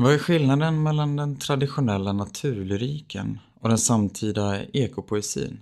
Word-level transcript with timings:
Vad 0.00 0.14
är 0.14 0.18
skillnaden 0.18 0.82
mellan 0.82 1.16
den 1.16 1.36
traditionella 1.36 2.12
naturlyriken 2.12 3.38
och 3.60 3.68
den 3.68 3.78
samtida 3.78 4.64
ekopoesin? 4.64 5.60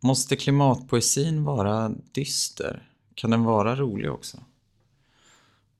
Måste 0.00 0.36
klimatpoesin 0.36 1.44
vara 1.44 1.92
dyster? 2.12 2.88
Kan 3.14 3.30
den 3.30 3.44
vara 3.44 3.76
rolig 3.76 4.12
också? 4.12 4.38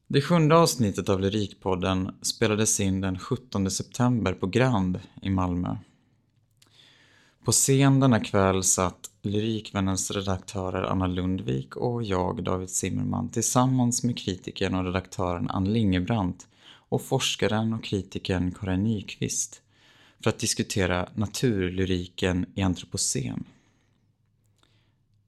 Det 0.06 0.21
sjunde 0.21 0.56
avsnittet 0.56 1.09
av 1.09 1.21
Lyrikpodden 1.21 2.14
spelades 2.22 2.80
in 2.80 3.00
den 3.00 3.18
17 3.18 3.70
september 3.70 4.32
på 4.32 4.46
Grand 4.46 5.00
i 5.22 5.30
Malmö. 5.30 5.76
På 7.45 7.52
scen 7.52 8.00
denna 8.00 8.20
kväll 8.20 8.62
satt 8.62 9.10
Lyrikvännens 9.22 10.10
redaktörer 10.10 10.82
Anna 10.82 11.06
Lundvik 11.06 11.76
och 11.76 12.02
jag, 12.02 12.45
David 12.45 12.70
Zimmerman, 12.70 13.29
tillsammans 13.29 14.02
med 14.02 14.18
kritikern 14.18 14.74
och 14.74 14.84
redaktören 14.84 15.50
Ann 15.50 15.72
Lingebrant 15.72 16.46
och 16.89 17.02
forskaren 17.02 17.73
och 17.73 17.84
kritikern 17.84 18.55
Karin 18.61 18.84
Nyqvist 18.84 19.62
för 20.23 20.30
att 20.30 20.38
diskutera 20.38 21.09
naturlyriken 21.14 22.47
i 22.55 22.62
antropocen. 22.62 23.45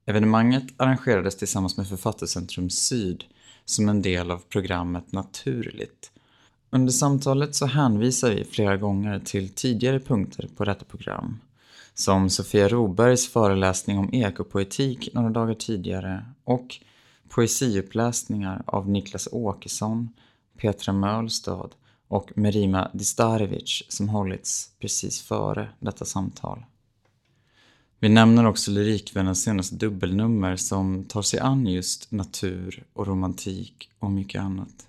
Evenemanget 0.05 0.63
arrangerades 0.77 1.37
tillsammans 1.37 1.77
med 1.77 1.87
Författarcentrum 1.87 2.69
Syd 2.69 3.23
som 3.65 3.89
en 3.89 4.01
del 4.01 4.31
av 4.31 4.37
programmet 4.49 5.11
Naturligt. 5.11 6.11
Under 6.69 6.91
samtalet 6.91 7.55
så 7.55 7.65
hänvisar 7.65 8.29
vi 8.29 8.43
flera 8.43 8.77
gånger 8.77 9.19
till 9.19 9.49
tidigare 9.49 9.99
punkter 9.99 10.49
på 10.57 10.65
detta 10.65 10.85
program 10.85 11.39
som 11.93 12.29
Sofia 12.29 12.67
Robergs 12.67 13.27
föreläsning 13.27 13.97
om 13.97 14.13
ekopoetik 14.13 15.09
några 15.13 15.29
dagar 15.29 15.53
tidigare 15.53 16.25
och 16.43 16.79
poesiuppläsningar 17.29 18.63
av 18.65 18.89
Niklas 18.89 19.27
Åkesson, 19.31 20.09
Petra 20.61 20.93
Mölstad 20.93 21.69
och 22.07 22.31
Merima 22.35 22.91
Distarevic 22.93 23.83
som 23.89 24.09
hållits 24.09 24.71
precis 24.79 25.21
före 25.21 25.69
detta 25.79 26.05
samtal. 26.05 26.63
Vi 27.99 28.09
nämner 28.09 28.45
också 28.45 28.71
Lyrikvännens 28.71 29.43
senaste 29.43 29.75
dubbelnummer 29.75 30.55
som 30.55 31.03
tar 31.03 31.21
sig 31.21 31.39
an 31.39 31.67
just 31.67 32.11
natur 32.11 32.83
och 32.93 33.07
romantik 33.07 33.89
och 33.99 34.11
mycket 34.11 34.41
annat. 34.41 34.87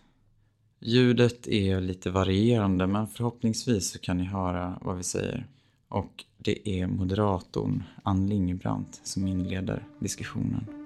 Ljudet 0.81 1.47
är 1.47 1.81
lite 1.81 2.11
varierande 2.11 2.87
men 2.87 3.07
förhoppningsvis 3.07 3.91
så 3.91 3.99
kan 3.99 4.17
ni 4.17 4.25
höra 4.25 4.79
vad 4.83 4.97
vi 4.97 5.03
säger. 5.03 5.47
Och 5.89 6.25
det 6.39 6.69
är 6.69 6.87
moderatorn 6.87 7.83
Ann 8.03 8.27
Lingebrant 8.27 9.01
som 9.05 9.27
inleder 9.27 9.87
diskussionen. 9.99 10.82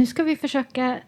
Nu 0.00 0.06
ska 0.06 0.22
vi 0.22 0.36
försöka 0.36 0.98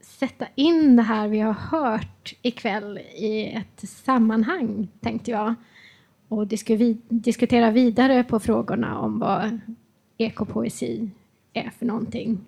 sätta 0.00 0.46
in 0.54 0.96
det 0.96 1.02
här 1.02 1.28
vi 1.28 1.40
har 1.40 1.52
hört 1.52 2.34
ikväll 2.42 2.98
i 2.98 3.46
ett 3.46 3.88
sammanhang, 3.88 4.88
tänkte 5.00 5.30
jag. 5.30 5.54
Och 6.28 6.46
diskutera 7.08 7.70
vidare 7.70 8.24
på 8.24 8.40
frågorna 8.40 8.98
om 8.98 9.18
vad 9.18 9.60
ekopoesi 10.18 11.10
är 11.52 11.70
för 11.78 11.86
någonting. 11.86 12.40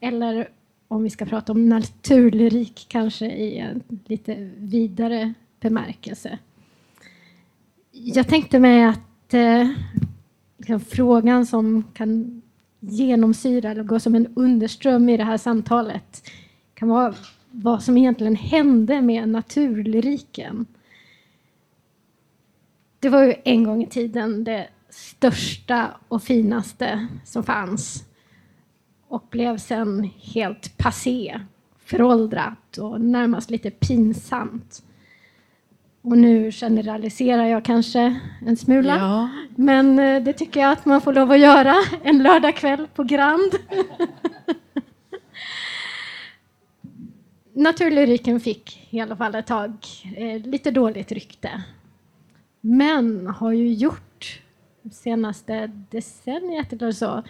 Eller 0.00 0.48
om 0.88 1.02
vi 1.02 1.10
ska 1.10 1.24
prata 1.24 1.52
om 1.52 1.68
naturlyrik 1.68 2.86
kanske 2.88 3.26
i 3.26 3.58
en 3.58 3.82
lite 4.06 4.50
vidare 4.56 5.34
bemärkelse. 5.60 6.38
Jag 7.90 8.28
tänkte 8.28 8.58
mig 8.58 8.84
att 8.84 9.34
eh, 9.34 9.70
liksom 10.58 10.80
frågan 10.80 11.46
som 11.46 11.84
kan 11.94 12.41
genomsyra 12.82 13.70
eller 13.70 13.84
gå 13.84 14.00
som 14.00 14.14
en 14.14 14.32
underström 14.36 15.08
i 15.08 15.16
det 15.16 15.24
här 15.24 15.36
samtalet 15.36 16.30
kan 16.74 16.88
vara 16.88 17.14
vad 17.50 17.82
som 17.82 17.98
egentligen 17.98 18.36
hände 18.36 19.02
med 19.02 19.28
naturlyriken. 19.28 20.66
Det 22.98 23.08
var 23.08 23.22
ju 23.22 23.34
en 23.44 23.64
gång 23.64 23.82
i 23.82 23.86
tiden 23.86 24.44
det 24.44 24.68
största 24.88 25.90
och 26.08 26.22
finaste 26.22 27.06
som 27.24 27.42
fanns 27.42 28.04
och 29.08 29.26
blev 29.30 29.58
sen 29.58 30.10
helt 30.18 30.78
passé, 30.78 31.40
föråldrat 31.78 32.78
och 32.78 33.00
närmast 33.00 33.50
lite 33.50 33.70
pinsamt. 33.70 34.82
Och 36.02 36.18
nu 36.18 36.52
generaliserar 36.52 37.46
jag 37.46 37.64
kanske 37.64 38.20
en 38.46 38.56
smula. 38.56 38.96
Ja. 38.96 39.28
Men 39.56 39.98
eh, 39.98 40.22
det 40.22 40.32
tycker 40.32 40.60
jag 40.60 40.72
att 40.72 40.84
man 40.84 41.00
får 41.00 41.12
lov 41.12 41.30
att 41.30 41.38
göra 41.38 41.74
en 42.02 42.22
lördagkväll 42.22 42.86
på 42.94 43.04
Grand. 43.04 43.52
Naturlyriken 47.54 48.40
fick 48.40 48.88
i 48.90 49.00
alla 49.00 49.16
fall 49.16 49.34
ett 49.34 49.46
tag 49.46 49.72
eh, 50.16 50.40
lite 50.46 50.70
dåligt 50.70 51.12
rykte. 51.12 51.62
Men 52.60 53.26
har 53.26 53.52
ju 53.52 53.72
gjort 53.72 54.40
senaste 54.92 55.66
decenniet 55.90 56.72
eller 56.72 56.92
så 56.92 57.22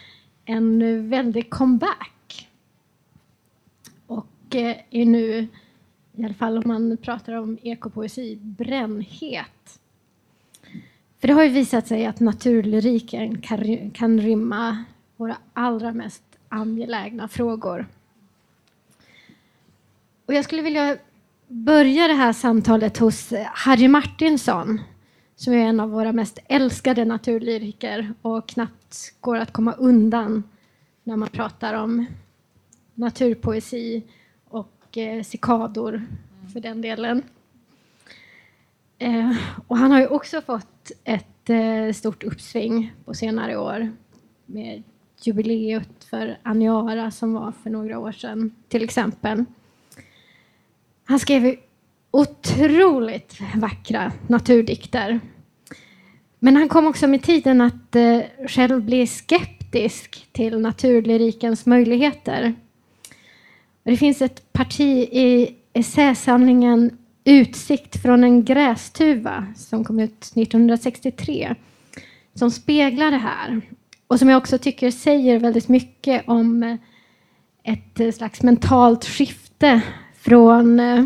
en 0.44 1.08
väldig 1.08 1.50
comeback. 1.50 2.48
Och 4.06 4.54
eh, 4.54 4.76
är 4.90 5.04
nu 5.04 5.48
i 6.16 6.24
alla 6.24 6.34
fall 6.34 6.58
om 6.58 6.62
man 6.66 6.96
pratar 6.96 7.32
om 7.32 7.58
ekopoesi, 7.62 8.36
brännhet. 8.36 9.80
För 11.20 11.28
det 11.28 11.34
har 11.34 11.44
ju 11.44 11.50
visat 11.50 11.86
sig 11.86 12.06
att 12.06 12.20
naturlyriken 12.20 13.40
kan, 13.40 13.90
kan 13.90 14.20
rymma 14.20 14.84
våra 15.16 15.36
allra 15.52 15.92
mest 15.92 16.22
angelägna 16.48 17.28
frågor. 17.28 17.86
Och 20.26 20.34
jag 20.34 20.44
skulle 20.44 20.62
vilja 20.62 20.96
börja 21.48 22.08
det 22.08 22.14
här 22.14 22.32
samtalet 22.32 22.98
hos 22.98 23.32
Harry 23.46 23.88
Martinsson 23.88 24.80
som 25.36 25.52
är 25.52 25.58
en 25.58 25.80
av 25.80 25.90
våra 25.90 26.12
mest 26.12 26.38
älskade 26.48 27.04
naturlyriker 27.04 28.14
och 28.22 28.48
knappt 28.48 29.14
går 29.20 29.36
att 29.36 29.52
komma 29.52 29.72
undan 29.72 30.42
när 31.04 31.16
man 31.16 31.28
pratar 31.28 31.74
om 31.74 32.06
naturpoesi 32.94 34.02
och 34.92 34.98
eh, 34.98 35.22
cikador 35.22 36.02
för 36.52 36.60
den 36.60 36.82
delen. 36.82 37.22
Eh, 38.98 39.36
och 39.66 39.78
han 39.78 39.90
har 39.90 40.00
ju 40.00 40.06
också 40.06 40.40
fått 40.40 40.92
ett 41.04 41.50
eh, 41.50 41.92
stort 41.94 42.24
uppsving 42.24 42.92
på 43.04 43.14
senare 43.14 43.56
år 43.56 43.92
med 44.46 44.82
jubileet 45.22 46.04
för 46.04 46.38
Aniara 46.42 47.10
som 47.10 47.32
var 47.32 47.52
för 47.62 47.70
några 47.70 47.98
år 47.98 48.12
sedan 48.12 48.54
till 48.68 48.84
exempel. 48.84 49.44
Han 51.04 51.18
skrev 51.18 51.56
otroligt 52.10 53.38
vackra 53.56 54.12
naturdikter. 54.26 55.20
Men 56.38 56.56
han 56.56 56.68
kom 56.68 56.86
också 56.86 57.06
med 57.06 57.22
tiden 57.22 57.60
att 57.60 57.96
eh, 57.96 58.20
själv 58.48 58.82
bli 58.82 59.06
skeptisk 59.06 60.28
till 60.32 60.58
naturlyrikens 60.58 61.66
möjligheter. 61.66 62.54
Det 63.84 63.96
finns 63.96 64.22
ett 64.22 64.52
parti 64.52 65.08
i 65.12 65.54
essäsamlingen 65.72 66.98
Utsikt 67.24 68.02
från 68.02 68.24
en 68.24 68.44
grästuva 68.44 69.46
som 69.56 69.84
kom 69.84 70.00
ut 70.00 70.32
1963 70.36 71.54
som 72.34 72.50
speglar 72.50 73.10
det 73.10 73.16
här. 73.16 73.60
Och 74.06 74.18
som 74.18 74.28
jag 74.28 74.38
också 74.38 74.58
tycker 74.58 74.90
säger 74.90 75.38
väldigt 75.38 75.68
mycket 75.68 76.28
om 76.28 76.62
eh, 76.62 76.76
ett 77.64 78.14
slags 78.14 78.42
mentalt 78.42 79.04
skifte 79.04 79.82
från 80.14 80.80
eh, 80.80 81.04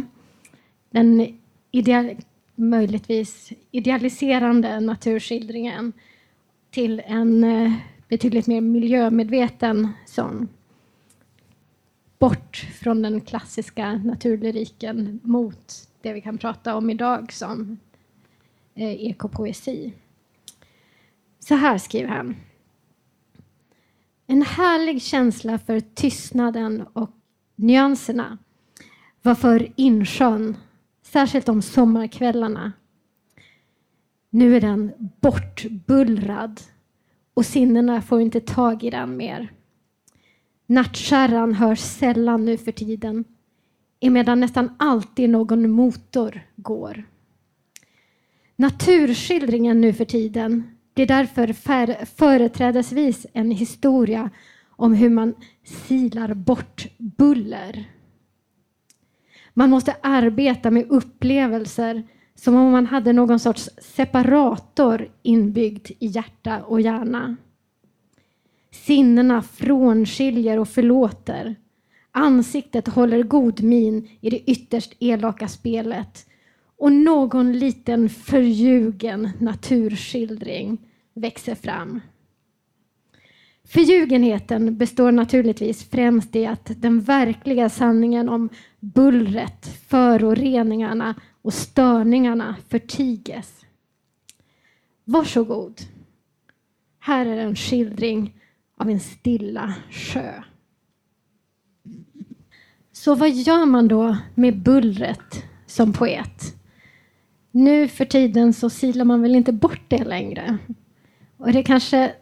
den 0.90 1.38
ideal, 1.70 2.16
möjligtvis 2.54 3.52
idealiserande 3.70 4.80
naturskildringen 4.80 5.92
till 6.70 7.02
en 7.06 7.44
eh, 7.44 7.72
betydligt 8.08 8.46
mer 8.46 8.60
miljömedveten 8.60 9.88
sån 10.06 10.48
bort 12.18 12.56
från 12.56 13.02
den 13.02 13.20
klassiska 13.20 13.92
naturlyriken 13.92 15.20
mot 15.22 15.88
det 16.00 16.12
vi 16.12 16.20
kan 16.20 16.38
prata 16.38 16.76
om 16.76 16.90
idag 16.90 17.32
som 17.32 17.78
eh, 18.74 19.06
ekopoesi. 19.06 19.92
Så 21.38 21.54
här 21.54 21.78
skriver 21.78 22.08
han. 22.08 22.36
En 24.26 24.42
härlig 24.42 25.02
känsla 25.02 25.58
för 25.58 25.80
tystnaden 25.80 26.86
och 26.92 27.10
nyanserna 27.56 28.38
var 29.22 29.34
för 29.34 29.72
insjön, 29.76 30.56
särskilt 31.02 31.48
om 31.48 31.62
sommarkvällarna. 31.62 32.72
Nu 34.30 34.56
är 34.56 34.60
den 34.60 34.92
bortbullrad 35.20 36.60
och 37.34 37.46
sinnena 37.46 38.02
får 38.02 38.20
inte 38.20 38.40
tag 38.40 38.84
i 38.84 38.90
den 38.90 39.16
mer. 39.16 39.52
Nattkärran 40.66 41.54
hörs 41.54 41.80
sällan 41.80 42.44
nu 42.44 42.56
för 42.56 42.72
tiden 42.72 43.24
emedan 44.00 44.40
nästan 44.40 44.74
alltid 44.78 45.30
någon 45.30 45.70
motor 45.70 46.40
går. 46.56 47.04
Naturskildringen 48.56 49.80
nu 49.80 49.92
för 49.92 50.04
tiden 50.04 50.76
blir 50.94 51.06
därför 51.06 51.52
företrädesvis 52.04 53.26
en 53.32 53.50
historia 53.50 54.30
om 54.68 54.94
hur 54.94 55.10
man 55.10 55.34
silar 55.64 56.34
bort 56.34 56.86
buller. 56.98 57.84
Man 59.54 59.70
måste 59.70 59.96
arbeta 60.00 60.70
med 60.70 60.86
upplevelser 60.90 62.02
som 62.34 62.54
om 62.54 62.72
man 62.72 62.86
hade 62.86 63.12
någon 63.12 63.38
sorts 63.38 63.70
separator 63.78 65.08
inbyggd 65.22 65.90
i 65.98 66.06
hjärta 66.06 66.62
och 66.62 66.80
hjärna. 66.80 67.36
Sinnena 68.84 69.42
frånskiljer 69.42 70.58
och 70.58 70.68
förlåter. 70.68 71.56
Ansiktet 72.10 72.88
håller 72.88 73.22
god 73.22 73.62
min 73.62 74.08
i 74.20 74.30
det 74.30 74.50
ytterst 74.50 74.96
elaka 74.98 75.48
spelet 75.48 76.26
och 76.76 76.92
någon 76.92 77.58
liten 77.58 78.08
förljugen 78.08 79.30
naturskildring 79.38 80.78
växer 81.14 81.54
fram. 81.54 82.00
Förljugenheten 83.64 84.76
består 84.76 85.12
naturligtvis 85.12 85.90
främst 85.90 86.36
i 86.36 86.46
att 86.46 86.70
den 86.76 87.00
verkliga 87.00 87.68
sanningen 87.68 88.28
om 88.28 88.48
bullret, 88.80 89.66
föroreningarna 89.88 91.14
och 91.42 91.54
störningarna 91.54 92.56
förtiges. 92.68 93.64
Varsågod. 95.04 95.80
Här 96.98 97.26
är 97.26 97.36
en 97.36 97.56
skildring 97.56 98.40
av 98.76 98.90
en 98.90 99.00
stilla 99.00 99.74
sjö. 99.90 100.42
Så 102.92 103.14
vad 103.14 103.30
gör 103.30 103.66
man 103.66 103.88
då 103.88 104.16
med 104.34 104.58
bullret 104.58 105.44
som 105.66 105.92
poet? 105.92 106.56
Nu 107.50 107.88
för 107.88 108.04
tiden 108.04 108.52
så 108.52 108.70
silar 108.70 109.04
man 109.04 109.22
väl 109.22 109.34
inte 109.34 109.52
bort 109.52 109.82
det 109.88 110.04
längre. 110.04 110.58
Och 111.36 111.52
det 111.52 111.58
är 111.58 111.62
kanske 111.62 112.12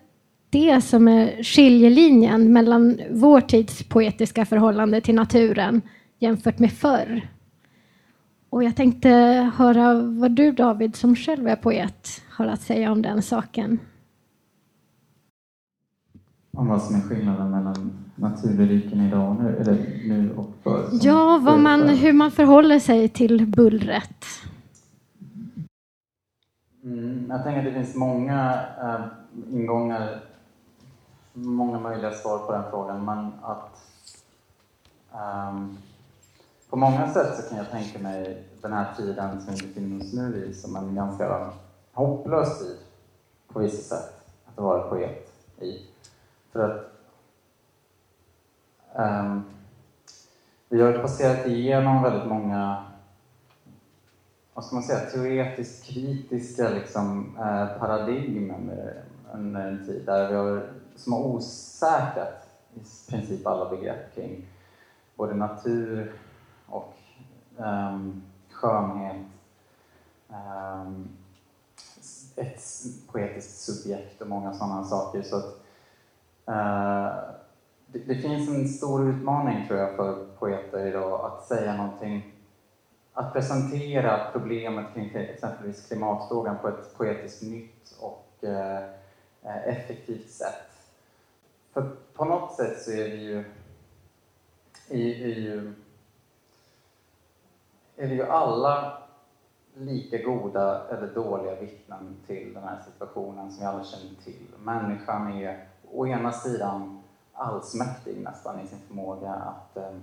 det 0.51 0.81
som 0.81 1.09
är 1.09 1.43
skiljelinjen 1.43 2.53
mellan 2.53 3.01
vår 3.11 3.41
tids 3.41 3.83
poetiska 3.83 4.47
förhållande 4.47 5.01
till 5.01 5.15
naturen 5.15 5.83
jämfört 6.19 6.59
med 6.59 6.73
förr. 6.73 7.29
Och 8.51 8.65
jag 8.65 8.77
tänkte 8.77 9.09
höra 9.57 9.95
vad 9.95 10.31
du 10.31 10.53
David, 10.53 10.97
som 10.97 11.17
själv 11.17 11.49
är 11.49 11.57
poet, 11.57 12.23
har 12.31 12.47
att 12.47 12.63
säga 12.63 12.93
om 12.93 13.03
den 13.03 13.23
saken. 13.23 13.79
Om 16.57 16.69
vad 16.69 16.83
som 16.83 16.97
är 16.97 17.01
skillnaden 17.01 17.51
mellan 17.51 17.93
naturlyriken 18.15 19.01
idag 19.01 19.31
och 19.31 19.43
nu, 19.43 19.57
eller 19.57 19.75
nu 20.09 20.35
och 20.37 20.47
förr? 20.63 20.89
Ja, 20.93 21.41
vad 21.43 21.59
man, 21.59 21.89
hur 21.89 22.13
man 22.13 22.31
förhåller 22.31 22.79
sig 22.79 23.09
till 23.09 23.47
bullret. 23.47 24.25
Mm, 26.85 27.27
jag 27.31 27.43
tänker 27.43 27.59
att 27.59 27.65
det 27.65 27.73
finns 27.73 27.95
många 27.95 28.61
äh, 28.83 29.01
ingångar, 29.53 30.21
många 31.33 31.79
möjliga 31.79 32.11
svar 32.11 32.39
på 32.39 32.53
den 32.53 32.63
frågan, 32.71 33.05
men 33.05 33.33
att 33.43 33.79
ähm, 35.13 35.79
på 36.71 36.77
många 36.77 37.13
sätt 37.13 37.37
så 37.37 37.49
kan 37.49 37.59
jag 37.59 37.71
tänka 37.71 37.99
mig 37.99 38.45
den 38.63 38.73
här 38.73 38.95
tiden 38.97 39.41
som 39.41 39.55
vi 39.55 39.67
befinner 39.67 40.05
oss 40.05 40.13
nu 40.13 40.47
i 40.51 40.55
som 40.55 40.77
en 40.77 40.95
ganska 40.95 41.51
hopplös 41.93 42.59
tid 42.59 42.77
på 43.53 43.59
vissa 43.59 43.97
sätt 43.97 44.15
att 44.45 44.65
vara 44.65 44.89
poet 44.89 45.33
i. 45.61 45.94
För 46.55 46.71
att 46.71 46.91
um, 48.95 49.45
vi 50.69 50.83
har 50.83 50.99
passerat 50.99 51.47
igenom 51.47 52.03
väldigt 52.03 52.29
många 52.29 52.85
vad 54.55 54.65
ska 54.65 54.75
man 54.75 54.85
säga, 54.85 55.11
teoretiskt 55.11 55.85
kritiska 55.85 56.69
liksom, 56.69 57.37
eh, 57.39 57.79
paradigm 57.79 58.55
under 59.33 59.67
en 59.67 59.87
tid 59.87 60.03
där 60.07 60.29
vi 60.29 60.35
har, 60.35 60.71
som 60.97 61.13
har 61.13 61.21
osäkrat 61.21 62.49
i 62.75 63.11
princip 63.11 63.47
alla 63.47 63.71
begrepp 63.71 64.15
kring 64.15 64.47
både 65.17 65.35
natur 65.35 66.13
och 66.67 66.95
eh, 67.59 67.99
skönhet, 68.51 69.27
Eh, 70.35 70.91
ett 72.37 72.63
poetiskt 73.13 73.59
subjekt 73.59 74.21
och 74.21 74.29
många 74.29 74.55
sådana 74.55 74.85
saker. 74.85 75.23
Så 75.23 75.37
att, 75.37 75.64
Eh, 76.47 77.13
det, 77.87 77.99
det, 77.99 78.15
finns 78.15 78.49
en 78.49 78.69
stor 78.69 79.09
utmaning 79.09 79.67
tror 79.67 79.79
jag 79.79 79.97
för 79.97 80.27
poeter 80.39 80.87
idag 80.87 81.25
att 81.25 81.45
säga 81.45 81.77
någonting, 81.77 82.33
att 83.13 83.33
presentera 83.33 84.33
problemet 84.33 84.95
kring 84.95 85.15
exempelvis 85.15 85.87
klimatfrågan 85.87 86.57
på 86.59 86.69
ett 86.69 86.97
poetiskt 86.97 87.43
nytt 87.43 87.97
och 88.01 88.45
eh, 88.45 88.85
effektivt 89.67 90.31
sätt. 90.31 90.71
För 91.73 91.97
på 92.15 92.25
något 92.25 92.57
sätt 92.57 92.83
så 92.83 92.91
är 92.91 93.09
vi 93.09 93.23
ju 93.23 93.39
är, 94.89 95.27
är 95.27 95.39
ju 95.41 95.75
är 97.97 98.07
vi 98.07 98.15
ju 98.15 98.23
alla 98.23 99.03
lika 99.75 100.19
goda 100.19 100.89
eller 100.89 101.15
dåliga 101.15 101.61
vittnen 101.61 102.17
till 102.27 102.55
den 102.55 102.63
här 102.63 102.79
situationen 102.85 103.53
som 103.53 103.61
vi 103.61 103.67
alla 103.67 103.85
känner 103.85 104.15
till. 104.25 104.47
Människan 104.59 105.33
är 105.33 105.69
å 105.95 106.07
ena 106.07 106.33
sidan 106.33 107.03
allsmäktig 107.33 108.21
nästan 108.21 108.61
i 108.61 108.67
sin 108.67 108.79
förmåga 108.89 109.33
att 109.33 109.77
eh, 109.77 109.95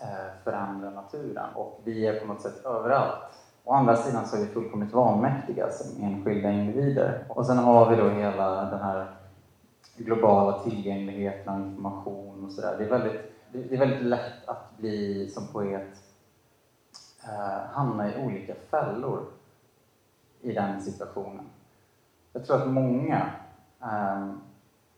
eh, 0.00 0.32
förändra 0.44 0.90
naturen 0.90 1.54
och 1.54 1.80
vi 1.84 2.06
är 2.06 2.20
på 2.20 2.26
något 2.26 2.40
sätt 2.42 2.64
överallt. 2.64 3.34
Å 3.64 3.72
andra 3.72 3.96
sidan 3.96 4.26
så 4.26 4.36
är 4.36 4.40
vi 4.40 4.46
fullkomligt 4.46 4.92
vanmäktiga 4.92 5.70
som 5.70 6.04
enskilda 6.04 6.50
individer. 6.50 7.24
Och 7.28 7.46
sen 7.46 7.58
har 7.58 7.90
vi 7.90 7.96
då 7.96 8.08
hela 8.08 8.64
den 8.64 8.80
här 8.80 9.06
globala 9.96 10.58
tillgängligheten 10.58 11.54
av 11.54 11.60
information 11.60 12.44
och 12.44 12.52
sådär. 12.52 12.74
Det, 12.78 12.84
är 12.84 12.90
väldigt, 12.90 13.20
det 13.52 13.74
är 13.74 13.78
väldigt 13.78 14.02
lätt 14.02 14.48
att 14.48 14.76
bli 14.78 15.30
som 15.30 15.46
poet 15.46 16.02
eh, 17.24 17.66
hamna 17.72 18.14
i 18.14 18.24
olika 18.24 18.54
fällor 18.70 19.26
i 20.40 20.52
den 20.52 20.82
situationen. 20.82 21.44
Jag 22.32 22.46
tror 22.46 22.62
att 22.62 22.68
många, 22.68 23.30
eh, 23.82 24.28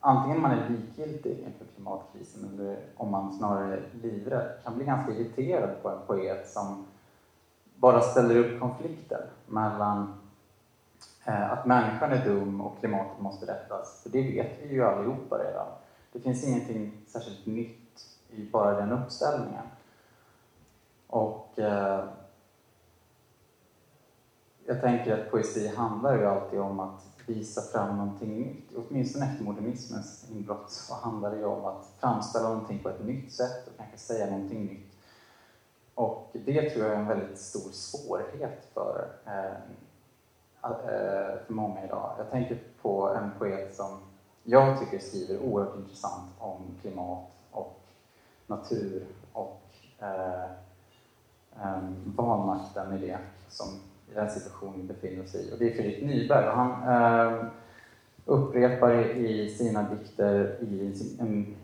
antingen 0.06 0.42
man 0.42 0.50
är 0.50 0.68
likgiltig 0.68 1.38
inför 1.38 1.66
klimatkrisen 1.74 2.54
eller 2.54 2.78
om 2.96 3.10
man 3.10 3.38
snarare 3.38 3.74
är 3.74 3.82
livrädd, 4.02 4.50
kan 4.64 4.76
bli 4.76 4.86
ganska 4.86 5.12
irriterad 5.12 5.82
på 5.82 5.88
en 5.88 6.06
poet 6.06 6.48
som 6.48 6.86
bara 7.76 8.00
ställer 8.00 8.36
upp 8.36 8.60
konflikter 8.60 9.30
mellan 9.46 10.24
eh, 11.24 11.52
att 11.52 11.66
människan 11.66 12.12
är 12.12 12.24
dum 12.24 12.60
och 12.60 12.78
klimatet 12.78 13.20
måste 13.20 13.46
rättas. 13.46 14.02
För 14.02 14.10
det 14.10 14.22
vet 14.22 14.60
vi 14.60 14.74
ju 14.74 14.84
allihopa 14.84 15.38
redan. 15.38 15.68
Det 16.12 16.20
finns 16.20 16.44
ingenting 16.44 16.92
särskilt 17.06 17.46
nytt 17.46 18.06
i 18.30 18.50
bara 18.52 18.74
den 18.80 18.92
uppställningen. 18.92 19.66
Och 21.06 21.58
eh, 21.58 22.04
jag 24.66 24.80
tänker 24.80 25.14
att 25.14 25.30
poesi 25.30 25.68
handlar 25.68 26.18
ju 26.18 26.26
alltid 26.26 26.60
om 26.60 26.80
att 26.80 27.15
visa 27.26 27.62
fram 27.62 27.96
någonting 27.96 28.40
nytt. 28.40 28.70
Åtminstone 28.76 29.26
efter 29.26 29.44
modernismens 29.44 30.30
inbrott 30.30 30.70
så 30.70 30.94
handlar 30.94 31.30
det 31.30 31.36
ju 31.36 31.44
om 31.44 31.64
att 31.64 31.92
framställa 31.98 32.48
någonting 32.48 32.78
på 32.78 32.88
ett 32.88 33.04
nytt 33.04 33.32
sätt 33.32 33.66
och 33.66 33.76
kanske 33.76 33.98
säga 33.98 34.30
någonting 34.30 34.64
nytt. 34.64 34.92
Och 35.94 36.30
det 36.32 36.70
tror 36.70 36.84
jag 36.84 36.94
är 36.94 36.98
en 36.98 37.08
väldigt 37.08 37.38
stor 37.38 37.70
svårighet 37.72 38.68
för, 38.74 39.08
eh, 39.24 39.44
eh 40.62 41.38
för 41.46 41.52
många 41.52 41.84
idag. 41.84 42.14
Jag 42.18 42.30
tänker 42.30 42.58
på 42.82 43.08
en 43.08 43.30
poet 43.38 43.76
som 43.76 43.98
jag 44.44 44.80
tycker 44.80 44.98
skriver 44.98 45.38
oerhört 45.38 45.76
intressant 45.76 46.30
om 46.38 46.62
klimat 46.80 47.30
och 47.50 47.80
natur 48.46 49.06
och 49.32 49.62
eh, 49.98 50.44
eh 51.62 51.82
vanmakten 52.04 52.92
i 52.92 52.98
det, 52.98 53.18
som 53.48 53.66
i 54.10 54.14
den 54.14 54.30
situation 54.30 54.74
vi 54.76 54.82
befinner 54.82 55.24
oss 55.24 55.34
i. 55.34 55.52
Och 55.52 55.58
det 55.58 55.70
är 55.70 55.74
Fredrik 55.74 56.04
Nyberg. 56.04 56.48
Och 56.48 56.56
han 56.56 56.70
eh, 56.88 57.44
upprepar 58.24 58.94
i 59.16 59.50
sina 59.50 59.82
dikter 59.82 60.58
i 60.60 60.94
sin, 60.94 61.20
en, 61.20 61.56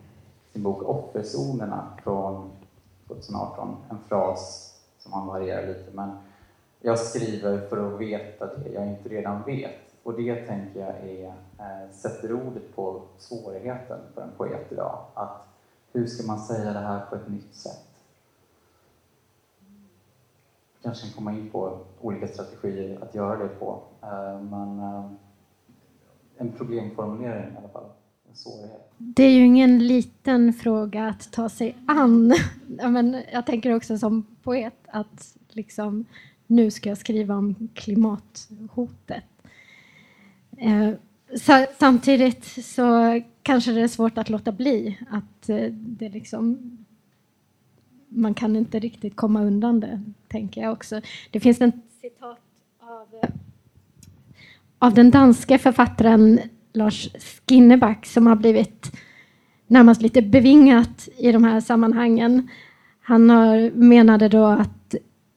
sin 0.52 0.62
bok 0.62 0.82
Offerzonerna 0.82 1.88
från 2.02 2.50
2018 3.08 3.76
en 3.90 3.98
fras 4.08 4.74
som 4.98 5.12
han 5.12 5.26
varierar 5.26 5.66
lite. 5.66 5.90
Men 5.92 6.10
jag 6.80 6.98
skriver 6.98 7.68
för 7.68 7.94
att 7.94 8.00
veta 8.00 8.46
det 8.46 8.68
jag 8.72 8.86
inte 8.86 9.08
redan 9.08 9.42
vet. 9.42 9.78
Och 10.02 10.14
det 10.14 10.34
tänker 10.34 10.80
jag 10.80 11.10
är, 11.10 11.26
eh, 11.58 11.90
sätter 11.92 12.32
ordet 12.32 12.76
på 12.76 13.02
svårigheten 13.18 13.98
för 14.14 14.22
en 14.22 14.30
poet 14.36 14.72
idag. 14.72 14.98
Att 15.14 15.46
hur 15.92 16.06
ska 16.06 16.26
man 16.26 16.38
säga 16.38 16.72
det 16.72 16.78
här 16.78 17.06
på 17.10 17.16
ett 17.16 17.28
nytt 17.28 17.54
sätt? 17.54 17.91
Kanske 20.82 21.06
kan 21.06 21.12
komma 21.14 21.32
in 21.32 21.50
på 21.50 21.78
olika 22.00 22.28
strategier 22.28 22.98
att 23.02 23.14
göra 23.14 23.42
det 23.42 23.48
på. 23.48 23.82
Eh, 24.02 24.42
men 24.42 24.78
eh, 24.78 25.04
en 26.36 26.52
problemformulering 26.52 27.52
i 27.54 27.56
alla 27.58 27.68
fall. 27.68 27.84
En 28.30 28.36
svårighet. 28.36 28.92
Det 28.98 29.22
är 29.22 29.30
ju 29.30 29.44
ingen 29.44 29.86
liten 29.86 30.52
fråga 30.52 31.08
att 31.08 31.32
ta 31.32 31.48
sig 31.48 31.76
an. 31.86 32.34
Men 32.66 33.22
jag 33.32 33.46
tänker 33.46 33.74
också 33.74 33.98
som 33.98 34.26
poet 34.42 34.74
att 34.86 35.36
liksom, 35.48 36.04
nu 36.46 36.70
ska 36.70 36.88
jag 36.88 36.98
skriva 36.98 37.34
om 37.34 37.68
klimathotet. 37.74 39.24
Eh, 40.58 40.90
samtidigt 41.78 42.44
så 42.64 43.20
kanske 43.42 43.72
det 43.72 43.80
är 43.80 43.88
svårt 43.88 44.18
att 44.18 44.28
låta 44.30 44.52
bli 44.52 44.98
att 45.10 45.50
det 45.70 46.08
liksom 46.08 46.78
man 48.14 48.34
kan 48.34 48.56
inte 48.56 48.78
riktigt 48.78 49.16
komma 49.16 49.42
undan 49.42 49.80
det, 49.80 50.02
tänker 50.28 50.60
jag 50.60 50.72
också. 50.72 51.00
Det 51.30 51.40
finns 51.40 51.60
en 51.60 51.72
citat 52.00 52.38
av, 52.80 53.20
eh, 53.22 53.28
av 54.78 54.94
den 54.94 55.10
danske 55.10 55.58
författaren 55.58 56.40
Lars 56.72 57.08
Skinneback 57.48 58.06
som 58.06 58.26
har 58.26 58.36
blivit 58.36 58.92
närmast 59.66 60.02
lite 60.02 60.22
bevingat 60.22 61.08
i 61.18 61.32
de 61.32 61.44
här 61.44 61.60
sammanhangen. 61.60 62.48
Han 63.02 63.30
har, 63.30 63.70
menade 63.70 64.28
då 64.28 64.44
att 64.44 64.94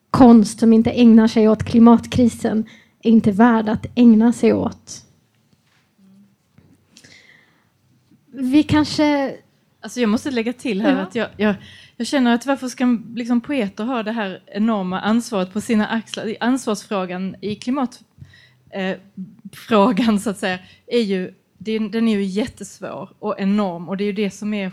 konst 0.09 0.59
som 0.59 0.73
inte 0.73 0.91
ägnar 0.91 1.27
sig 1.27 1.49
åt 1.49 1.63
klimatkrisen 1.63 2.65
är 3.03 3.11
inte 3.11 3.31
värd 3.31 3.69
att 3.69 3.85
ägna 3.95 4.33
sig 4.33 4.53
åt. 4.53 5.05
Vi 8.31 8.63
kanske... 8.63 9.35
Alltså 9.79 9.99
jag 10.01 10.09
måste 10.09 10.31
lägga 10.31 10.53
till 10.53 10.81
här 10.81 10.91
ja. 10.91 11.01
att 11.01 11.15
jag, 11.15 11.27
jag, 11.37 11.55
jag, 11.97 12.07
känner 12.07 12.35
att 12.35 12.45
varför 12.45 12.67
ska 12.67 12.97
liksom 13.15 13.41
poeter 13.41 13.83
ha 13.83 14.03
det 14.03 14.11
här 14.11 14.41
enorma 14.45 14.99
ansvaret 14.99 15.53
på 15.53 15.61
sina 15.61 15.87
axlar? 15.87 16.35
Ansvarsfrågan 16.39 17.35
i 17.41 17.55
klimatfrågan 17.55 18.05
eh, 20.15 20.17
så 20.17 20.29
att 20.29 20.37
säga 20.37 20.59
är 20.87 21.01
ju, 21.01 21.33
den 21.57 22.07
är 22.07 22.17
ju 22.17 22.23
jättesvår 22.23 23.09
och 23.19 23.39
enorm 23.39 23.89
och 23.89 23.97
det 23.97 24.03
är 24.03 24.05
ju 24.05 24.13
det 24.13 24.31
som 24.31 24.53
är 24.53 24.71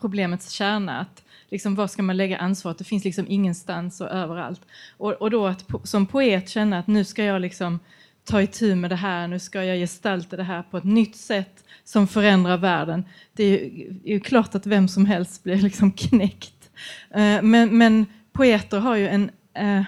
problemets 0.00 0.50
kärna. 0.50 0.98
Att 1.00 1.24
liksom, 1.48 1.74
var 1.74 1.86
ska 1.86 2.02
man 2.02 2.16
lägga 2.16 2.38
ansvaret? 2.38 2.78
Det 2.78 2.84
finns 2.84 3.04
liksom 3.04 3.26
ingenstans 3.28 4.00
och 4.00 4.10
överallt. 4.10 4.60
Och, 4.96 5.12
och 5.12 5.30
då 5.30 5.46
att 5.46 5.64
som 5.84 6.06
poet 6.06 6.48
känna 6.48 6.78
att 6.78 6.86
nu 6.86 7.04
ska 7.04 7.24
jag 7.24 7.40
liksom 7.40 7.80
ta 8.24 8.42
itu 8.42 8.74
med 8.74 8.90
det 8.90 8.96
här, 8.96 9.28
nu 9.28 9.38
ska 9.38 9.64
jag 9.64 9.78
gestalta 9.78 10.36
det 10.36 10.42
här 10.42 10.62
på 10.62 10.76
ett 10.76 10.84
nytt 10.84 11.16
sätt 11.16 11.64
som 11.84 12.06
förändrar 12.06 12.56
världen. 12.56 13.04
Det 13.32 13.44
är 13.44 13.48
ju, 13.48 13.96
är 14.04 14.12
ju 14.12 14.20
klart 14.20 14.54
att 14.54 14.66
vem 14.66 14.88
som 14.88 15.06
helst 15.06 15.42
blir 15.42 15.56
liksom 15.56 15.92
knäckt. 15.92 16.70
Eh, 17.10 17.42
men, 17.42 17.78
men 17.78 18.06
poeter 18.32 18.78
har 18.78 18.96
ju 18.96 19.08
en 19.08 19.30
eh, 19.54 19.82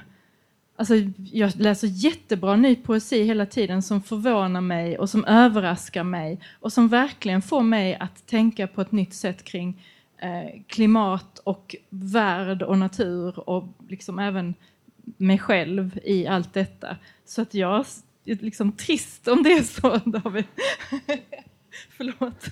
Alltså, 0.79 0.95
jag 1.33 1.57
läser 1.57 1.89
jättebra 1.89 2.57
ny 2.57 2.77
poesi 2.77 3.23
hela 3.23 3.47
tiden 3.47 3.83
som 3.83 4.03
förvånar 4.03 4.61
mig 4.61 4.99
och 4.99 5.11
som 5.11 5.25
överraskar 5.25 6.05
mig 6.05 6.41
och 6.61 6.73
som 6.73 6.89
verkligen 6.89 7.43
får 7.43 7.63
mig 7.63 7.95
att 7.95 8.27
tänka 8.27 8.67
på 8.67 8.81
ett 8.81 8.93
nytt 8.93 9.15
sätt 9.15 9.45
kring 9.45 9.83
eh, 10.19 10.63
klimat 10.67 11.39
och 11.39 11.77
värld 11.91 12.63
och 12.63 12.79
natur 12.79 13.49
och 13.49 13.65
liksom 13.89 14.19
även 14.19 14.55
mig 15.17 15.39
själv 15.39 15.99
i 16.05 16.27
allt 16.27 16.55
detta. 16.55 16.97
Så 17.25 17.43
att 17.43 17.55
jag 17.55 17.87
liksom 18.27 18.73
trist 18.73 19.29
om 19.29 19.43
det 19.43 19.53
är 19.53 19.63
så, 19.63 20.01
David. 20.05 20.45
Förlåt. 21.97 22.45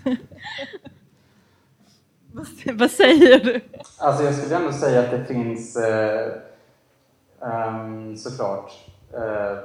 vad, 2.75 2.91
säger 2.91 3.45
du? 3.45 3.61
Alltså 3.99 4.25
jag 4.25 4.35
skulle 4.35 4.57
ändå 4.57 4.73
säga 4.73 5.01
att 5.01 5.11
det 5.11 5.25
finns 5.25 5.77
eh, 5.77 6.33
um, 7.41 8.17
såklart 8.17 8.73
eh, 9.13 9.59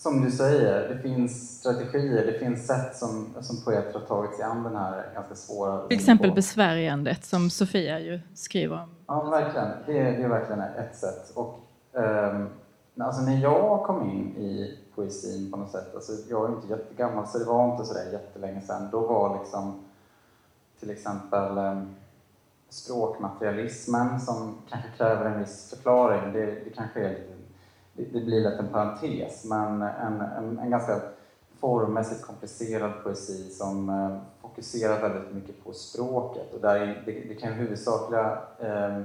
som 0.00 0.24
du 0.24 0.30
säger, 0.30 0.88
det 0.88 0.98
finns 0.98 1.58
strategier, 1.58 2.26
det 2.26 2.38
finns 2.38 2.66
sätt 2.66 2.96
som, 2.96 3.34
som 3.40 3.64
poeter 3.64 4.00
har 4.00 4.06
tagit 4.06 4.34
sig 4.34 4.44
an 4.44 4.62
den 4.62 4.76
här 4.76 5.04
ganska 5.14 5.34
svåra... 5.34 5.88
Till 5.88 5.98
exempel 5.98 6.32
besvärjandet 6.32 7.24
som 7.24 7.50
Sofia 7.50 8.00
ju 8.00 8.20
skriver 8.34 8.82
om. 8.82 8.94
Ja, 9.06 9.22
verkligen. 9.30 9.68
Det 9.86 9.98
är, 9.98 10.18
det 10.18 10.24
är 10.24 10.28
verkligen 10.28 10.60
ett 10.60 10.96
sätt. 10.96 11.32
Och, 11.34 11.60
um, 11.92 12.48
alltså 12.98 13.22
när 13.22 13.42
jag 13.42 13.82
kom 13.86 14.10
in 14.10 14.36
i 14.36 14.78
poesin 14.94 15.50
på 15.50 15.56
något 15.56 15.70
sätt, 15.70 15.94
alltså 15.94 16.12
jag 16.28 16.50
är 16.50 16.54
inte 16.54 16.68
jättegammal 16.68 17.26
så 17.26 17.38
det 17.38 17.44
var 17.44 17.72
inte 17.72 17.84
sådär 17.84 18.12
jättelänge 18.12 18.60
sedan, 18.60 18.88
då 18.92 19.00
var 19.00 19.38
liksom 19.38 19.84
till 20.80 20.90
exempel 20.90 21.58
eh, 21.58 21.82
språkmaterialismen 22.68 24.20
som 24.20 24.54
kanske 24.68 24.90
kräver 24.96 25.24
en 25.24 25.40
viss 25.40 25.70
förklaring, 25.70 26.32
det, 26.32 26.46
det 26.46 26.70
kanske 26.74 27.00
är 27.00 27.26
det, 27.92 28.04
det 28.12 28.20
blir 28.20 28.40
lätt 28.40 28.60
en 28.60 28.68
parentes, 28.68 29.44
men 29.44 29.82
en, 29.82 30.20
en, 30.20 30.58
en 30.58 30.70
ganska 30.70 31.00
formmässigt 31.60 32.22
komplicerad 32.22 32.92
poesi 33.02 33.50
som 33.50 33.88
eh, 33.88 34.18
fokuserar 34.42 35.00
väldigt 35.00 35.34
mycket 35.34 35.64
på 35.64 35.72
språket. 35.72 36.54
Och 36.54 36.60
där 36.60 37.02
det, 37.06 37.12
det 37.12 37.34
kan 37.34 37.52
huvudsakliga 37.52 38.38
eh, 38.58 39.02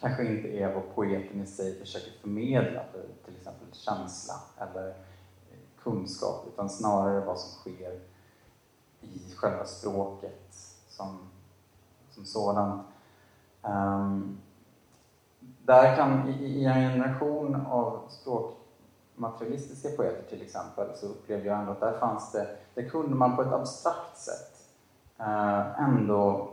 kanske 0.00 0.26
inte 0.26 0.48
är 0.48 0.74
vad 0.74 0.94
poeten 0.94 1.42
i 1.42 1.46
sig 1.46 1.78
försöker 1.78 2.10
förmedla, 2.20 2.82
för 2.92 3.04
till 3.24 3.36
exempel 3.36 3.68
känsla 3.72 4.34
eller 4.58 4.88
eh, 4.88 5.82
kunskap, 5.82 6.44
utan 6.52 6.70
snarare 6.70 7.24
vad 7.24 7.38
som 7.38 7.60
sker 7.60 8.00
i 9.00 9.34
själva 9.36 9.64
språket 9.64 10.54
som, 10.88 11.18
som 12.10 12.24
sådant. 12.24 12.86
Um, 13.62 14.40
där 15.64 15.96
kan, 15.96 16.28
i, 16.28 16.64
en 16.64 16.74
generation 16.74 17.66
av 17.66 18.00
språkmaterialistiska 18.08 19.88
poeter 19.88 20.30
till 20.30 20.42
exempel, 20.42 20.88
så 20.96 21.06
upplevde 21.06 21.48
jag 21.48 21.58
ändå 21.58 21.72
att 21.72 21.80
där 21.80 21.98
fanns 21.98 22.32
det, 22.32 22.56
där 22.74 22.88
kunde 22.88 23.14
man 23.14 23.36
på 23.36 23.42
ett 23.42 23.52
abstrakt 23.52 24.18
sätt 24.18 24.68
uh, 25.20 25.80
ändå 25.80 26.48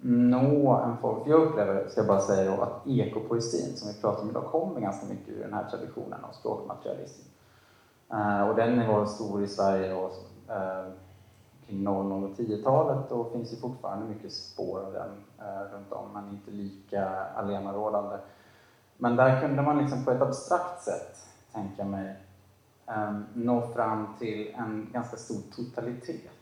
nå 0.00 0.72
en 0.72 0.96
folk... 0.96 1.22
jag 1.26 1.42
upplever, 1.42 1.88
ska 1.88 2.00
jag 2.00 2.08
bara 2.08 2.20
säga 2.20 2.56
då, 2.56 2.62
att 2.62 2.86
ekopoesin 2.86 3.76
som 3.76 3.88
vi 3.88 4.00
pratar 4.00 4.22
om 4.22 4.30
idag 4.30 4.44
kommer 4.44 4.80
ganska 4.80 5.06
mycket 5.06 5.28
ur 5.28 5.40
den 5.40 5.52
här 5.52 5.70
traditionen 5.70 6.24
av 6.24 6.32
språkmaterialism. 6.32 7.22
Uh, 8.12 8.48
och 8.48 8.56
den 8.56 8.88
var 8.88 9.06
stor 9.06 9.42
i 9.42 9.48
Sverige 9.48 9.94
då, 9.94 10.04
uh, 10.54 10.92
kring 11.66 11.84
00 11.84 12.24
och 12.24 12.30
10-talet 12.30 13.12
och 13.12 13.32
finns 13.32 13.52
ju 13.52 13.56
fortfarande 13.56 14.06
mycket 14.14 14.32
spår 14.32 14.80
av 14.80 14.92
den 14.92 15.10
uh, 15.48 15.74
runt 15.74 15.92
om, 15.92 16.12
men 16.12 16.28
inte 16.28 16.50
lika 16.50 17.08
allenarådande. 17.36 18.16
Men 18.96 19.16
där 19.16 19.40
kunde 19.40 19.62
man 19.62 19.78
liksom 19.78 20.04
på 20.04 20.10
ett 20.10 20.22
abstrakt 20.22 20.82
sätt, 20.82 21.16
tänka 21.52 21.84
mig, 21.84 22.16
um, 22.86 23.26
nå 23.34 23.60
fram 23.60 24.06
till 24.18 24.54
en 24.58 24.88
ganska 24.92 25.16
stor 25.16 25.42
totalitet. 25.56 26.37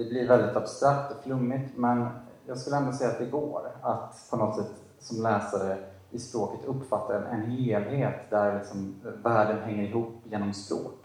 Det 0.00 0.06
blir 0.06 0.28
väldigt 0.28 0.56
abstrakt 0.56 1.12
och 1.12 1.22
flummigt, 1.24 1.76
men 1.76 2.06
jag 2.46 2.58
skulle 2.58 2.76
ändå 2.76 2.92
säga 2.92 3.10
att 3.10 3.18
det 3.18 3.26
går 3.26 3.70
att 3.82 4.26
på 4.30 4.36
något 4.36 4.56
sätt 4.56 4.70
som 4.98 5.22
läsare 5.22 5.78
i 6.10 6.18
språket 6.18 6.64
uppfatta 6.66 7.16
en, 7.16 7.26
en 7.26 7.50
helhet 7.50 8.30
där 8.30 8.58
liksom 8.58 8.94
eh, 9.04 9.10
världen 9.10 9.62
hänger 9.62 9.84
ihop 9.84 10.12
genom 10.24 10.52
språk. 10.52 10.98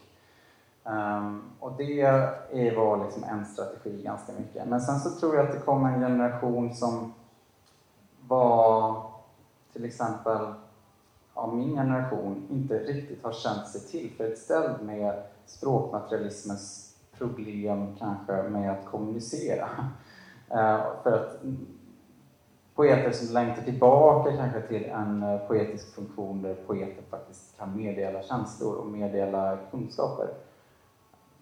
Um, 0.84 1.44
och 1.60 1.72
det 1.78 2.75
var 2.78 3.04
liksom 3.06 3.24
en 3.24 3.46
strategi 3.46 4.02
ganska 4.04 4.34
mycket. 4.34 4.68
Men 4.68 4.82
sen 4.82 5.00
så 5.00 5.10
tror 5.20 5.36
jag 5.36 5.46
att 5.46 5.54
det 5.54 5.60
kom 5.60 5.86
en 5.86 6.00
generation 6.00 6.74
som 6.74 7.14
var 8.28 9.04
till 9.74 9.86
exempel 9.86 10.38
av 11.34 11.56
min 11.56 11.75
generation 11.75 12.48
inte 12.52 12.80
riktigt 12.80 13.24
har 13.24 13.34
känt 13.34 13.68
sig 13.68 13.82
tillfredsställd 13.82 14.82
med 14.82 15.24
språkmaterialismens 15.46 16.85
problem 17.17 17.95
kanske 18.00 18.34
med 18.34 18.72
att 18.72 18.86
kommunicera. 18.86 19.69
Eh, 20.50 20.81
för 21.03 21.12
att 21.12 21.41
poeter 22.75 23.12
som 23.12 23.34
längtar 23.34 23.62
tillbaka 23.62 24.38
kanske 24.38 24.62
till 24.62 24.86
en 24.86 25.24
eh, 25.24 25.38
poetisk 25.38 25.95
funktion 25.95 26.41
där 26.41 26.55
poeter 26.67 27.03
faktiskt 27.10 27.57
kan 27.57 27.77
meddela 27.77 28.24
känslor 28.24 28.75
och 28.75 28.88
meddela 28.88 29.57
kunskaper 29.72 30.27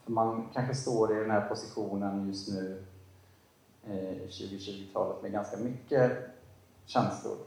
för 0.03 0.12
man 0.12 0.50
kanske 0.53 0.75
står 0.75 1.18
i 1.18 1.20
den 1.20 1.32
här 1.32 1.50
positionen 1.50 2.27
just 2.27 2.53
nu, 2.53 2.86
eh, 3.84 4.27
2020-talet, 4.27 5.22
med 5.22 5.32
ganska 5.32 5.58
mycket 5.58 6.12
känslor. 6.86 7.38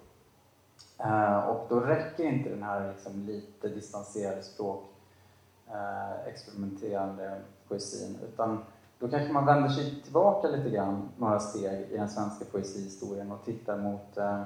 Och 1.48 1.66
då 1.68 1.80
räcker 1.80 2.24
inte 2.24 2.50
den 2.50 2.62
här 2.62 2.92
liksom, 2.92 3.26
lite 3.26 3.68
distanserade 3.68 4.42
språket 4.42 4.95
Eh, 5.72 6.28
experimenterande 6.28 7.40
poesin, 7.68 8.18
utan 8.28 8.58
då 8.98 9.08
kanske 9.08 9.32
man 9.32 9.46
vänder 9.46 9.68
sig 9.68 10.02
tillbaka 10.02 10.48
lite 10.48 10.70
grann, 10.70 11.08
några 11.18 11.38
steg 11.38 11.90
i 11.90 11.96
den 11.96 12.08
svenska 12.08 12.44
poesihistorien 12.44 13.32
och 13.32 13.44
tittar 13.44 13.78
mot 13.78 14.16
eh, 14.16 14.40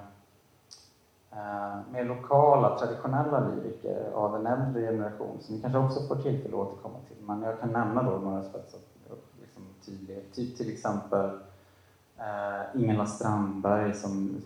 eh, 1.31 1.79
mer 1.93 2.05
lokala, 2.05 2.79
traditionella 2.79 3.49
lyriker 3.49 4.11
av 4.15 4.37
en 4.37 4.47
äldre 4.47 4.83
generation 4.83 5.37
som 5.41 5.57
vi 5.57 5.63
kanske 5.63 5.79
också 5.79 6.09
får 6.09 6.17
tillfälle 6.17 6.55
att 6.55 6.69
återkomma 6.69 6.99
till. 7.09 7.27
Men 7.27 7.43
jag 7.43 7.61
kan 7.61 7.73
nämna 7.73 8.03
då 8.03 8.19
några 8.19 8.43
spetsar 8.43 8.81
liksom 9.41 9.63
tydliga. 9.85 10.21
Typ 10.33 10.57
till 10.57 10.73
exempel 10.73 11.31
eh, 12.19 12.81
Ingela 12.83 13.07
Strandberg 13.07 13.95
som 13.95 14.43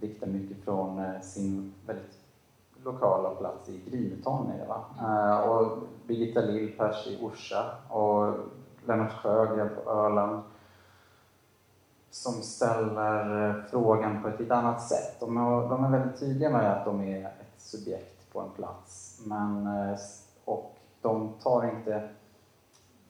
diktar 0.00 0.26
mycket 0.26 0.64
från 0.64 0.98
eh, 0.98 1.20
sin 1.20 1.74
väldigt 1.86 2.19
lokal 2.84 3.26
och 3.26 3.38
plats 3.38 3.68
i 3.68 3.80
Grimeton. 3.90 4.52
va? 4.68 4.84
Eh, 5.00 5.48
och 5.48 5.78
Birgitta 6.06 6.40
Lill-Pers 6.40 7.06
i 7.06 7.18
Orsa 7.22 7.64
och 7.88 8.34
Lennart 8.86 9.12
Sjögren 9.12 9.70
på 9.76 9.90
Öland 9.90 10.42
som 12.10 12.32
ställer 12.32 13.48
eh, 13.48 13.64
frågan 13.70 14.22
på 14.22 14.28
ett 14.28 14.40
lite 14.40 14.54
annat 14.54 14.82
sätt. 14.82 15.20
De 15.20 15.36
är, 15.36 15.68
de 15.68 15.84
är 15.84 15.98
väldigt 15.98 16.20
tydliga 16.20 16.50
med 16.50 16.72
att 16.72 16.84
de 16.84 17.00
är 17.00 17.26
ett 17.26 17.60
subjekt 17.60 18.32
på 18.32 18.40
en 18.40 18.50
plats 18.50 19.20
men, 19.24 19.66
eh, 19.66 19.98
och 20.44 20.76
de 21.00 21.32
tar 21.42 21.70
inte 21.70 22.08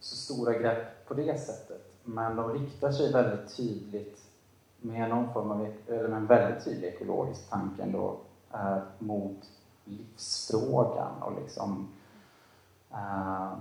så 0.00 0.16
stora 0.16 0.52
grepp 0.52 1.08
på 1.08 1.14
det 1.14 1.40
sättet 1.40 1.90
men 2.04 2.36
de 2.36 2.52
riktar 2.52 2.92
sig 2.92 3.12
väldigt 3.12 3.56
tydligt 3.56 4.18
med 4.80 5.08
någon 5.08 5.32
form 5.32 5.50
av, 5.50 5.66
e, 5.66 5.72
eller 5.86 6.08
med 6.08 6.16
en 6.16 6.26
väldigt 6.26 6.64
tydlig 6.64 6.88
ekologisk 6.88 7.50
tanke 7.50 7.82
ändå, 7.82 8.16
eh, 8.52 8.78
mot 8.98 9.38
livsfrågan 9.84 11.22
och 11.22 11.40
liksom 11.40 11.88
uh, 12.92 13.52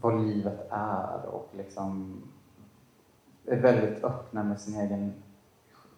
vad 0.00 0.20
livet 0.20 0.66
är 0.70 1.26
och 1.26 1.48
liksom 1.56 2.22
är 3.46 3.60
väldigt 3.60 4.04
öppna 4.04 4.42
med 4.42 4.60
sin 4.60 4.80
egen 4.80 5.12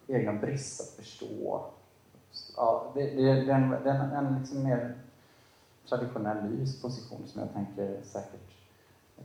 egen 0.07 0.41
brist 0.41 0.81
att 0.81 1.05
förstå. 1.05 1.65
Ja, 2.57 2.93
det, 2.95 3.01
det, 3.01 3.45
det 3.45 3.53
är 3.53 3.57
en, 3.57 3.71
det 3.71 3.91
är 3.91 4.05
en, 4.05 4.27
en 4.27 4.39
liksom 4.39 4.63
mer 4.63 4.95
traditionell 5.89 6.51
lyrisk 6.51 6.83
position 6.83 7.27
som 7.27 7.41
jag 7.41 7.53
tänker 7.53 8.01
säkert 8.03 8.57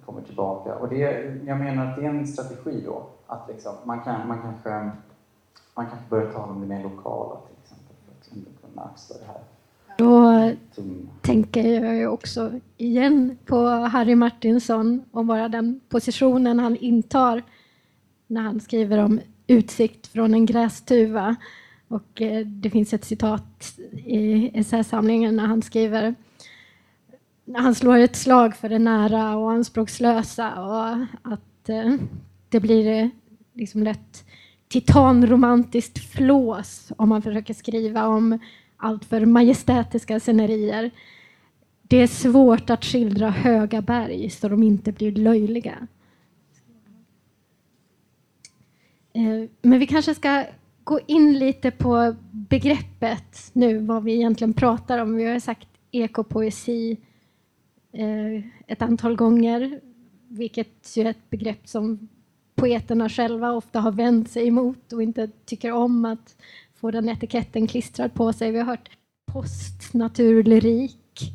kommer 0.05 0.21
tillbaka. 0.21 0.75
Och 0.75 0.89
det, 0.89 0.97
jag 1.45 1.59
menar 1.59 1.85
att 1.85 1.95
det 1.95 2.05
är 2.05 2.09
en 2.09 2.27
strategi 2.27 2.81
då, 2.85 3.07
att 3.27 3.47
liksom, 3.47 3.75
man, 3.83 4.01
kan, 4.01 4.27
man, 4.27 4.41
kanske, 4.41 4.91
man 5.75 5.89
kanske 5.89 6.09
börjar 6.09 6.31
tala 6.31 6.51
om 6.51 6.61
det 6.61 6.67
mer 6.67 6.83
lokala 6.83 7.39
till 7.39 7.55
exempel, 7.63 7.95
för 8.05 8.11
att 8.11 8.61
kunna 8.61 8.83
axla 8.83 9.15
det 9.17 9.25
här 9.25 9.41
då 9.97 10.51
tänker 11.21 11.83
jag 11.83 11.95
ju 11.95 12.07
också 12.07 12.59
igen 12.77 13.37
på 13.45 13.67
Harry 13.67 14.15
Martinsson 14.15 15.03
och 15.11 15.25
bara 15.25 15.49
den 15.49 15.81
positionen 15.89 16.59
han 16.59 16.75
intar 16.75 17.43
när 18.27 18.41
han 18.41 18.59
skriver 18.59 18.97
om 18.97 19.19
utsikt 19.47 20.07
från 20.07 20.33
en 20.33 20.45
grästuva. 20.45 21.35
Och 21.87 22.21
eh, 22.21 22.45
det 22.45 22.69
finns 22.69 22.93
ett 22.93 23.05
citat 23.05 23.79
i 24.05 24.51
essäsamlingen 24.59 25.35
när 25.35 25.45
han 25.45 25.61
skriver 25.61 26.15
han 27.55 27.75
slår 27.75 27.97
ett 27.97 28.15
slag 28.15 28.55
för 28.55 28.69
det 28.69 28.79
nära 28.79 29.37
och 29.37 29.51
anspråkslösa 29.51 30.61
och 30.61 31.05
att 31.33 31.69
eh, 31.69 31.95
det 32.49 32.59
blir 32.59 33.11
liksom 33.53 33.83
lätt 33.83 34.25
titanromantiskt 34.67 35.99
flås 35.99 36.91
om 36.97 37.09
man 37.09 37.21
försöker 37.21 37.53
skriva 37.53 38.07
om 38.07 38.39
alltför 38.81 39.25
majestätiska 39.25 40.19
scenerier. 40.19 40.91
Det 41.81 41.97
är 41.97 42.07
svårt 42.07 42.69
att 42.69 42.85
skildra 42.85 43.29
höga 43.29 43.81
berg 43.81 44.29
så 44.29 44.49
de 44.49 44.63
inte 44.63 44.91
blir 44.91 45.11
löjliga. 45.11 45.87
Eh, 49.13 49.49
men 49.61 49.79
vi 49.79 49.87
kanske 49.87 50.15
ska 50.15 50.45
gå 50.83 50.99
in 51.07 51.39
lite 51.39 51.71
på 51.71 52.15
begreppet 52.31 53.49
nu, 53.53 53.77
vad 53.77 54.03
vi 54.03 54.13
egentligen 54.13 54.53
pratar 54.53 54.99
om. 54.99 55.15
Vi 55.15 55.25
har 55.25 55.39
sagt 55.39 55.67
ekopoesi 55.91 56.97
eh, 57.91 58.45
ett 58.67 58.81
antal 58.81 59.15
gånger, 59.15 59.81
vilket 60.27 60.97
är 60.97 61.05
ett 61.05 61.29
begrepp 61.29 61.67
som 61.67 62.09
poeterna 62.55 63.09
själva 63.09 63.51
ofta 63.51 63.79
har 63.79 63.91
vänt 63.91 64.29
sig 64.31 64.47
emot 64.47 64.93
och 64.93 65.03
inte 65.03 65.29
tycker 65.45 65.71
om 65.71 66.05
att 66.05 66.35
få 66.81 66.91
den 66.91 67.09
etiketten 67.09 67.67
klistrad 67.67 68.13
på 68.13 68.33
sig. 68.33 68.51
Vi 68.51 68.57
har 68.57 68.65
hört 68.65 68.89
postnaturlyrik, 69.25 71.33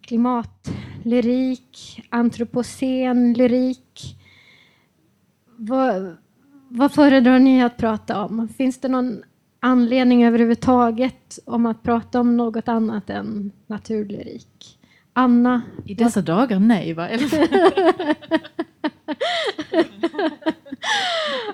klimatlyrik, 0.00 2.02
antropocen 2.08 3.32
lyrik. 3.32 4.16
Vad, 5.56 6.16
vad 6.68 6.92
föredrar 6.92 7.38
ni 7.38 7.62
att 7.62 7.76
prata 7.76 8.24
om? 8.24 8.48
Finns 8.48 8.80
det 8.80 8.88
någon 8.88 9.22
anledning 9.60 10.24
överhuvudtaget 10.24 11.38
om 11.44 11.66
att 11.66 11.82
prata 11.82 12.20
om 12.20 12.36
något 12.36 12.68
annat 12.68 13.10
än 13.10 13.52
naturlyrik? 13.66 14.78
Anna? 15.12 15.62
I 15.86 15.94
dessa 15.94 16.20
vad... 16.20 16.24
dagar, 16.24 16.58
nej 16.58 16.92
va? 16.92 17.08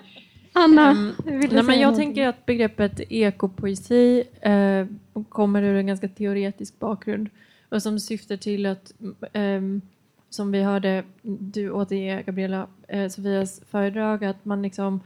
Anna, 0.59 0.91
um, 0.91 1.15
vill 1.25 1.51
du 1.51 1.57
nej, 1.57 1.65
men 1.65 1.81
Jag 1.81 1.97
tänker 1.97 2.29
att 2.29 2.47
begreppet 2.47 3.01
ekopoesi 3.01 4.25
eh, 4.41 4.87
kommer 5.29 5.63
ur 5.63 5.77
en 5.77 5.87
ganska 5.87 6.09
teoretisk 6.09 6.79
bakgrund 6.79 7.29
och 7.69 7.83
som 7.83 8.01
syftar 8.01 8.37
till 8.37 8.67
att, 8.67 8.95
eh, 9.33 9.61
som 10.31 10.53
vi 10.53 10.63
hörde 10.63 11.05
du 11.23 11.71
återge 11.71 12.23
Gabriella, 12.23 12.67
eh, 12.89 13.09
Sofias 13.09 13.61
föredrag, 13.71 14.25
att 14.25 14.45
man 14.45 14.63
liksom 14.63 15.01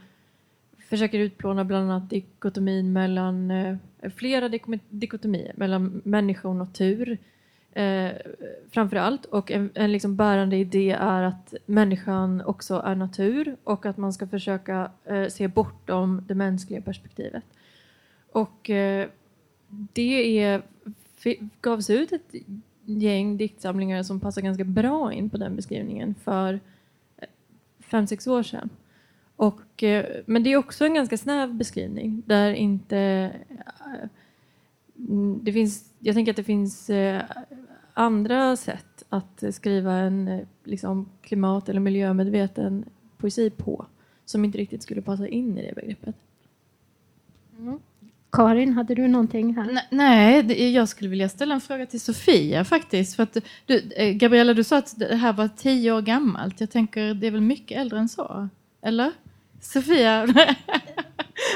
försöker 0.89 1.19
utplåna 1.19 1.65
bland 1.65 1.91
annat 1.91 2.09
dikotomin 2.09 2.93
mellan, 2.93 3.51
eh, 3.51 3.77
flera 4.15 4.49
dikotomier 4.89 5.53
mellan 5.55 6.01
människa 6.05 6.47
och 6.47 6.55
natur 6.55 7.17
eh, 7.75 8.11
framför 8.71 8.97
allt. 8.97 9.25
Och 9.25 9.51
en, 9.51 9.69
en 9.73 9.91
liksom 9.91 10.15
bärande 10.15 10.57
idé 10.57 10.91
är 10.91 11.23
att 11.23 11.53
människan 11.65 12.41
också 12.45 12.81
är 12.85 12.95
natur 12.95 13.55
och 13.63 13.85
att 13.85 13.97
man 13.97 14.13
ska 14.13 14.27
försöka 14.27 14.91
eh, 15.05 15.27
se 15.27 15.47
bortom 15.47 16.25
det 16.27 16.35
mänskliga 16.35 16.81
perspektivet. 16.81 17.43
Och 18.31 18.69
eh, 18.69 19.07
det 19.93 20.39
är, 20.39 20.61
gavs 21.61 21.89
ut 21.89 22.11
ett 22.11 22.35
gäng 22.85 23.37
diktsamlingar 23.37 24.03
som 24.03 24.19
passar 24.19 24.41
ganska 24.41 24.63
bra 24.63 25.13
in 25.13 25.29
på 25.29 25.37
den 25.37 25.55
beskrivningen 25.55 26.15
för 26.23 26.59
eh, 27.17 27.27
fem, 27.79 28.07
sex 28.07 28.27
år 28.27 28.43
sedan. 28.43 28.69
Och, 29.35 29.83
eh, 29.83 30.05
men 30.25 30.43
det 30.43 30.53
är 30.53 30.57
också 30.57 30.85
en 30.85 30.93
ganska 30.93 31.17
snäv 31.17 31.53
beskrivning 31.53 32.23
där 32.25 32.53
inte 32.53 32.97
eh, 33.49 34.09
mm, 35.09 35.39
det 35.43 35.53
finns, 35.53 35.91
jag 35.99 36.15
tänker 36.15 36.31
att 36.31 36.35
det 36.35 36.43
finns 36.43 36.89
eh, 36.89 37.21
andra 37.93 38.55
sätt 38.55 39.03
att 39.09 39.43
skriva 39.51 39.93
en 39.93 40.27
eh, 40.27 40.39
liksom, 40.63 41.09
klimat 41.21 41.69
eller 41.69 41.79
miljömedveten 41.79 42.85
poesi 43.17 43.49
på 43.49 43.85
som 44.25 44.45
inte 44.45 44.57
riktigt 44.57 44.83
skulle 44.83 45.01
passa 45.01 45.27
in 45.27 45.57
i 45.57 45.67
det 45.67 45.75
begreppet. 45.75 46.15
Mm. 47.59 47.79
Karin, 48.31 48.73
hade 48.73 48.95
du 48.95 49.07
någonting 49.07 49.55
här? 49.55 49.79
Nej, 49.89 50.73
jag 50.73 50.89
skulle 50.89 51.09
vilja 51.09 51.29
ställa 51.29 51.55
en 51.55 51.61
fråga 51.61 51.85
till 51.85 52.01
Sofia 52.01 52.65
faktiskt. 52.65 53.15
För 53.15 53.23
att 53.23 53.37
du, 53.65 53.91
eh, 53.95 54.13
Gabriella, 54.13 54.53
du 54.53 54.63
sa 54.63 54.77
att 54.77 54.99
det 54.99 55.15
här 55.15 55.33
var 55.33 55.49
tio 55.57 55.91
år 55.91 56.01
gammalt. 56.01 56.59
Jag 56.59 56.69
tänker, 56.69 57.13
det 57.13 57.27
är 57.27 57.31
väl 57.31 57.41
mycket 57.41 57.77
äldre 57.77 57.99
än 57.99 58.09
så? 58.09 58.49
Eller? 58.81 59.11
Sofia? 59.61 60.27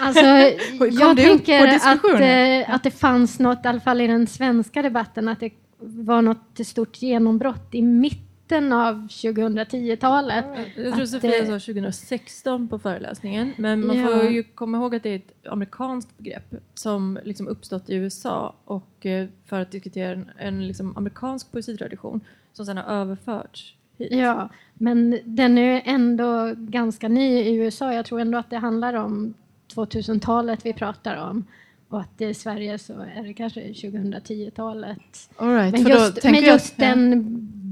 Alltså, 0.01 0.25
jag 0.91 1.17
tänker 1.17 1.67
att, 1.67 2.03
eh, 2.21 2.75
att 2.75 2.83
det 2.83 2.91
fanns 2.91 3.39
något, 3.39 3.65
i 3.65 3.67
alla 3.67 3.79
fall 3.79 4.01
i 4.01 4.07
den 4.07 4.27
svenska 4.27 4.81
debatten, 4.81 5.27
att 5.27 5.39
det 5.39 5.49
var 5.79 6.21
något 6.21 6.67
stort 6.67 7.01
genombrott 7.01 7.75
i 7.75 7.81
mitten 7.81 8.73
av 8.73 9.07
2010-talet. 9.07 10.45
Jag 10.75 10.95
tror 10.95 11.05
Sofia 11.05 11.45
sa 11.45 11.59
2016 11.59 12.67
på 12.67 12.79
föreläsningen, 12.79 13.53
men 13.57 13.87
man 13.87 13.97
ja. 13.97 14.07
får 14.07 14.29
ju 14.29 14.43
komma 14.43 14.77
ihåg 14.77 14.95
att 14.95 15.03
det 15.03 15.09
är 15.09 15.15
ett 15.15 15.47
amerikanskt 15.47 16.17
begrepp 16.17 16.53
som 16.73 17.19
liksom 17.23 17.47
uppstått 17.47 17.89
i 17.89 17.95
USA 17.95 18.55
och 18.65 19.05
eh, 19.05 19.27
för 19.45 19.59
att 19.61 19.71
diskutera 19.71 20.11
en, 20.11 20.29
en 20.37 20.67
liksom 20.67 20.97
amerikansk 20.97 21.51
poesitradition 21.51 22.21
som 22.53 22.65
sedan 22.65 22.77
har 22.77 22.83
överförts 22.83 23.75
hit. 23.97 24.11
Ja, 24.11 24.49
men 24.73 25.19
den 25.23 25.57
är 25.57 25.81
ändå 25.85 26.53
ganska 26.57 27.07
ny 27.07 27.37
i 27.39 27.55
USA. 27.55 27.93
Jag 27.93 28.05
tror 28.05 28.19
ändå 28.19 28.37
att 28.37 28.49
det 28.49 28.57
handlar 28.57 28.93
om 28.93 29.33
2000-talet 29.75 30.65
vi 30.65 30.73
pratar 30.73 31.29
om. 31.29 31.45
Och 31.89 32.01
att 32.01 32.21
i 32.21 32.33
Sverige 32.33 32.79
så 32.79 32.93
är 32.93 33.23
det 33.23 33.33
kanske 33.33 33.61
2010-talet. 33.61 35.29
Right, 35.39 35.71
men 35.71 35.87
just, 35.87 36.23
men 36.23 36.43
just 36.43 36.73
jag, 36.77 36.87
den 36.87 37.11
ja. 37.11 37.17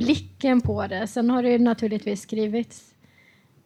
blicken 0.06 0.62
på 0.62 0.88
det. 0.88 1.08
Sen 1.08 1.30
har 1.30 1.43
det 1.43 1.58
naturligtvis 1.58 2.21
skrivits 2.21 2.95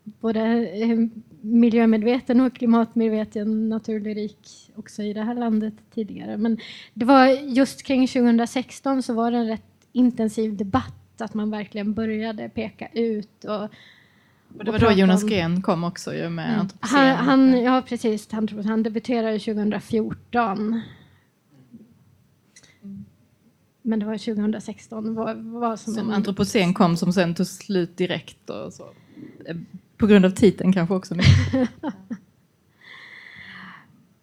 både 0.04 0.42
eh, 0.68 0.98
miljömedveten 1.42 2.42
och 2.42 2.56
klimatmedveten 2.56 3.70
naturlyrik 3.70 4.72
också 4.76 5.04
i 5.04 5.14
det 5.14 5.24
här 5.24 5.36
landet 5.36 5.74
tidigare. 5.94 6.38
Men 6.38 6.58
det 6.94 7.06
var 7.06 7.28
just 7.28 7.84
kring 7.84 8.08
2016 8.08 9.04
så 9.04 9.14
var 9.14 9.32
det 9.32 9.38
en 9.38 9.48
rätt 9.48 9.62
intensiv 9.92 10.58
debatt 10.58 11.22
att 11.22 11.34
man 11.34 11.52
verkligen 11.52 11.94
började 11.94 12.50
peka 12.50 12.88
ut 12.94 13.44
och 13.44 13.70
och 14.58 14.66
det 14.66 14.72
var 14.72 14.80
då 14.80 14.92
Jonas 14.92 15.24
Gren 15.24 15.62
kom 15.62 15.84
också 15.84 16.14
ju 16.14 16.30
med 16.30 16.54
mm. 16.54 16.68
han, 16.80 17.16
han, 17.16 17.62
Ja 17.64 17.82
precis, 17.82 18.32
han, 18.32 18.48
han 18.66 18.84
debuterade 18.84 19.40
2014. 19.40 20.82
Men 23.82 24.00
det 24.00 24.06
var 24.06 24.18
2016. 24.18 25.16
Vad, 25.16 25.38
vad 25.38 25.80
som, 25.80 25.94
Som 25.94 26.10
en- 26.10 26.16
antropocen 26.16 26.74
kom 26.74 26.98
som 26.98 27.14
sen 27.14 27.36
tog 27.36 27.48
slut 27.48 27.98
direkt 27.98 28.50
och 28.50 28.74
så. 28.74 28.84
Eh, 29.46 29.56
På 29.98 30.08
grund 30.08 30.26
av 30.26 30.30
titeln 30.30 30.74
kanske 30.74 30.96
också. 30.96 31.16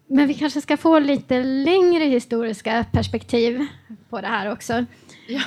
Men 0.07 0.29
vi 0.29 0.35
kanske 0.35 0.61
ska 0.61 0.77
få 0.77 0.99
lite 0.99 1.43
längre 1.43 2.05
historiska 2.05 2.87
perspektiv 2.93 3.67
på 4.09 4.21
det 4.21 4.27
här 4.27 4.53
också. 4.53 4.85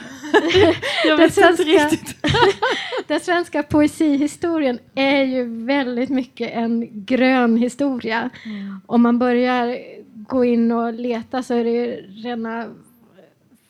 Jag 1.05 1.17
Den 1.17 1.17
vet 1.17 1.37
inte 1.37 1.41
svenska- 1.41 1.63
riktigt. 1.63 2.15
Den 3.07 3.19
svenska 3.19 3.63
poesihistorien 3.63 4.79
är 4.95 5.23
ju 5.23 5.65
väldigt 5.65 6.09
mycket 6.09 6.51
en 6.53 6.87
grön 7.05 7.57
historia. 7.57 8.29
Om 8.85 9.01
man 9.01 9.19
börjar 9.19 9.77
gå 10.13 10.45
in 10.45 10.71
och 10.71 10.93
leta 10.93 11.43
så 11.43 11.53
är 11.53 11.63
det 11.63 11.71
ju 11.71 11.95
rena 12.23 12.65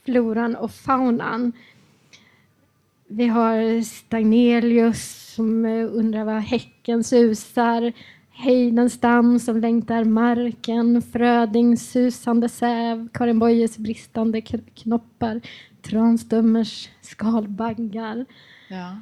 floran 0.06 0.56
och 0.56 0.72
faunan. 0.72 1.52
Vi 3.08 3.28
har 3.28 3.82
Stagnelius 3.84 5.34
som 5.36 5.66
undrar 5.94 6.24
vad 6.24 6.36
häcken 6.42 7.04
susar. 7.04 7.94
Heidenstam 8.32 9.40
som 9.40 9.58
längtar 9.60 10.04
marken. 10.04 11.02
Frödings 11.02 11.92
susande 11.92 12.50
säv. 12.50 13.08
Karin 13.14 13.40
Boyes 13.40 13.78
bristande 13.78 14.42
knoppar. 14.76 15.42
Tranströmers 15.82 16.90
skalbaggar. 17.02 18.26
Ja. 18.68 18.96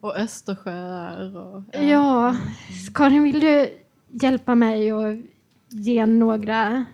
Och 0.00 0.16
Östersjöar. 0.16 1.36
Och, 1.36 1.62
Ja, 1.82 2.36
Karin 2.94 3.22
vill 3.22 3.40
du 3.40 3.68
hjälpa 4.10 4.54
mig 4.54 4.92
och 4.92 5.16
ge 5.68 6.06
några 6.06 6.84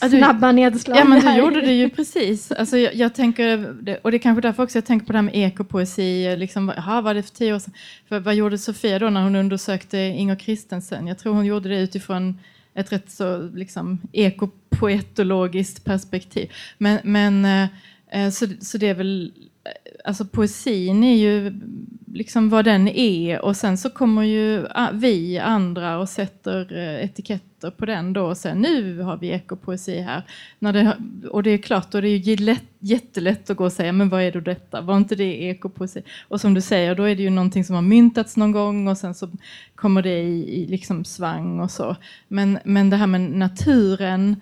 Ja, 0.00 0.08
du- 0.08 0.18
snabba 0.18 0.52
nedslag? 0.52 0.96
Ja 0.98 1.04
men 1.04 1.20
du 1.20 1.36
gjorde 1.36 1.60
det 1.60 1.72
ju 1.72 1.90
precis. 1.90 2.52
Alltså, 2.52 2.78
jag, 2.78 2.94
jag 2.94 3.14
tänker, 3.14 3.68
och 4.02 4.10
det 4.10 4.16
är 4.16 4.18
kanske 4.18 4.40
därför 4.40 4.62
också 4.62 4.78
jag 4.78 4.84
tänker 4.84 5.06
på 5.06 5.12
det 5.12 5.18
här 5.18 5.22
med 5.22 5.34
ekopoesi. 5.36 6.36
Liksom, 6.36 6.68
aha, 6.70 7.00
var 7.00 7.14
det 7.14 7.22
för 7.22 7.30
tio 7.34 7.54
år 7.54 7.58
sedan? 7.58 7.74
För 8.08 8.20
vad 8.20 8.34
gjorde 8.34 8.58
Sofia 8.58 8.98
då 8.98 9.10
när 9.10 9.22
hon 9.22 9.36
undersökte 9.36 9.98
Inger 9.98 10.36
Christensen? 10.36 11.06
Jag 11.06 11.18
tror 11.18 11.34
hon 11.34 11.46
gjorde 11.46 11.68
det 11.68 11.80
utifrån 11.80 12.38
ett 12.74 12.92
rätt 12.92 13.10
så 13.10 13.42
liksom, 13.54 13.98
ekopoetologiskt 14.12 15.84
perspektiv. 15.84 16.52
Men, 16.78 16.98
men 17.04 17.44
eh, 17.44 17.68
Eh, 18.12 18.30
så, 18.30 18.46
så 18.60 18.78
det 18.78 18.88
är 18.88 18.94
väl, 18.94 19.32
eh, 19.64 19.70
alltså 20.04 20.24
poesin 20.24 21.04
är 21.04 21.16
ju 21.16 21.60
liksom 22.14 22.48
vad 22.48 22.64
den 22.64 22.88
är 22.88 23.40
och 23.40 23.56
sen 23.56 23.78
så 23.78 23.90
kommer 23.90 24.22
ju 24.22 24.66
ah, 24.70 24.90
vi 24.92 25.38
andra 25.38 25.98
och 25.98 26.08
sätter 26.08 26.76
eh, 26.76 27.04
etiketter 27.04 27.70
på 27.70 27.86
den 27.86 28.12
då 28.12 28.24
och 28.24 28.36
sen 28.36 28.58
nu 28.58 29.00
har 29.00 29.16
vi 29.16 29.30
ekopoesi 29.30 30.00
här. 30.00 30.22
När 30.58 30.72
det, 30.72 30.96
och 31.28 31.42
det 31.42 31.50
är 31.50 31.58
klart, 31.58 31.90
då 31.90 31.98
är 31.98 32.02
det 32.02 32.08
ju 32.08 32.36
lätt, 32.36 32.64
jättelätt 32.78 33.50
att 33.50 33.56
gå 33.56 33.64
och 33.64 33.72
säga 33.72 33.92
men 33.92 34.08
vad 34.08 34.22
är 34.22 34.32
då 34.32 34.40
detta? 34.40 34.80
Var 34.80 34.96
inte 34.96 35.14
det 35.14 35.42
ekopoesi? 35.42 36.02
Och 36.28 36.40
som 36.40 36.54
du 36.54 36.60
säger, 36.60 36.94
då 36.94 37.02
är 37.02 37.16
det 37.16 37.22
ju 37.22 37.30
någonting 37.30 37.64
som 37.64 37.74
har 37.74 37.82
myntats 37.82 38.36
någon 38.36 38.52
gång 38.52 38.88
och 38.88 38.98
sen 38.98 39.14
så 39.14 39.28
kommer 39.74 40.02
det 40.02 40.18
i, 40.22 40.62
i 40.62 40.66
liksom 40.66 41.04
svang 41.04 41.60
och 41.60 41.70
så. 41.70 41.96
Men, 42.28 42.58
men 42.64 42.90
det 42.90 42.96
här 42.96 43.06
med 43.06 43.20
naturen 43.20 44.40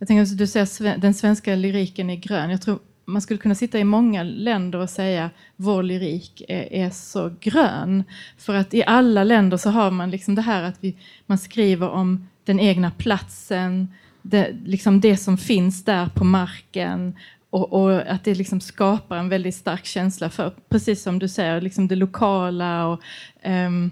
jag 0.00 0.08
tänker 0.08 0.22
att 0.22 0.38
du 0.38 0.46
säger 0.46 0.94
att 0.94 1.00
den 1.00 1.14
svenska 1.14 1.54
lyriken 1.54 2.10
är 2.10 2.16
grön. 2.16 2.50
Jag 2.50 2.62
tror 2.62 2.78
man 3.04 3.22
skulle 3.22 3.38
kunna 3.38 3.54
sitta 3.54 3.78
i 3.78 3.84
många 3.84 4.22
länder 4.22 4.78
och 4.78 4.90
säga 4.90 5.30
vår 5.56 5.82
lyrik 5.82 6.42
är, 6.48 6.72
är 6.72 6.90
så 6.90 7.34
grön. 7.40 8.04
För 8.38 8.54
att 8.54 8.74
i 8.74 8.84
alla 8.84 9.24
länder 9.24 9.56
så 9.56 9.70
har 9.70 9.90
man 9.90 10.10
liksom 10.10 10.34
det 10.34 10.42
här 10.42 10.62
att 10.62 10.76
vi, 10.80 10.96
man 11.26 11.38
skriver 11.38 11.88
om 11.88 12.28
den 12.44 12.60
egna 12.60 12.90
platsen, 12.90 13.88
det, 14.22 14.56
liksom 14.64 15.00
det 15.00 15.16
som 15.16 15.38
finns 15.38 15.84
där 15.84 16.06
på 16.06 16.24
marken 16.24 17.16
och, 17.50 17.72
och 17.72 18.12
att 18.12 18.24
det 18.24 18.34
liksom 18.34 18.60
skapar 18.60 19.16
en 19.16 19.28
väldigt 19.28 19.54
stark 19.54 19.84
känsla 19.84 20.30
för, 20.30 20.52
precis 20.68 21.02
som 21.02 21.18
du 21.18 21.28
säger, 21.28 21.60
liksom 21.60 21.88
det 21.88 21.96
lokala 21.96 22.86
och 22.86 23.00
um, 23.44 23.90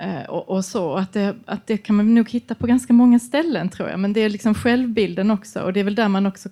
Eh, 0.00 0.22
och, 0.22 0.48
och 0.48 0.64
så. 0.64 0.94
Att 0.94 1.12
det, 1.12 1.36
att 1.46 1.66
det 1.66 1.76
kan 1.76 1.96
man 1.96 2.14
nog 2.14 2.30
hitta 2.30 2.54
på 2.54 2.66
ganska 2.66 2.92
många 2.92 3.18
ställen 3.18 3.68
tror 3.68 3.88
jag. 3.88 4.00
Men 4.00 4.12
det 4.12 4.20
är 4.20 4.28
liksom 4.28 4.54
självbilden 4.54 5.30
också. 5.30 5.60
Och 5.60 5.72
det 5.72 5.80
är 5.80 5.84
väl 5.84 5.94
där 5.94 6.08
man 6.08 6.26
också 6.26 6.48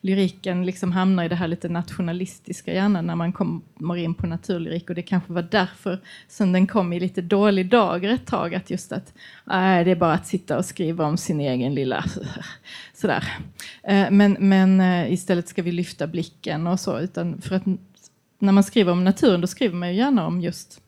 lyriken 0.00 0.66
liksom 0.66 0.92
hamnar 0.92 1.24
i 1.24 1.28
det 1.28 1.34
här 1.34 1.48
lite 1.48 1.68
nationalistiska 1.68 2.74
gärna 2.74 3.02
när 3.02 3.16
man 3.16 3.32
kommer 3.32 3.96
in 3.96 4.14
på 4.14 4.26
naturlyrik. 4.26 4.88
Och 4.88 4.94
det 4.94 5.02
kanske 5.02 5.32
var 5.32 5.42
därför 5.50 6.00
som 6.28 6.52
den 6.52 6.66
kom 6.66 6.92
i 6.92 7.00
lite 7.00 7.20
dålig 7.20 7.70
dager 7.70 8.08
ett 8.08 8.26
tag. 8.26 8.54
Att 8.54 8.70
just 8.70 8.92
att 8.92 9.14
äh, 9.50 9.84
det 9.84 9.90
är 9.90 9.96
bara 9.96 10.12
att 10.12 10.26
sitta 10.26 10.58
och 10.58 10.64
skriva 10.64 11.06
om 11.06 11.16
sin 11.16 11.40
egen 11.40 11.74
lilla 11.74 12.04
sådär. 12.94 13.24
Eh, 13.82 14.10
men 14.10 14.36
men 14.40 14.80
eh, 14.80 15.12
istället 15.12 15.48
ska 15.48 15.62
vi 15.62 15.72
lyfta 15.72 16.06
blicken 16.06 16.66
och 16.66 16.80
så. 16.80 16.98
Utan 16.98 17.40
för 17.40 17.54
att 17.54 17.64
när 18.38 18.52
man 18.52 18.64
skriver 18.64 18.92
om 18.92 19.04
naturen 19.04 19.40
då 19.40 19.46
skriver 19.46 19.74
man 19.74 19.88
ju 19.88 19.94
gärna 19.94 20.26
om 20.26 20.40
just 20.40 20.80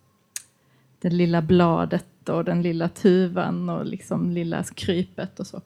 det 1.11 1.16
lilla 1.16 1.42
bladet 1.42 2.29
och 2.29 2.45
den 2.45 2.62
lilla 2.62 2.88
tuvan 2.88 3.69
och 3.69 3.87
liksom 3.87 4.31
lilla 4.31 4.64
krypet 4.64 5.40
och 5.40 5.47
så. 5.47 5.57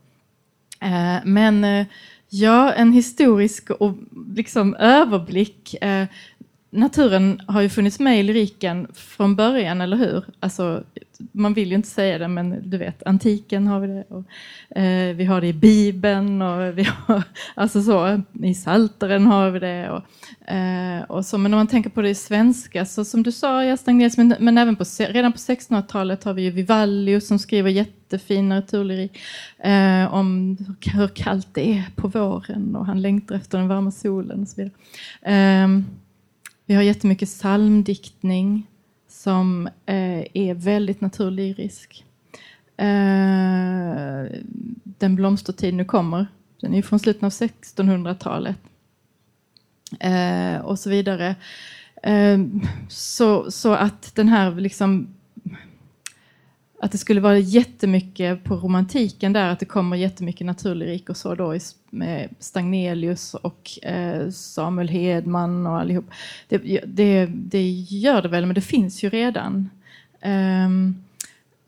Eh, 0.81 1.18
men 1.24 1.64
eh, 1.64 1.87
ja, 2.29 2.72
en 2.72 2.92
historisk 2.92 3.70
och 3.70 3.96
liksom 4.35 4.74
överblick. 4.74 5.74
Eh, 5.83 6.07
Naturen 6.72 7.40
har 7.46 7.61
ju 7.61 7.68
funnits 7.68 8.00
med 8.00 8.20
i 8.20 8.22
lyriken 8.22 8.87
från 8.94 9.37
början, 9.37 9.80
eller 9.80 9.96
hur? 9.96 10.24
Alltså, 10.40 10.85
man 11.33 11.54
vill 11.54 11.68
ju 11.68 11.74
inte 11.74 11.88
säga 11.88 12.18
det, 12.18 12.28
men 12.28 12.70
du 12.70 12.78
vet, 12.78 13.02
antiken 13.06 13.66
har 13.66 13.80
vi 13.80 13.87
det. 13.87 14.04
Och, 14.09 14.24
eh, 14.78 15.16
vi 15.16 15.24
har 15.24 15.40
det 15.40 15.46
i 15.46 15.52
Bibeln 15.52 16.42
och 16.42 16.78
vi 16.78 16.83
har, 16.83 17.22
alltså 17.54 17.83
så, 17.83 18.22
i 18.42 18.54
Salteren 18.54 19.26
har 19.26 19.50
vi 19.50 19.59
det. 19.59 19.90
Och, 19.90 20.50
eh, 20.52 21.02
och 21.02 21.26
så, 21.26 21.38
men 21.38 21.54
om 21.54 21.59
man 21.59 21.66
tänker 21.66 21.90
på 21.90 22.02
det 22.02 22.09
i 22.09 22.14
svenska, 22.14 22.87
så 22.87 23.04
som 23.04 23.22
du 23.22 23.33
sa, 23.33 23.64
Gösta 23.64 23.83
Stagnelius, 23.83 24.16
men, 24.16 24.35
men 24.38 24.59
även 24.59 24.76
på, 24.76 24.85
redan 24.98 25.33
på 25.33 25.38
1600-talet 25.38 26.24
har 26.24 26.33
vi 26.33 26.42
ju 26.42 26.50
Vivallius 26.50 27.26
som 27.26 27.38
skriver 27.38 27.70
jättefin 27.70 28.48
naturlyrik 28.48 29.18
eh, 29.59 30.14
om 30.14 30.56
hur 30.80 31.09
kallt 31.09 31.54
det 31.54 31.72
är 31.72 31.85
på 31.96 32.09
våren 32.09 32.76
och 32.76 32.87
han 32.87 33.02
längtar 33.02 33.35
efter 33.35 33.59
den 33.59 33.68
varma 33.68 33.90
solen 33.90 34.42
och 34.42 34.48
så 34.48 34.56
vidare. 34.56 34.74
Ehm, 35.22 35.85
vi 36.70 36.76
har 36.76 36.83
jättemycket 36.83 37.28
psalmdiktning 37.28 38.66
som 39.09 39.66
eh, 39.66 40.24
är 40.35 40.54
väldigt 40.54 41.00
naturlyrisk. 41.00 42.04
Eh, 42.76 44.24
den 44.85 45.16
blomstertid 45.16 45.74
nu 45.74 45.85
kommer, 45.85 46.26
den 46.61 46.74
är 46.74 46.83
från 46.83 46.98
slutet 46.98 47.22
av 47.22 47.30
1600-talet. 47.30 48.56
Eh, 50.00 50.56
och 50.61 50.78
så 50.78 50.90
vidare. 50.90 51.35
Så, 52.88 53.50
så 53.50 53.72
att 53.72 54.14
den 54.14 54.28
här 54.28 54.54
liksom 54.54 55.14
att 56.83 56.93
det 56.93 56.99
skulle 56.99 57.21
vara 57.21 57.38
jättemycket 57.38 58.45
på 58.45 58.55
romantiken 58.57 59.33
där, 59.33 59.49
att 59.49 59.59
det 59.59 59.66
kommer 59.66 59.97
jättemycket 59.97 60.47
naturlyrik 60.47 61.09
och 61.09 61.16
så 61.16 61.35
då 61.35 61.59
med 61.90 62.29
Stagnelius 62.38 63.35
och 63.35 63.79
eh, 63.83 64.31
Samuel 64.31 64.88
Hedman 64.88 65.66
och 65.66 65.79
allihop. 65.79 66.11
Det, 66.49 66.59
det, 66.87 67.27
det 67.27 67.71
gör 67.71 68.23
det 68.23 68.29
väl, 68.29 68.47
men 68.47 68.55
det 68.55 68.61
finns 68.61 69.03
ju 69.03 69.11
redan. 69.11 69.71
Eh, 70.21 70.69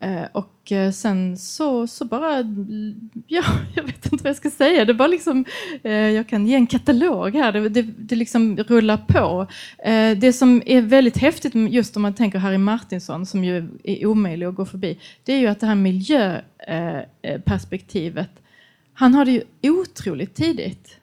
Eh, 0.03 0.23
och 0.31 0.71
eh, 0.71 0.91
sen 0.91 1.37
så, 1.37 1.87
så 1.87 2.05
bara, 2.05 2.37
ja, 3.27 3.43
jag 3.75 3.83
vet 3.83 4.05
inte 4.11 4.23
vad 4.23 4.29
jag 4.29 4.35
ska 4.35 4.49
säga. 4.49 4.85
Det 4.85 4.93
var 4.93 5.07
liksom, 5.07 5.45
eh, 5.83 5.91
jag 5.91 6.27
kan 6.27 6.47
ge 6.47 6.55
en 6.55 6.67
katalog 6.67 7.35
här, 7.35 7.51
det, 7.51 7.69
det, 7.69 7.81
det 7.81 8.15
liksom 8.15 8.57
rullar 8.57 8.97
på. 8.97 9.47
Det 10.17 10.33
som 10.33 10.61
är 10.65 10.81
väldigt 10.81 11.17
häftigt, 11.17 11.53
med- 11.53 11.73
just 11.73 11.95
om 11.95 12.01
man 12.01 12.13
tänker 12.13 12.39
Harry 12.39 12.57
Martinsson, 12.57 13.25
som 13.25 13.43
ju 13.43 13.67
är 13.83 14.05
omöjlig 14.05 14.45
att 14.45 14.55
gå 14.55 14.65
förbi, 14.65 14.97
det 15.23 15.33
är 15.33 15.37
ju 15.39 15.47
att 15.47 15.59
det 15.59 15.67
här 15.67 15.75
miljöperspektivet, 15.75 18.29
han 18.93 19.13
har 19.13 19.25
det 19.25 19.31
ju 19.31 19.41
otroligt 19.71 20.35
tidigt. 20.35 20.97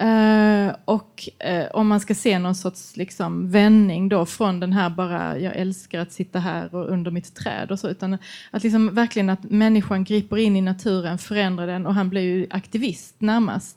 Eh, 0.00 0.74
och 0.84 1.28
uh, 1.48 1.66
om 1.72 1.88
man 1.88 2.00
ska 2.00 2.14
se 2.14 2.38
någon 2.38 2.54
sorts 2.54 2.96
liksom, 2.96 3.50
vändning 3.50 4.08
då 4.08 4.26
från 4.26 4.60
den 4.60 4.72
här 4.72 4.90
bara 4.90 5.38
jag 5.38 5.56
älskar 5.56 6.00
att 6.00 6.12
sitta 6.12 6.38
här 6.38 6.74
och 6.74 6.88
under 6.88 7.10
mitt 7.10 7.34
träd 7.34 7.70
och 7.70 7.78
så, 7.78 7.88
utan 7.88 8.18
att 8.50 8.62
liksom 8.62 8.94
verkligen 8.94 9.30
att 9.30 9.42
människan 9.42 10.04
griper 10.04 10.36
in 10.36 10.56
i 10.56 10.60
naturen, 10.60 11.18
förändrar 11.18 11.66
den 11.66 11.86
och 11.86 11.94
han 11.94 12.08
blir 12.08 12.22
ju 12.22 12.46
aktivist 12.50 13.14
närmast. 13.18 13.76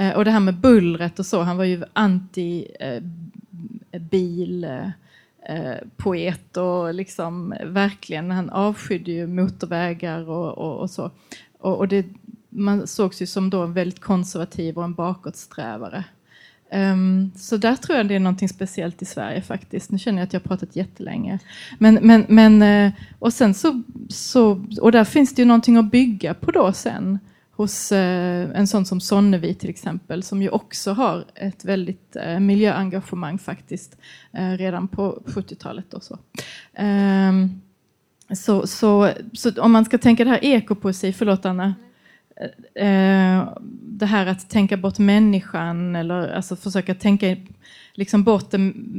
Uh, 0.00 0.10
och 0.10 0.24
det 0.24 0.30
här 0.30 0.40
med 0.40 0.54
bullret 0.54 1.18
och 1.18 1.26
så, 1.26 1.42
han 1.42 1.56
var 1.56 1.64
ju 1.64 1.82
anti-bil 1.92 3.06
poet 5.96 6.56
och 6.56 6.94
liksom 6.94 7.54
verkligen, 7.64 8.30
han 8.30 8.50
avskydde 8.50 9.12
ju 9.12 9.26
motorvägar 9.26 10.28
och, 10.28 10.58
och, 10.58 10.80
och 10.80 10.90
så. 10.90 11.10
Och, 11.58 11.78
och 11.78 11.88
det, 11.88 12.06
man 12.54 12.86
sågs 12.86 13.22
ju 13.22 13.26
som 13.26 13.50
då 13.50 13.62
en 13.62 13.72
väldigt 13.72 14.00
konservativ 14.00 14.78
och 14.78 14.84
en 14.84 14.94
bakåtsträvare. 14.94 16.04
Um, 16.72 17.32
så 17.36 17.56
där 17.56 17.76
tror 17.76 17.96
jag 17.96 18.08
det 18.08 18.14
är 18.14 18.20
någonting 18.20 18.48
speciellt 18.48 19.02
i 19.02 19.04
Sverige 19.04 19.42
faktiskt. 19.42 19.90
Nu 19.90 19.98
känner 19.98 20.18
jag 20.18 20.26
att 20.26 20.32
jag 20.32 20.40
har 20.40 20.48
pratat 20.48 20.76
jättelänge. 20.76 21.38
Men, 21.78 21.98
men, 22.02 22.26
men, 22.28 22.62
eh, 22.62 22.92
och 23.18 23.32
sen 23.32 23.54
så, 23.54 23.82
så, 24.08 24.64
och 24.80 24.92
där 24.92 25.04
finns 25.04 25.34
det 25.34 25.42
ju 25.42 25.46
någonting 25.46 25.76
att 25.76 25.90
bygga 25.90 26.34
på 26.34 26.50
då 26.50 26.72
sen. 26.72 27.18
hos 27.50 27.92
eh, 27.92 28.50
en 28.54 28.66
sån 28.66 28.86
som 28.86 29.00
Sonnevi 29.00 29.54
till 29.54 29.70
exempel, 29.70 30.22
som 30.22 30.42
ju 30.42 30.48
också 30.48 30.92
har 30.92 31.24
ett 31.34 31.64
väldigt 31.64 32.16
eh, 32.16 32.40
miljöengagemang 32.40 33.38
faktiskt, 33.38 33.96
redan 34.58 34.88
på 34.88 35.22
70-talet 35.26 35.94
och 35.94 36.02
så. 36.02 36.18
Um, 36.78 37.60
så, 38.36 38.66
så, 38.66 39.10
så 39.32 39.62
om 39.62 39.72
man 39.72 39.84
ska 39.84 39.98
tänka 39.98 40.24
det 40.24 40.30
här 40.30 40.44
ekopoesi, 40.44 41.12
förlåt 41.12 41.46
Anna, 41.46 41.74
Eh, 42.36 42.86
eh, 42.86 43.48
det 43.82 44.06
här 44.06 44.26
att 44.26 44.50
tänka 44.50 44.76
bort 44.76 44.98
människan 44.98 45.96
eller 45.96 46.32
alltså 46.32 46.56
försöka 46.56 46.94
tänka 46.94 47.36
liksom 47.92 48.24
bort 48.24 48.52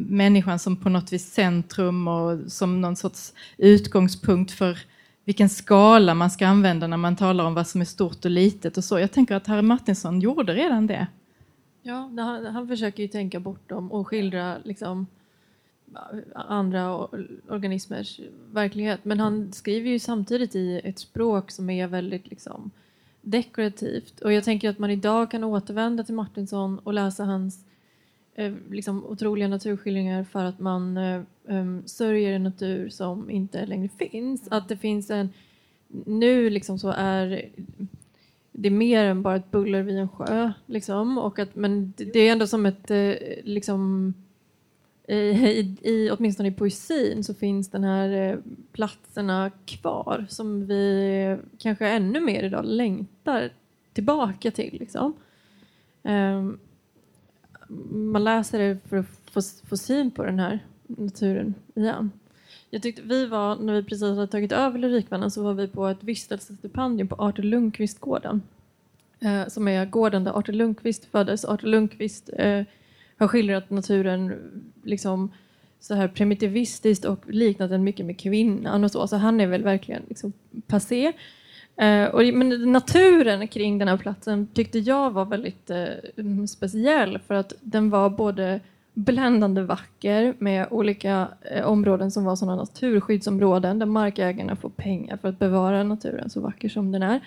människan 0.10 0.60
som 0.60 0.78
på 0.78 0.90
något 0.90 1.14
vis 1.14 1.34
centrum 1.34 2.08
och 2.08 2.52
som 2.52 2.82
någon 2.82 2.96
sorts 2.96 3.34
utgångspunkt 3.58 4.52
för 4.52 4.80
vilken 5.26 5.50
skala 5.50 6.14
man 6.14 6.32
ska 6.32 6.48
använda 6.48 6.88
när 6.88 6.98
man 6.98 7.16
talar 7.16 7.46
om 7.46 7.54
vad 7.54 7.68
som 7.68 7.82
är 7.82 7.86
stort 7.86 8.26
och 8.26 8.32
litet 8.32 8.78
och 8.78 8.84
så. 8.84 9.00
Jag 9.00 9.12
tänker 9.12 9.36
att 9.36 9.48
Harry 9.48 9.62
Martinsson 9.62 10.20
gjorde 10.20 10.54
redan 10.54 10.88
det. 10.88 11.08
Ja, 11.82 12.12
han, 12.18 12.46
han 12.46 12.68
försöker 12.68 13.04
ju 13.04 13.10
tänka 13.10 13.40
bort 13.40 13.70
dem 13.70 13.92
och 13.92 14.08
skildra 14.08 14.58
liksom 14.64 15.08
eh, 15.96 16.20
andra 16.34 17.08
organismers 17.50 18.20
verklighet. 18.52 19.00
Men 19.06 19.20
han 19.20 19.54
skriver 19.54 19.90
ju 19.90 20.00
samtidigt 20.00 20.56
i 20.56 20.82
ett 20.84 21.00
språk 21.00 21.52
som 21.52 21.70
är 21.70 21.88
väldigt 21.88 22.28
liksom, 22.28 22.72
dekorativt. 23.26 24.20
Och 24.20 24.34
jag 24.34 24.44
tänker 24.44 24.70
att 24.70 24.80
man 24.80 24.92
idag 24.92 25.32
kan 25.32 25.44
återvända 25.44 26.04
till 26.04 26.16
Martinsson 26.16 26.80
och 26.80 26.94
läsa 26.94 27.24
hans 27.24 27.66
eh, 28.36 28.54
liksom, 28.72 29.06
otroliga 29.06 29.48
naturskildringar 29.48 30.24
för 30.24 30.44
att 30.46 30.60
man 30.60 30.98
eh, 30.98 31.22
um, 31.44 31.84
sörjer 31.86 32.34
en 32.34 32.44
natur 32.44 32.90
som 32.90 33.30
inte 33.30 33.66
längre 33.66 33.90
finns. 33.90 34.48
Att 34.52 34.70
det 34.70 34.78
finns 34.78 35.10
en... 35.10 35.30
Nu 36.06 36.50
liksom 36.50 36.80
så 36.80 36.94
är 36.98 37.50
det 38.52 38.70
är 38.70 38.72
mer 38.72 39.06
än 39.06 39.22
bara 39.22 39.36
ett 39.36 39.52
buller 39.52 39.82
vid 39.82 39.98
en 39.98 40.10
sjö. 40.10 40.52
Liksom, 40.66 41.18
och 41.18 41.40
att, 41.40 41.56
men 41.56 41.94
det 41.98 42.20
är 42.20 42.32
ändå 42.32 42.48
som 42.48 42.66
ett... 42.66 42.92
Eh, 42.92 43.14
liksom, 43.44 44.14
i, 45.08 45.16
i, 45.16 45.78
i, 45.82 46.12
åtminstone 46.12 46.50
i 46.50 46.52
poesin 46.52 47.24
så 47.24 47.34
finns 47.34 47.70
den 47.70 47.84
här 47.84 48.10
eh, 48.10 48.38
platserna 48.72 49.52
kvar 49.66 50.26
som 50.30 50.66
vi 50.66 51.38
kanske 51.60 51.88
ännu 51.88 52.20
mer 52.20 52.44
idag 52.44 52.66
längtar 52.66 53.50
tillbaka 53.94 54.52
till. 54.52 54.78
Liksom. 54.80 55.14
Ehm, 56.04 56.60
man 57.92 58.24
läser 58.24 58.60
det 58.60 58.78
för 58.90 58.98
att 58.98 59.06
få, 59.32 59.42
få 59.70 59.78
syn 59.78 60.12
på 60.12 60.24
den 60.24 60.40
här 60.40 60.60
naturen 60.88 61.54
igen. 61.76 62.12
Jag 62.70 62.82
tyckte 62.82 63.02
vi 63.02 63.26
var, 63.26 63.56
när 63.56 63.74
vi 63.74 63.84
precis 63.84 64.10
hade 64.10 64.28
tagit 64.28 64.52
över 64.52 64.80
Lyrikvännen 64.80 65.32
så 65.32 65.44
var 65.44 65.54
vi 65.54 65.68
på 65.68 65.88
ett 65.88 66.04
vistelsestipendium 66.04 67.08
på 67.08 67.16
Artur 67.16 67.44
Lundqvistgården. 67.44 68.42
Eh, 69.20 69.48
som 69.48 69.68
är 69.68 69.86
gården 69.86 70.24
där 70.24 70.40
Artur 70.40 70.54
Lundqvist 70.54 71.06
föddes. 71.06 71.46
Artur 71.46 71.68
Lundqvist 71.68 72.30
eh, 72.34 72.64
har 73.18 73.28
skildrat 73.28 73.70
naturen 73.70 74.34
liksom 74.84 75.32
så 75.80 75.96
här 75.96 76.08
primitivistiskt 76.08 77.06
och 77.06 77.20
liknat 77.28 77.70
den 77.70 77.84
mycket 77.84 78.06
med 78.06 78.20
kvinnan 78.20 78.84
och 78.84 78.92
så. 78.92 79.08
Så 79.08 79.18
han 79.18 79.42
är 79.42 79.48
väl 79.48 79.64
verkligen 79.64 80.04
liksom 80.08 80.34
passé. 80.68 81.14
Eh, 81.78 82.06
och, 82.06 82.22
men 82.34 82.72
naturen 82.72 83.48
kring 83.48 83.78
den 83.78 83.88
här 83.88 83.98
platsen 83.98 84.48
tyckte 84.54 84.80
jag 84.80 85.12
var 85.12 85.26
väldigt 85.26 85.70
eh, 85.70 86.46
speciell 86.48 87.20
för 87.20 87.34
att 87.34 87.54
den 87.62 87.90
var 87.90 88.10
både 88.10 88.60
bländande 88.94 89.62
vacker 89.62 90.34
med 90.40 90.68
olika 90.72 91.28
eh, 91.42 91.66
områden 91.66 92.12
som 92.12 92.24
var 92.24 92.36
sådana 92.36 92.56
naturskyddsområden 92.56 93.80
där 93.80 93.86
markägarna 93.86 94.56
får 94.56 94.70
pengar 94.70 95.18
för 95.18 95.30
att 95.30 95.40
bevara 95.40 95.84
naturen 95.84 96.30
så 96.30 96.42
vacker 96.42 96.70
som 96.70 96.92
den 96.92 97.04
är. 97.04 97.20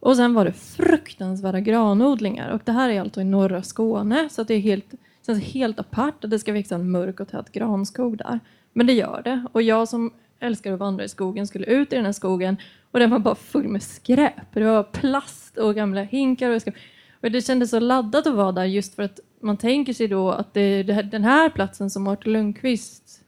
Och 0.00 0.16
sen 0.16 0.34
var 0.34 0.44
det 0.44 0.52
fruktansvärda 0.52 1.60
granodlingar 1.60 2.50
och 2.50 2.60
det 2.64 2.72
här 2.72 2.90
är 2.90 3.00
alltså 3.00 3.20
i 3.20 3.24
norra 3.24 3.62
Skåne 3.62 4.28
så 4.30 4.42
det 4.42 4.54
är 4.54 4.60
helt, 4.60 4.94
känns 5.26 5.44
helt 5.44 5.80
apart 5.80 6.24
att 6.24 6.30
det 6.30 6.38
ska 6.38 6.52
växa 6.52 6.74
en 6.74 6.90
mörk 6.90 7.20
och 7.20 7.28
tät 7.28 7.52
granskog 7.52 8.18
där. 8.18 8.40
Men 8.72 8.86
det 8.86 8.92
gör 8.92 9.22
det 9.24 9.46
och 9.52 9.62
jag 9.62 9.88
som 9.88 10.12
älskar 10.40 10.72
att 10.72 10.78
vandra 10.78 11.04
i 11.04 11.08
skogen 11.08 11.46
skulle 11.46 11.66
ut 11.66 11.92
i 11.92 11.96
den 11.96 12.04
här 12.04 12.12
skogen 12.12 12.56
och 12.90 12.98
den 12.98 13.10
var 13.10 13.18
bara 13.18 13.34
full 13.34 13.68
med 13.68 13.82
skräp. 13.82 14.54
Det 14.54 14.64
var 14.64 14.82
plast 14.82 15.58
och 15.58 15.74
gamla 15.74 16.02
hinkar 16.02 16.50
och 16.50 16.60
skräp. 16.60 16.74
Och 17.22 17.30
det 17.30 17.42
kändes 17.42 17.70
så 17.70 17.80
laddat 17.80 18.26
att 18.26 18.34
vara 18.34 18.52
där 18.52 18.64
just 18.64 18.94
för 18.94 19.02
att 19.02 19.20
man 19.40 19.56
tänker 19.56 19.92
sig 19.92 20.08
då 20.08 20.30
att 20.30 20.54
det 20.54 20.60
är 20.60 21.02
den 21.02 21.24
här 21.24 21.48
platsen 21.48 21.90
som 21.90 22.06
Artur 22.06 22.30
Lundqvist 22.30 23.20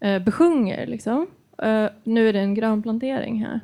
eh, 0.00 0.22
besjunger. 0.22 0.86
Liksom. 0.86 1.26
Eh, 1.62 1.86
nu 2.04 2.28
är 2.28 2.32
det 2.32 2.40
en 2.40 2.54
granplantering 2.54 3.44
här. 3.44 3.60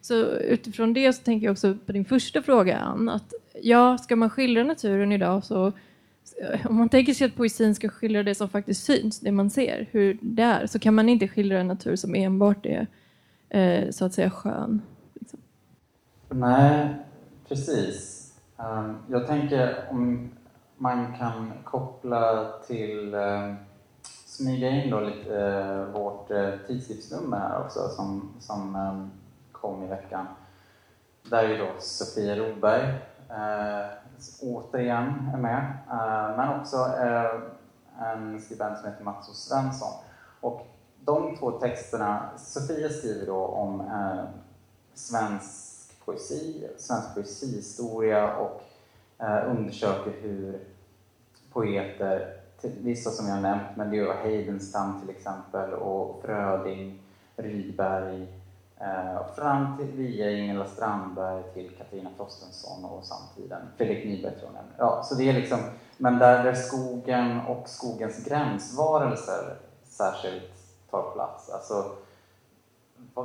Så 0.00 0.26
utifrån 0.26 0.92
det 0.92 1.12
så 1.12 1.22
tänker 1.22 1.46
jag 1.46 1.52
också 1.52 1.76
på 1.86 1.92
din 1.92 2.04
första 2.04 2.42
fråga 2.42 2.78
Ann, 2.78 3.08
att 3.08 3.34
ja, 3.62 3.98
ska 3.98 4.16
man 4.16 4.30
skildra 4.30 4.64
naturen 4.64 5.12
idag 5.12 5.44
så 5.44 5.72
Eh, 6.38 6.66
om 6.66 6.76
man 6.76 6.88
tänker 6.88 7.14
sig 7.14 7.26
att 7.26 7.36
poesin 7.36 7.74
ska 7.74 7.88
skildra 7.88 8.22
det 8.22 8.34
som 8.34 8.48
faktiskt 8.48 8.84
syns, 8.84 9.20
det 9.20 9.32
man 9.32 9.50
ser, 9.50 9.88
hur 9.90 10.18
det 10.20 10.42
är, 10.42 10.66
så 10.66 10.78
kan 10.78 10.94
man 10.94 11.08
inte 11.08 11.28
skildra 11.28 11.60
en 11.60 11.66
natur 11.66 11.96
som 11.96 12.14
enbart 12.14 12.66
är 12.66 12.86
eh, 13.48 13.90
så 13.90 14.04
att 14.04 14.14
säga 14.14 14.30
skön. 14.30 14.82
Liksom. 15.14 15.38
Nej, 16.28 16.88
precis. 17.48 18.16
Um, 18.56 18.96
jag 19.08 19.26
tänker 19.26 19.84
om 19.90 20.30
man 20.76 21.16
kan 21.18 21.52
koppla 21.64 22.52
till, 22.66 23.14
eh, 23.14 23.54
smyga 24.26 24.70
in 24.70 24.90
då 24.90 25.00
lite 25.00 25.30
uh, 25.30 25.84
vårt 25.84 26.30
uh, 26.30 26.50
tidskriftsnummer 26.66 27.38
här 27.38 27.64
också 27.64 27.88
som, 27.88 28.32
som 28.40 28.76
um, 28.76 29.10
kom 29.52 29.84
i 29.84 29.86
veckan. 29.86 30.26
Där 31.22 31.48
ju 31.48 31.58
då 31.58 31.68
Sofia 31.78 32.36
Roberg 32.36 32.94
eh, 33.30 33.86
återigen 34.42 35.30
är 35.34 35.38
med, 35.38 35.72
eh, 35.90 36.36
men 36.36 36.60
också 36.60 36.76
eh, 36.76 37.40
en 38.06 38.40
skribent 38.40 38.78
som 38.78 38.90
heter 38.90 39.04
Mats 39.04 39.28
O. 39.28 39.32
Svensson. 39.32 39.92
Och 40.40 40.66
de 41.04 41.36
två 41.36 41.50
texterna, 41.50 42.30
Sofia 42.36 42.88
skriver 42.88 43.26
då 43.26 43.46
om 43.46 43.80
eh, 43.80 44.24
svensk 44.94 46.04
poesi, 46.04 46.68
svensk 46.78 47.14
poesihistoria 47.14 48.36
och 48.36 48.62
eh, 49.18 49.50
undersöker 49.50 50.12
hur 50.22 50.60
poeter, 51.52 52.36
vissa 52.62 53.10
som 53.10 53.28
jag 53.28 53.42
nämnt, 53.42 53.76
men 53.76 53.90
det 53.90 53.98
är 53.98 54.14
Heidenstam 54.14 55.00
till 55.00 55.16
exempel 55.16 55.72
och 55.72 56.22
Fröding, 56.24 57.02
Rydberg, 57.36 58.39
eh, 58.80 59.34
fram 59.36 59.76
till 59.76 59.86
via 59.86 60.30
Ingela 60.30 60.64
Strandberg 60.64 61.42
till 61.54 61.70
Katarina 61.78 62.10
Frostenson 62.16 62.84
och 62.84 63.04
samtiden, 63.04 63.62
Fredrik 63.76 64.04
Nyberg 64.04 64.38
tror 64.38 64.50
jag 64.54 64.64
ja, 64.78 65.02
så 65.02 65.14
det 65.14 65.28
är 65.28 65.32
liksom, 65.32 65.58
Men 65.96 66.18
där, 66.18 66.44
där 66.44 66.54
skogen 66.54 67.40
och 67.40 67.68
skogens 67.68 68.24
gränsvarelser 68.24 69.56
särskilt 69.84 70.52
tar 70.90 71.12
plats. 71.12 71.50
Alltså, 71.50 71.92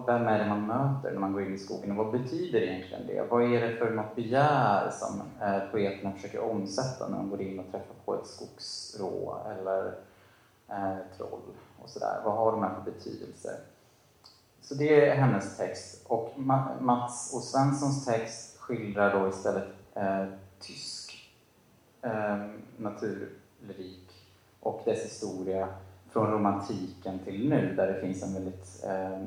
vem 0.07 0.27
är 0.27 0.39
det 0.39 0.49
man 0.49 0.67
möter 0.67 1.11
när 1.11 1.19
man 1.19 1.33
går 1.33 1.43
in 1.43 1.55
i 1.55 1.57
skogen 1.57 1.91
och 1.91 2.05
vad 2.05 2.21
betyder 2.21 2.61
egentligen 2.61 3.07
det? 3.07 3.27
Vad 3.29 3.43
är 3.53 3.61
det 3.61 3.75
för 3.75 3.91
något 3.91 4.15
begär 4.15 4.89
som 4.91 5.21
eh, 5.41 5.59
poeterna 5.71 6.11
försöker 6.11 6.39
omsätta 6.39 7.07
när 7.07 7.17
de 7.17 7.29
går 7.29 7.41
in 7.41 7.59
och 7.59 7.71
träffar 7.71 7.95
på 8.05 8.15
ett 8.15 8.27
skogsrå 8.27 9.37
eller 9.51 9.85
eh, 10.69 10.97
troll 11.17 11.41
och 11.83 11.89
sådär? 11.89 12.21
Vad 12.25 12.33
har 12.33 12.51
de 12.51 12.63
här 12.63 12.75
för 12.75 12.91
betydelse? 12.91 13.49
Så 14.65 14.75
det 14.75 15.09
är 15.09 15.15
hennes 15.15 15.57
text 15.57 16.05
och 16.07 16.33
Mats 16.79 17.33
och 17.33 17.43
Svenssons 17.43 18.05
text 18.05 18.57
skildrar 18.59 19.19
då 19.19 19.29
istället 19.29 19.67
eh, 19.93 20.25
tysk 20.59 21.31
eh, 22.01 22.45
naturlyrik 22.77 24.09
och 24.59 24.81
dess 24.85 25.05
historia 25.05 25.67
från 26.09 26.31
romantiken 26.31 27.19
till 27.19 27.49
nu 27.49 27.75
där 27.75 27.87
det 27.87 28.01
finns 28.01 28.23
en 28.23 28.33
väldigt 28.33 28.83
eh, 28.83 29.19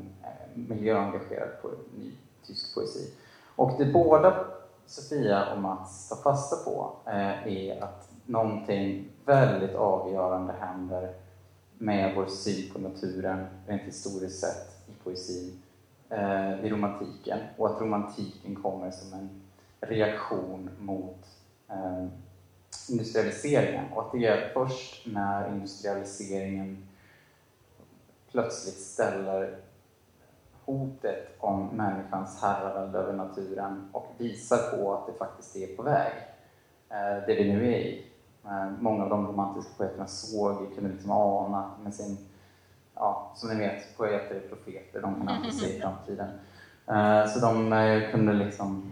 miljöengagerad 0.54 1.62
po 1.62 1.68
ny 1.98 2.12
tysk 2.46 2.74
poesi. 2.74 3.14
Och 3.56 3.78
det 3.78 3.84
båda 3.84 4.44
Sofia 4.86 5.52
och 5.52 5.62
Mats 5.62 6.08
tar 6.08 6.16
fasta 6.16 6.56
på 6.70 6.92
eh, 7.06 7.46
är 7.46 7.82
att 7.82 8.08
någonting 8.26 9.08
väldigt 9.24 9.74
avgörande 9.74 10.52
händer 10.60 11.14
med 11.78 12.14
vår 12.16 12.26
syn 12.26 12.72
på 12.72 12.78
naturen 12.78 13.46
rent 13.66 13.82
historiskt 13.82 14.40
sett 14.40 14.77
i 14.88 15.04
poesin 15.04 15.62
eh, 16.08 16.64
i 16.64 16.70
romantiken 16.70 17.38
och 17.56 17.66
att 17.66 17.80
romantiken 17.80 18.54
kommer 18.54 18.90
som 18.90 19.12
en 19.12 19.30
reaktion 19.80 20.70
mot 20.78 21.26
eh, 21.68 22.06
industrialiseringen 22.90 23.92
och 23.92 24.02
att 24.02 24.12
det 24.12 24.26
är 24.26 24.50
först 24.54 25.06
när 25.06 25.48
industrialiseringen 25.48 26.88
plötsligt 28.30 28.80
ställer 28.80 29.58
hotet 30.64 31.36
om 31.38 31.66
människans 31.66 32.42
herravälde 32.42 32.98
över 32.98 33.12
naturen 33.12 33.88
och 33.92 34.06
visar 34.18 34.76
på 34.76 34.94
att 34.94 35.06
det 35.06 35.12
faktiskt 35.12 35.56
är 35.56 35.76
på 35.76 35.82
väg, 35.82 36.12
eh, 36.88 37.26
det 37.26 37.34
vi 37.34 37.52
nu 37.52 37.72
är 37.74 37.78
i. 37.78 38.06
Eh, 38.44 38.70
många 38.80 39.04
av 39.04 39.10
de 39.10 39.26
romantiska 39.26 39.70
poeterna 39.76 40.06
såg, 40.06 40.74
kunde 40.74 40.90
liksom 40.90 41.10
ana 41.10 41.70
med 41.84 41.94
sin, 41.94 42.18
ja, 42.98 43.32
som 43.34 43.48
ni 43.48 43.54
vet, 43.54 43.96
poeter 43.96 44.34
är 44.34 44.48
profeter, 44.48 45.02
de 45.02 45.14
kan 45.14 45.28
alltid 45.36 45.54
se 45.54 45.76
i 45.76 45.80
framtiden. 45.80 46.28
Eh, 46.86 47.26
så 47.26 47.40
de 47.40 48.10
kunde 48.12 48.32
liksom 48.32 48.90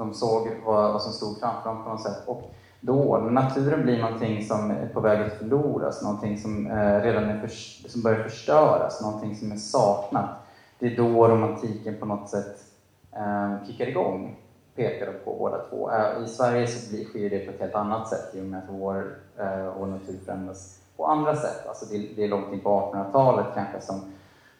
de 0.00 0.14
såg 0.14 0.48
vad, 0.64 0.92
vad 0.92 1.02
som 1.02 1.12
stod 1.12 1.40
framför 1.40 1.68
dem 1.68 1.84
på 1.84 1.90
något 1.90 2.02
sätt. 2.02 2.22
Och 2.26 2.54
då, 2.80 3.18
när 3.22 3.30
naturen 3.30 3.82
blir 3.82 4.02
någonting 4.02 4.44
som 4.44 4.70
är 4.70 4.86
på 4.86 5.00
väg 5.00 5.20
att 5.20 5.38
förloras, 5.38 6.02
någonting 6.02 6.38
som 6.38 6.66
eh, 6.66 7.02
redan 7.02 7.24
är 7.24 7.40
för, 7.40 7.48
som 7.88 8.02
börjar 8.02 8.22
förstöras, 8.22 9.02
någonting 9.02 9.36
som 9.36 9.52
är 9.52 9.56
saknat, 9.56 10.30
det 10.78 10.86
är 10.86 10.96
då 10.96 11.28
romantiken 11.28 11.96
på 12.00 12.06
något 12.06 12.28
sätt 12.28 12.64
eh, 13.12 13.66
kickar 13.66 13.86
igång, 13.86 14.36
pekar 14.76 15.06
de 15.06 15.12
på 15.24 15.36
båda 15.38 15.58
två. 15.70 15.90
Eh, 15.90 16.24
I 16.24 16.26
Sverige 16.26 16.66
så 16.66 16.90
blir, 16.90 17.04
sker 17.04 17.30
det 17.30 17.38
på 17.38 17.50
ett 17.50 17.60
helt 17.60 17.74
annat 17.74 18.08
sätt 18.08 18.34
i 18.34 18.40
och 18.40 18.44
med 18.44 18.58
att 18.58 18.68
vår, 18.68 19.18
eh, 19.38 19.74
vår 19.78 19.86
natur 19.86 20.18
förändras 20.26 20.79
på 21.00 21.06
andra 21.06 21.36
sätt. 21.36 21.66
Alltså 21.68 21.86
det, 21.86 21.98
det 22.16 22.24
är 22.24 22.28
långt 22.28 22.52
in 22.52 22.60
på 22.60 22.68
1800-talet 22.68 23.46
kanske 23.54 23.80
som 23.80 24.00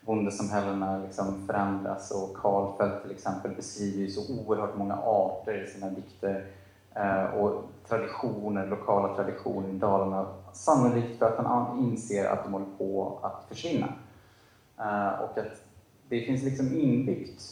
bondesamhällena 0.00 0.98
liksom 0.98 1.46
förändras 1.46 2.11
och 2.11 2.37
Karlfeldt 2.37 3.03
till 3.03 3.11
exempel 3.11 3.50
beskriver 3.57 3.98
ju 3.98 4.11
så 4.11 4.35
oerhört 4.35 4.76
många 4.76 4.94
arter 4.94 5.64
i 5.64 5.66
sina 5.66 5.90
dikter 5.90 6.46
eh, 6.94 7.24
och 7.24 7.62
traditioner, 7.88 8.66
lokala 8.66 9.14
traditioner 9.14 9.68
i 9.68 9.72
Dalarna. 9.72 10.26
Sannolikt 10.53 11.18
för 11.18 11.26
att 11.26 11.46
han 11.46 11.79
inser 11.79 12.26
att 12.26 12.44
de 12.44 12.53
håller 12.53 12.66
på 12.79 13.18
att 13.22 13.44
försvinna. 13.48 13.87
Eh, 14.79 15.20
och 15.20 15.38
att 15.38 15.62
det 16.09 16.20
finns 16.20 16.42
liksom 16.42 16.66
inbyggt 16.81 17.42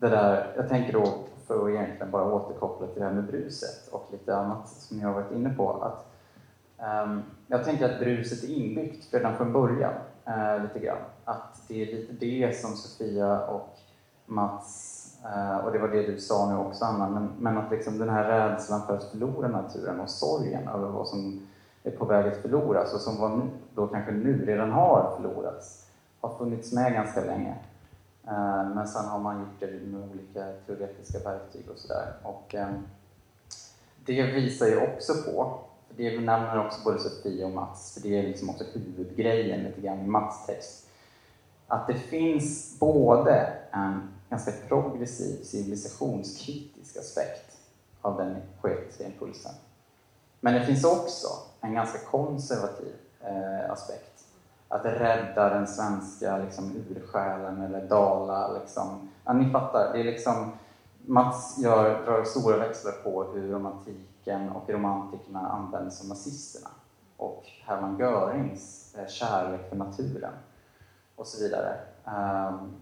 det 0.00 0.08
där, 0.08 0.52
jag 0.56 0.68
tänker 0.68 0.92
då 0.92 1.04
för 1.46 1.64
att 1.64 1.70
egentligen 1.70 2.10
bara 2.10 2.34
återkoppla 2.34 2.86
till 2.86 3.02
det 3.02 3.08
här 3.08 3.14
med 3.14 3.24
bruset 3.24 3.88
och 3.90 4.08
lite 4.12 4.36
annat 4.36 4.68
som 4.68 5.00
jag 5.00 5.08
har 5.08 5.14
varit 5.14 5.32
inne 5.32 5.50
på. 5.50 5.70
Att, 5.70 6.13
Ehm, 6.84 7.22
jag 7.46 7.64
tänker 7.64 7.84
att 7.84 8.00
bruset 8.00 8.44
är 8.44 8.54
inbyggt 8.54 9.14
redan 9.14 9.36
från 9.36 9.52
början, 9.52 9.92
eh, 10.24 10.62
lite 10.62 10.78
grann. 10.78 10.98
Att 11.24 11.62
det 11.68 11.82
är 11.82 11.86
lite 11.86 12.12
det 12.12 12.60
som 12.60 12.76
Sofia 12.76 13.46
och 13.46 13.78
Mats, 14.26 15.00
eh, 15.24 15.56
och 15.56 15.72
det 15.72 15.78
var 15.78 15.88
det 15.88 16.02
du 16.02 16.20
sa 16.20 16.50
nu 16.50 16.56
också 16.56 16.84
Anna, 16.84 17.08
men, 17.08 17.30
men 17.38 17.58
att 17.58 17.70
liksom 17.70 17.98
den 17.98 18.08
här 18.08 18.24
rädslan 18.24 18.86
för 18.86 18.96
att 18.96 19.04
förlora 19.04 19.48
naturen 19.48 20.00
och 20.00 20.10
sorgen 20.10 20.68
över 20.68 20.88
vad 20.88 21.08
som 21.08 21.46
är 21.82 21.90
på 21.90 22.04
väg 22.04 22.26
att 22.26 22.36
förloras 22.42 22.94
och 22.94 23.00
som 23.00 23.20
var 23.20 23.48
då 23.74 23.86
kanske 23.86 24.12
nu 24.12 24.46
redan 24.46 24.70
har 24.70 25.12
förlorats, 25.16 25.86
har 26.20 26.38
funnits 26.38 26.72
med 26.72 26.92
ganska 26.92 27.24
länge. 27.24 27.56
Ehm, 28.26 28.68
men 28.68 28.88
sen 28.88 29.04
har 29.04 29.18
man 29.18 29.40
gjort 29.40 29.60
det 29.60 29.66
med 29.66 30.10
olika 30.10 30.52
teoretiska 30.66 31.18
verktyg 31.18 31.64
och 31.72 31.78
sådär. 31.78 32.12
Och 32.22 32.54
ehm, 32.54 32.74
det 34.06 34.22
visar 34.22 34.66
ju 34.66 34.80
också 34.80 35.12
på, 35.14 35.60
det 35.96 36.20
nämner 36.20 36.66
också 36.66 36.80
både 36.84 36.98
Sofie 36.98 37.44
och 37.44 37.50
Mats, 37.50 37.94
för 37.94 38.08
det 38.08 38.18
är 38.18 38.22
liksom 38.22 38.50
också 38.50 38.64
huvudgrejen 38.72 39.62
lite 39.62 39.80
grann 39.80 40.00
i 40.00 40.06
Mats 40.06 40.46
text, 40.46 40.88
att 41.66 41.86
det 41.86 41.94
finns 41.94 42.78
både 42.78 43.52
en 43.70 44.08
ganska 44.30 44.52
progressiv 44.68 45.42
civilisationskritisk 45.42 46.96
aspekt 46.96 47.58
av 48.00 48.16
den 48.16 48.36
poetiska 48.60 49.04
impulsen. 49.04 49.52
Men 50.40 50.54
det 50.54 50.66
finns 50.66 50.84
också 50.84 51.28
en 51.60 51.74
ganska 51.74 51.98
konservativ 51.98 52.94
eh, 53.20 53.72
aspekt 53.72 54.14
att 54.68 54.84
rädda 54.84 55.48
den 55.48 55.66
svenska 55.66 56.38
liksom, 56.38 56.72
ursjälen 56.90 57.62
eller 57.62 57.88
dala. 57.88 58.52
Liksom. 58.52 59.08
Ja, 59.24 59.32
ni 59.32 59.50
fattar, 59.50 59.92
det 59.92 60.00
är 60.00 60.04
liksom, 60.04 60.52
Mats 61.06 61.58
gör, 61.58 62.04
drar 62.04 62.24
stora 62.24 62.56
växlar 62.56 62.92
på 62.92 63.24
hur 63.24 63.48
romantiken 64.26 64.48
och 64.48 64.70
romantikerna 64.70 65.48
används 65.48 65.98
som 65.98 66.08
nazisterna 66.08 66.70
och 67.16 67.44
Hermann 67.64 67.98
Görings 67.98 68.94
eh, 68.98 69.06
kärlek 69.06 69.68
för 69.68 69.76
naturen 69.76 70.32
och 71.16 71.26
så 71.26 71.44
vidare. 71.44 71.76
Ehm, 72.04 72.72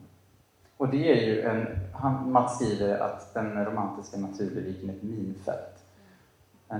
och 0.76 0.88
det 0.88 1.12
är 1.12 1.26
ju 1.26 1.42
en, 1.42 1.66
han, 1.92 2.32
Mats 2.32 2.56
skriver 2.56 2.98
att 2.98 3.34
den 3.34 3.64
romantiska 3.64 4.18
naturlyriken 4.18 4.90
är 4.90 4.94
ett 4.94 5.02
minfält 5.02 5.72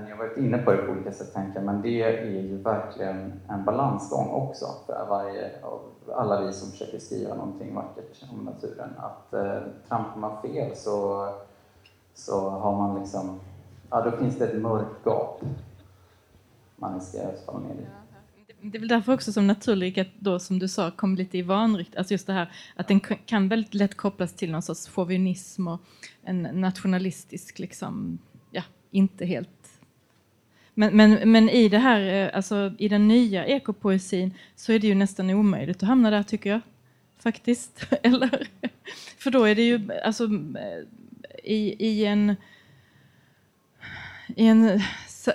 ni 0.01 0.11
har 0.11 0.19
varit 0.19 0.37
inne 0.37 0.59
på 0.59 0.73
det 0.73 0.79
på 0.79 0.93
olika 0.93 1.13
sätt, 1.13 1.35
tänker 1.35 1.61
men 1.61 1.83
det 1.83 2.03
är 2.03 2.25
ju 2.25 2.57
verkligen 2.57 3.41
en 3.49 3.65
balansgång 3.65 4.29
också 4.29 4.67
för 4.87 5.07
varje, 5.09 5.51
alla 6.15 6.41
vi 6.41 6.53
som 6.53 6.71
försöker 6.71 6.99
skriva 6.99 7.35
någonting 7.35 7.75
vackert 7.75 8.25
om 8.33 8.45
naturen. 8.45 8.91
Att 8.99 9.35
eh, 9.35 9.63
trampar 9.89 10.21
man 10.21 10.43
fel 10.43 10.77
så, 10.77 11.29
så 12.15 12.51
har 12.51 12.77
man 12.77 13.01
liksom, 13.01 13.41
ja 13.93 14.11
då 14.11 14.17
finns 14.17 14.39
det 14.39 14.45
ett 14.45 14.63
mörkt 14.63 15.05
gap 15.05 15.43
man 16.77 16.95
riskerar 16.95 17.29
att 17.29 17.45
falla 17.47 17.59
ner 17.59 17.75
i. 17.75 17.87
Det 18.61 18.79
är 18.79 18.81
väl 18.81 18.89
därför 18.89 19.15
också 19.15 19.33
som 19.33 19.47
naturligt 19.47 20.09
då, 20.19 20.39
som 20.39 20.59
du 20.59 20.69
sa, 20.69 20.91
kom 20.91 21.15
lite 21.15 21.39
i 21.39 21.43
vanrykt. 21.43 21.97
Alltså 21.97 22.15
just 22.15 22.27
det 22.27 22.33
här 22.33 22.53
att 22.77 22.89
den 22.89 23.01
kan 23.01 23.49
väldigt 23.49 23.75
lätt 23.75 23.97
kopplas 23.97 24.33
till 24.33 24.51
någon 24.51 24.63
sorts 24.63 24.89
chauvinism 24.89 25.69
och 25.69 25.81
en 26.23 26.43
nationalistisk, 26.43 27.59
liksom, 27.59 28.19
ja, 28.51 28.63
inte 28.91 29.27
helt 29.27 29.63
men, 30.75 30.97
men, 30.97 31.33
men 31.33 31.49
i 31.49 31.69
det 31.69 31.79
här, 31.79 32.01
eh, 32.01 32.37
alltså 32.37 32.73
i 32.79 32.89
den 32.89 33.09
nya 33.09 33.47
ekopoesin 33.47 34.35
så 34.57 34.73
är 34.73 34.79
det 34.79 34.87
ju 34.87 34.95
nästan 34.95 35.31
omöjligt 35.31 35.77
att 35.83 35.89
hamna 35.89 36.11
där 36.11 36.23
tycker 36.23 36.51
jag. 36.51 36.61
Faktiskt. 37.19 37.87
Eller? 38.03 38.49
För 39.19 39.31
då 39.31 39.45
är 39.45 39.55
det 39.55 39.63
ju, 39.63 39.93
alltså 40.05 40.25
eh, 40.25 40.85
i, 41.45 41.87
i 41.87 42.05
en 42.05 42.37
i, 44.37 44.47
en, 44.47 44.81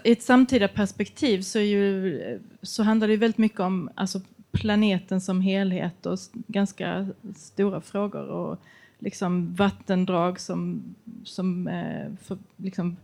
i 0.03 0.11
ett 0.11 0.23
samtida 0.23 0.67
perspektiv 0.67 1.41
så, 1.41 1.59
ju, 1.59 2.39
så 2.61 2.83
handlar 2.83 3.07
det 3.07 3.17
väldigt 3.17 3.37
mycket 3.37 3.59
om 3.59 3.89
alltså, 3.95 4.21
planeten 4.51 5.21
som 5.21 5.41
helhet 5.41 6.05
och 6.05 6.17
ganska 6.33 7.07
stora 7.35 7.81
frågor 7.81 8.27
och 8.27 8.59
liksom 8.99 9.55
vattendrag 9.55 10.39
som, 10.39 10.83
som 11.23 11.67
eh, 11.67 12.07
för, 12.23 12.37
liksom, 12.57 12.97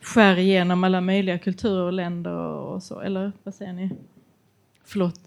skär 0.00 0.38
igenom 0.38 0.84
alla 0.84 1.00
möjliga 1.00 1.38
kulturer 1.38 1.82
och 1.82 1.92
länder 1.92 2.36
och 2.36 2.82
så, 2.82 3.00
eller 3.00 3.32
vad 3.42 3.54
säger 3.54 3.72
ni? 3.72 3.90
Förlåt. 4.84 5.20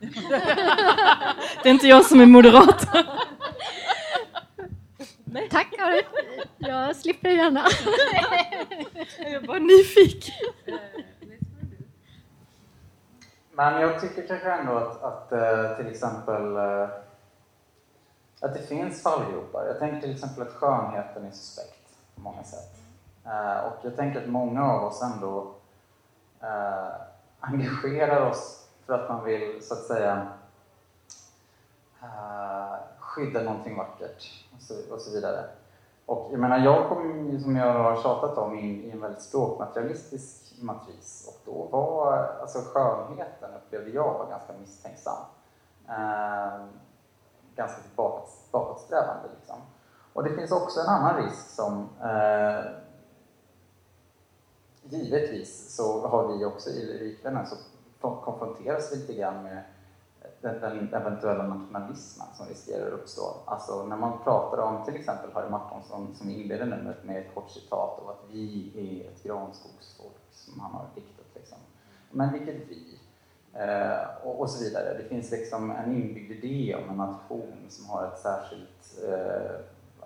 Det 1.62 1.68
är 1.68 1.72
inte 1.72 1.88
jag 1.88 2.06
som 2.06 2.20
är 2.20 2.26
moderat. 2.26 2.88
Nej. 5.34 5.48
Tack 5.48 5.70
Karin. 5.70 6.04
Jag 6.58 6.96
slipper 6.96 7.28
gärna. 7.28 7.60
Jag 9.18 9.32
är 9.32 9.46
bara 9.46 9.58
nyfiken. 9.58 10.34
Men 13.52 13.80
jag 13.80 14.00
tycker 14.00 14.26
kanske 14.26 14.52
ändå 14.52 14.76
att, 14.76 15.02
att 15.02 15.32
eh, 15.32 15.76
till 15.76 15.86
exempel 15.86 16.56
eh, 16.56 16.88
att 18.40 18.54
det 18.54 18.62
finns 18.68 19.02
fallgropar. 19.02 19.66
Jag 19.66 19.78
tänker 19.78 20.00
till 20.00 20.14
exempel 20.14 20.42
att 20.42 20.52
skönheten 20.52 21.24
är 21.24 21.30
suspekt 21.30 21.96
på 22.14 22.20
många 22.20 22.42
sätt. 22.42 22.76
Eh, 23.26 23.58
och 23.58 23.78
jag 23.82 23.96
tänker 23.96 24.20
att 24.20 24.28
många 24.28 24.64
av 24.64 24.84
oss 24.84 25.02
ändå 25.02 25.54
engagerar 27.40 28.30
oss 28.30 28.68
för 28.86 28.92
att 28.94 29.08
man 29.08 29.24
vill, 29.24 29.58
så 29.62 29.74
att 29.74 29.82
säga, 29.82 30.26
skydda 33.14 33.42
någonting 33.42 33.76
vackert 33.76 34.44
och 34.56 34.62
så, 34.62 34.94
och 34.94 35.00
så 35.00 35.14
vidare. 35.14 35.44
Och 36.06 36.28
jag 36.32 36.40
menar, 36.40 36.58
jag 36.58 36.88
kom 36.88 37.40
som 37.42 37.56
jag 37.56 37.72
har 37.72 38.02
tjatat 38.02 38.38
om 38.38 38.58
in 38.58 38.84
i 38.84 38.90
en 38.90 39.00
väldigt 39.00 39.22
språkmaterialistisk 39.22 40.62
matris 40.62 41.28
och 41.28 41.40
då 41.44 41.68
var 41.76 42.16
alltså 42.40 42.58
skönheten 42.58 43.50
upplevde 43.54 43.90
jag 43.90 44.18
var 44.18 44.26
ganska 44.30 44.52
misstänksam. 44.60 45.18
Eh, 45.88 46.64
ganska 47.56 47.82
bakåt, 47.96 48.30
bakåtsträvande 48.50 49.28
liksom. 49.38 49.56
Och 50.12 50.24
det 50.24 50.34
finns 50.34 50.52
också 50.52 50.80
en 50.80 50.86
annan 50.86 51.22
risk 51.22 51.48
som 51.50 51.88
eh, 52.02 52.64
givetvis 54.82 55.74
så 55.76 56.06
har 56.08 56.28
vi 56.28 56.44
också 56.44 56.70
i 56.70 56.86
Lyrikvänner 56.86 57.44
så 57.44 57.56
konfronteras 58.00 58.92
vi 58.92 58.96
lite 58.96 59.14
grann 59.14 59.42
med 59.42 59.62
den, 60.44 60.94
eventuella 60.94 61.42
nationalismen 61.42 62.26
som 62.34 62.46
riskerar 62.46 62.86
att 62.86 62.92
uppstå. 62.92 63.36
Alltså 63.44 63.86
när 63.86 63.96
man 63.96 64.18
pratar 64.24 64.58
om 64.58 64.84
till 64.84 64.96
exempel 64.96 65.30
Harry 65.34 65.50
Martinsson 65.50 66.14
som 66.14 66.30
inleder 66.30 66.66
numret 66.66 67.04
med 67.04 67.18
ett 67.18 67.34
kort 67.34 67.50
citat 67.50 67.98
av 68.02 68.08
att 68.10 68.24
vi 68.30 68.72
är 68.76 69.10
ett 69.10 69.22
granskogsfolk 69.22 70.12
som 70.32 70.60
han 70.60 70.72
har 70.72 70.86
diktat. 70.94 71.26
Liksom. 71.34 71.58
Men 72.10 72.32
vilket 72.32 72.68
vi? 72.68 72.98
Eh, 73.52 74.26
och, 74.26 74.40
och, 74.40 74.50
så 74.50 74.64
vidare. 74.64 74.98
Det 74.98 75.08
finns 75.08 75.30
liksom 75.30 75.70
en 75.70 75.92
inbyggd 75.92 76.44
idé 76.44 76.74
om 76.74 76.90
en 76.90 76.96
nation 76.96 77.66
som 77.68 77.86
har 77.86 78.06
ett 78.06 78.18
särskilt 78.18 79.04
eh, 79.08 79.56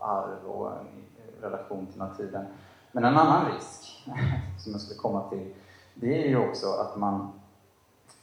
arv 0.01 0.47
och 0.47 0.71
en 0.73 0.87
eh, 1.17 1.43
relation 1.43 1.87
till 1.87 1.99
naturen. 1.99 2.47
Men 2.93 3.05
en 3.05 3.17
annan 3.17 3.53
risk 3.53 4.05
som 4.59 4.73
jag 4.73 4.81
skulle 4.81 4.99
komma 4.99 5.29
till, 5.31 5.55
det 5.95 6.25
är 6.25 6.29
ju 6.29 6.49
också 6.49 6.73
att 6.73 6.97
man 6.97 7.33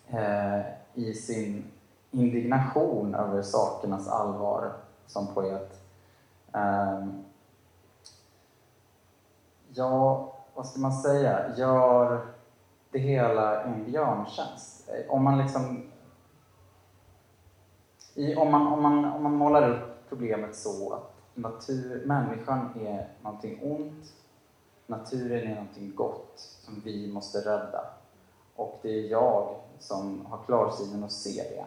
eh, 0.08 0.62
i 0.94 1.14
sin 1.14 1.64
indignation 2.20 3.16
över 3.16 3.42
sakernas 3.42 4.08
allvar 4.08 4.74
som 5.08 5.28
poet 5.28 5.82
ehm, 6.54 7.24
ja, 9.74 10.32
vad 10.54 10.68
ska 10.68 10.80
man 10.80 10.94
säga, 10.94 11.56
gör 11.56 12.26
det 12.92 13.00
hela 13.00 13.64
en 13.64 13.86
björntjänst. 13.86 14.90
Om 15.10 15.24
man 15.24 15.38
liksom 15.38 15.84
i, 18.16 18.36
om, 18.36 18.52
man, 18.52 18.68
om, 18.68 18.84
man, 18.84 19.06
om 19.06 19.24
man 19.24 19.36
målar 19.36 19.70
upp 19.70 20.10
problemet 20.10 20.56
så 20.56 20.94
att 20.94 21.14
natur, 21.34 22.06
människan 22.06 22.70
är 22.80 23.08
någonting 23.22 23.60
ont, 23.64 24.14
naturen 24.88 25.52
är 25.52 25.56
någonting 25.56 25.96
gott 25.96 26.32
som 26.36 26.82
vi 26.86 27.14
måste 27.14 27.38
rädda. 27.38 27.86
Och 28.56 28.80
det 28.82 28.90
är 28.90 29.12
jag 29.12 29.56
som 29.80 30.26
har 30.26 30.40
klarsynen 30.46 31.04
att 31.04 31.12
se 31.12 31.44
det. 31.44 31.66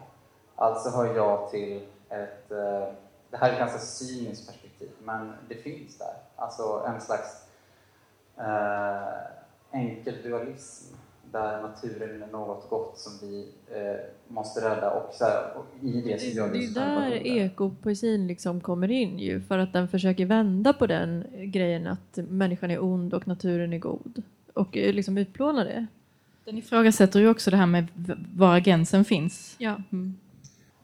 Alltså 0.59 0.91
hör 0.91 1.17
jag 1.17 1.51
till 1.51 1.81
ett, 2.09 2.51
eh, 2.51 2.95
det 3.31 3.37
här 3.37 3.49
är 3.49 3.53
ett 3.53 3.59
ganska 3.59 3.79
cyniskt 3.79 4.47
perspektiv, 4.47 4.89
men 5.05 5.33
det 5.49 5.55
finns 5.55 5.99
där. 5.99 6.15
Alltså 6.37 6.85
en 6.87 7.01
slags 7.01 7.47
eh, 8.37 9.79
enkel 9.81 10.15
dualism 10.23 10.95
där 11.33 11.63
naturen 11.63 12.23
är 12.23 12.27
något 12.27 12.71
gott 12.71 12.99
som 12.99 13.29
vi 13.29 13.49
eh, 13.71 13.97
måste 14.29 14.61
rädda 14.61 14.91
och, 14.91 15.15
så 15.15 15.25
här, 15.25 15.45
och 15.57 15.85
i 15.85 16.01
det 16.01 16.21
så 16.21 16.27
gör 16.27 16.47
Det 16.47 16.53
vi 16.53 16.67
är 16.67 16.75
där 16.75 17.13
ekopoesin 17.27 18.27
liksom 18.27 18.61
kommer 18.61 18.91
in 18.91 19.19
ju, 19.19 19.41
för 19.41 19.59
att 19.59 19.73
den 19.73 19.89
försöker 19.89 20.27
vända 20.27 20.73
på 20.73 20.87
den 20.87 21.25
grejen 21.33 21.87
att 21.87 22.17
människan 22.17 22.71
är 22.71 22.85
ond 22.85 23.15
och 23.15 23.29
naturen 23.29 23.73
är 23.73 23.79
god. 23.79 24.23
Och 24.55 24.77
eh, 24.77 24.93
liksom 24.93 25.19
utplåna 25.19 25.65
det. 25.65 25.87
Den 26.45 26.59
ifrågasätter 26.59 27.21
ju 27.21 27.29
också 27.29 27.51
det 27.51 27.57
här 27.57 27.67
med 27.67 27.87
var 28.35 28.59
gränsen 28.59 29.05
finns. 29.05 29.57
Ja. 29.59 29.77
Mm. 29.93 30.17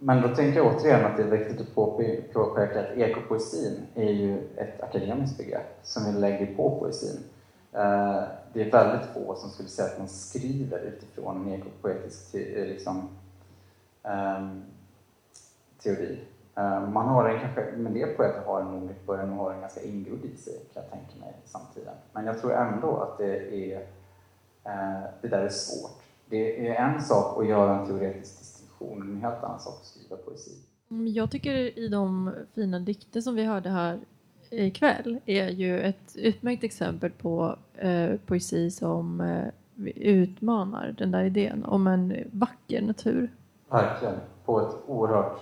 Men 0.07 0.23
då 0.23 0.29
tänker 0.29 0.57
jag 0.57 0.77
återigen 0.77 1.05
att 1.05 1.17
det 1.17 1.23
är 1.23 1.27
viktigt 1.27 1.61
att 1.61 1.75
påpeka 1.75 2.81
att 2.81 2.97
ekopoesin 2.97 3.87
är 3.95 4.11
ju 4.13 4.39
ett 4.57 4.83
akademiskt 4.83 5.39
begrepp 5.39 5.79
som 5.83 6.05
vi 6.05 6.21
lägger 6.21 6.55
på 6.57 6.79
poesin. 6.79 7.25
Eh, 7.73 8.23
det 8.53 8.63
är 8.63 8.71
väldigt 8.71 9.07
få 9.15 9.35
som 9.35 9.51
skulle 9.51 9.69
säga 9.69 9.89
att 9.89 9.99
man 9.99 10.09
skriver 10.09 10.79
utifrån 10.79 11.37
en 11.37 11.53
ekopoetisk 11.53 12.33
te- 12.33 12.61
eh, 12.61 12.67
liksom, 12.67 13.09
ehm, 14.03 14.63
teori. 15.83 16.21
Eh, 16.57 16.89
man 16.89 17.09
har 17.09 17.29
en 17.29 17.41
kanske, 17.41 17.65
men 17.77 17.95
det 17.95 18.07
poeter 18.07 18.43
har 18.47 18.63
nog 18.63 18.91
börjar 19.07 19.27
ha 19.27 19.53
en 19.53 19.61
ganska 19.61 19.83
ingrodd 19.83 20.25
i 20.25 20.37
sig, 20.37 20.61
kan 20.75 20.83
jag 20.83 20.91
tänka 20.93 21.21
mig, 21.21 21.35
i 21.45 21.49
samtiden. 21.49 21.95
Men 22.13 22.27
jag 22.27 22.41
tror 22.41 22.55
ändå 22.55 22.97
att 22.97 23.19
det 23.19 23.55
är, 23.73 23.87
det 25.21 25.29
där 25.29 25.43
är 25.43 25.49
svårt. 25.49 26.03
Det 26.27 26.69
är 26.69 26.75
en 26.75 27.03
sak 27.03 27.39
att 27.39 27.49
göra 27.49 27.79
en 27.79 27.87
teoretisk 27.87 28.44
distinktion, 28.85 29.17
en 29.17 29.23
helt 29.23 29.45
annan 29.45 29.61
sak 29.61 29.75
att 29.81 29.87
skriva 29.87 30.17
poesi. 30.17 30.51
Mm, 30.91 31.09
Jag 31.09 31.31
tycker 31.31 31.79
i 31.79 31.89
de 31.89 32.31
fina 32.55 32.79
dikter 32.79 33.21
som 33.21 33.35
vi 33.35 33.45
hörde 33.45 33.69
här 33.69 34.01
ikväll 34.51 35.21
är 35.27 35.49
ju 35.49 35.81
ett 35.81 36.17
utmärkt 36.17 36.65
exempel 36.65 37.11
på 37.11 37.57
eh, 37.75 38.17
poesi 38.27 38.71
som 38.71 39.21
eh, 39.21 39.47
utmanar 39.97 40.95
den 40.99 41.11
där 41.11 41.25
idén 41.25 41.65
om 41.65 41.87
en 41.87 42.15
vacker 42.33 42.83
natur. 42.83 43.33
Verkligen. 43.71 44.15
På 44.45 44.61
ett 44.61 44.75
oerhört... 44.87 45.41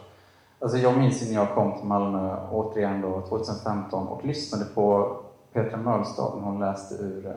Alltså 0.59 0.79
jag 0.79 0.99
minns 0.99 1.29
när 1.29 1.35
jag 1.35 1.55
kom 1.55 1.79
till 1.79 1.89
Malmö, 1.89 2.37
återigen 2.51 3.01
då, 3.01 3.21
2015 3.29 4.09
och 4.09 4.25
lyssnade 4.25 4.65
på 4.65 5.17
Petra 5.53 5.77
Mölstad 5.77 6.35
när 6.37 6.43
hon 6.43 6.61
läste 6.61 6.95
ur 6.95 7.37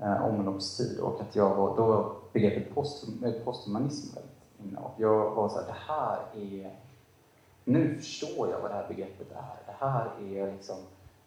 eh, 0.00 0.26
Omloppstid 0.26 0.98
och 1.00 1.20
att 1.20 1.36
jag 1.36 1.54
var, 1.54 1.76
då 1.76 2.12
begreppet 2.32 2.74
post, 2.74 3.08
eh, 3.24 3.32
posthumanism 3.44 4.16
Mm, 4.62 4.76
väldigt 4.76 4.94
jag 4.96 5.30
var 5.30 5.48
så 5.48 5.58
här, 5.58 5.66
det 5.66 5.92
här 5.92 6.18
är... 6.34 6.76
Nu 7.64 7.96
förstår 7.96 8.50
jag 8.50 8.60
vad 8.60 8.70
det 8.70 8.74
här 8.74 8.88
begreppet 8.88 9.32
är. 9.32 9.56
Det 9.66 9.86
här 9.86 10.10
är 10.20 10.52
liksom 10.52 10.76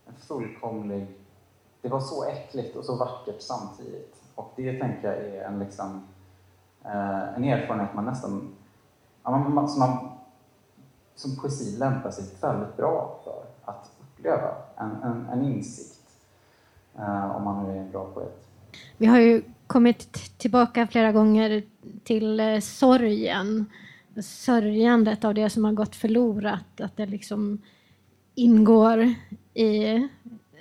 en 0.08 0.14
fullkomlig... 0.14 1.08
Det 1.82 1.90
var 1.90 2.00
så 2.00 2.26
äckligt 2.26 2.76
och 2.76 2.86
så 2.86 2.96
vackert 2.96 3.42
samtidigt. 3.42 4.24
Och 4.36 4.54
det 4.56 4.80
tänker 4.80 5.14
jag 5.14 5.26
är 5.26 5.44
en 5.44 5.60
liksom 5.60 6.08
eh, 6.84 7.36
en 7.36 7.44
erfarenhet 7.44 7.94
man 7.94 8.06
nästan, 8.06 8.56
ja, 9.24 9.32
man, 9.32 9.54
man, 9.54 9.70
som, 9.70 9.80
man, 9.80 10.12
som 11.16 11.36
poesi 11.36 11.78
lämpar 11.78 12.12
sig 12.12 12.26
väldigt 12.42 12.78
bra 12.78 13.20
för 13.24 13.44
att 13.72 13.92
uppleva. 14.02 14.56
En, 14.76 15.04
en, 15.04 15.28
en 15.32 15.46
insikt, 15.46 16.10
eh, 16.98 17.36
om 17.36 17.44
man 17.44 17.64
nu 17.64 17.78
är 17.78 17.82
en 17.82 17.92
bra 17.92 18.06
poet. 18.14 18.48
Vi 18.98 19.06
har 19.06 19.20
ju 19.20 19.44
kommit 19.68 20.14
tillbaka 20.38 20.88
flera 20.88 21.12
gånger 21.12 21.64
till 22.04 22.40
eh, 22.40 22.60
sorgen. 22.60 23.66
Sörjandet 24.22 25.24
av 25.24 25.34
det 25.34 25.50
som 25.50 25.64
har 25.64 25.74
gått 25.74 25.96
förlorat. 25.96 26.82
Att 26.82 26.98
det 26.98 27.06
liksom 27.06 27.62
ingår 28.36 29.14
i 29.54 30.08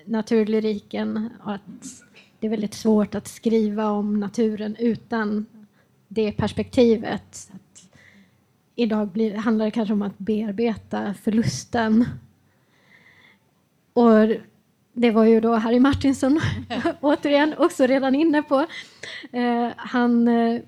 naturlyriken. 0.04 1.30
Och 1.44 1.54
att 1.54 1.62
det 2.40 2.46
är 2.46 2.50
väldigt 2.50 2.74
svårt 2.74 3.14
att 3.14 3.28
skriva 3.28 3.90
om 3.90 4.20
naturen 4.20 4.76
utan 4.78 5.46
det 6.08 6.32
perspektivet. 6.32 7.50
Att 7.54 7.88
idag 8.74 9.08
blir, 9.08 9.34
handlar 9.34 9.64
det 9.64 9.70
kanske 9.70 9.92
om 9.92 10.02
att 10.02 10.18
bearbeta 10.18 11.14
förlusten. 11.14 12.04
Och 13.92 14.28
det 14.94 15.10
var 15.10 15.24
ju 15.24 15.40
då 15.40 15.54
Harry 15.54 15.80
Martinson 15.80 16.40
återigen 17.00 17.54
också 17.58 17.86
redan 17.86 18.14
inne 18.14 18.42
på. 18.42 18.66
Eh, 19.32 19.68
han, 19.76 20.28
eh, 20.28 20.60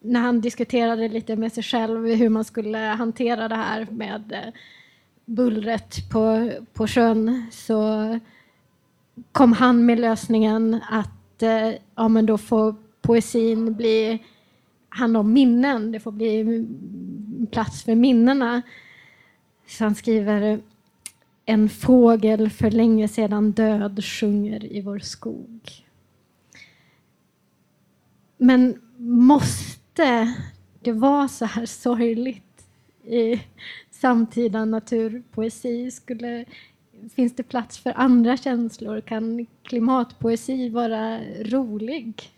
när 0.00 0.20
han 0.20 0.40
diskuterade 0.40 1.08
lite 1.08 1.36
med 1.36 1.52
sig 1.52 1.62
själv 1.62 2.06
hur 2.06 2.28
man 2.28 2.44
skulle 2.44 2.78
hantera 2.78 3.48
det 3.48 3.56
här 3.56 3.86
med 3.90 4.32
eh, 4.32 4.52
bullret 5.24 6.10
på, 6.10 6.50
på 6.72 6.86
sjön 6.86 7.46
så 7.50 8.18
kom 9.32 9.52
han 9.52 9.86
med 9.86 10.00
lösningen 10.00 10.80
att 10.90 11.42
eh, 11.42 11.70
ja, 11.94 12.08
men 12.08 12.26
då 12.26 12.38
får 12.38 12.74
poesin 13.02 13.74
bli 13.74 14.24
hand 14.88 15.16
om 15.16 15.32
minnen. 15.32 15.92
Det 15.92 16.00
får 16.00 16.12
bli 16.12 16.40
mm, 16.40 17.46
plats 17.50 17.84
för 17.84 17.94
minnena. 17.94 18.62
Så 19.66 19.84
han 19.84 19.94
skriver 19.94 20.60
en 21.50 21.68
fågel 21.68 22.50
för 22.50 22.70
länge 22.70 23.08
sedan 23.08 23.52
död 23.52 24.04
sjunger 24.04 24.72
i 24.72 24.80
vår 24.80 24.98
skog. 24.98 25.60
Men 28.36 28.80
måste 28.96 30.34
det 30.80 30.92
vara 30.92 31.28
så 31.28 31.44
här 31.44 31.66
sorgligt 31.66 32.66
i 33.04 33.40
samtida 33.90 34.64
naturpoesi? 34.64 35.90
Skulle, 35.90 36.44
finns 37.14 37.36
det 37.36 37.42
plats 37.42 37.78
för 37.78 37.92
andra 37.96 38.36
känslor? 38.36 39.00
Kan 39.00 39.46
klimatpoesi 39.62 40.68
vara 40.68 41.20
rolig? 41.42 42.30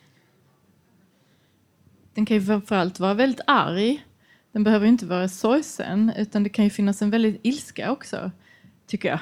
Den 2.14 2.26
kan 2.26 2.36
ju 2.36 2.42
framförallt 2.42 3.00
vara 3.00 3.14
väldigt 3.14 3.44
arg. 3.46 4.04
Den 4.52 4.64
behöver 4.64 4.86
inte 4.86 5.06
vara 5.06 5.28
sorgsen, 5.28 6.12
utan 6.16 6.42
det 6.42 6.48
kan 6.48 6.64
ju 6.64 6.70
finnas 6.70 7.02
en 7.02 7.10
väldigt 7.10 7.40
ilska 7.42 7.92
också, 7.92 8.30
tycker 8.92 9.08
jag. 9.08 9.20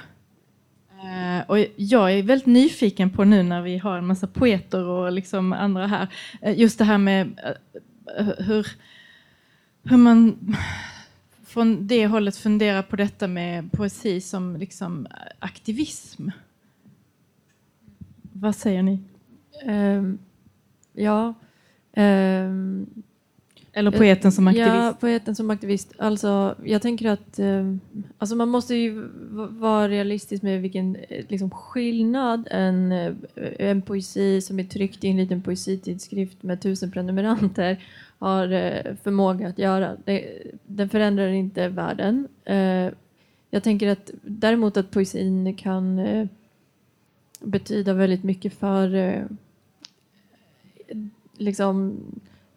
Eh, 1.04 1.50
och 1.50 1.58
jag 1.76 2.12
är 2.12 2.22
väldigt 2.22 2.46
nyfiken 2.46 3.10
på 3.10 3.24
nu 3.24 3.42
när 3.42 3.62
vi 3.62 3.78
har 3.78 3.98
en 3.98 4.06
massa 4.06 4.26
poeter 4.26 4.84
och 4.84 5.12
liksom 5.12 5.52
andra 5.52 5.86
här, 5.86 6.08
eh, 6.42 6.58
just 6.58 6.78
det 6.78 6.84
här 6.84 6.98
med 6.98 7.40
eh, 8.18 8.26
hur, 8.38 8.66
hur 9.82 9.96
man 9.96 10.38
från 11.46 11.86
det 11.86 12.06
hållet 12.06 12.36
funderar 12.36 12.82
på 12.82 12.96
detta 12.96 13.26
med 13.26 13.72
poesi 13.72 14.20
som 14.20 14.56
liksom 14.56 15.06
aktivism. 15.38 16.28
Vad 18.32 18.56
säger 18.56 18.82
ni? 18.82 18.98
Ehm, 19.64 20.18
ja. 20.92 21.34
ehm, 21.92 22.86
eller 23.72 23.90
poeten 23.90 24.32
som 24.32 24.48
aktivist? 24.48 24.74
Ja, 24.74 24.96
poeten 25.00 25.36
som 25.36 25.50
aktivist. 25.50 25.92
Alltså, 25.98 26.54
jag 26.64 26.82
tänker 26.82 27.10
att 27.10 27.38
eh, 27.38 27.74
alltså 28.18 28.36
man 28.36 28.48
måste 28.48 28.74
ju 28.74 29.08
vara 29.50 29.88
realistisk 29.88 30.42
med 30.42 30.62
vilken 30.62 30.96
eh, 30.96 31.24
liksom, 31.28 31.50
skillnad 31.50 32.48
en, 32.50 32.92
eh, 32.92 33.14
en 33.58 33.82
poesi 33.82 34.40
som 34.40 34.58
är 34.58 34.64
tryckt 34.64 35.04
i 35.04 35.08
en 35.08 35.16
liten 35.16 35.42
poesitidskrift 35.42 36.42
med 36.42 36.60
tusen 36.60 36.90
prenumeranter 36.90 37.84
har 38.18 38.52
eh, 38.52 38.94
förmåga 39.02 39.48
att 39.48 39.58
göra. 39.58 39.96
Det, 40.04 40.42
den 40.66 40.88
förändrar 40.88 41.28
inte 41.28 41.68
världen. 41.68 42.28
Eh, 42.44 42.88
jag 43.50 43.62
tänker 43.62 43.88
att 43.88 44.10
däremot 44.22 44.76
att 44.76 44.90
poesin 44.90 45.54
kan 45.56 45.98
eh, 45.98 46.26
betyda 47.40 47.92
väldigt 47.92 48.24
mycket 48.24 48.54
för 48.54 48.94
eh, 48.94 49.22
liksom 51.36 52.00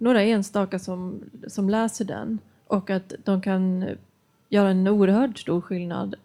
några 0.04 0.24
enstaka 0.24 0.80
som, 0.80 1.24
som 1.48 1.70
läser 1.70 2.06
den 2.06 2.40
och 2.68 2.90
att 2.90 3.14
de 3.24 3.42
kan 3.42 3.86
göra 4.50 4.70
en 4.70 4.88
oerhört 4.88 5.38
stor 5.40 5.62
skillnad 5.62 6.16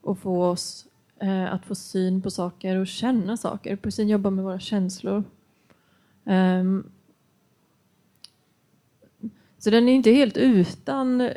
och 0.00 0.18
få 0.18 0.44
oss 0.44 0.86
eh, 1.20 1.52
att 1.52 1.66
få 1.66 1.74
syn 1.74 2.22
på 2.22 2.30
saker 2.30 2.76
och 2.76 2.86
känna 2.86 3.36
saker. 3.36 3.76
Poesin 3.76 4.08
jobbar 4.08 4.30
med 4.30 4.44
våra 4.44 4.60
känslor. 4.60 5.24
Um, 6.24 6.90
så 9.58 9.70
den 9.70 9.88
är 9.88 9.92
inte 9.92 10.10
helt 10.10 10.36
utan 10.36 11.30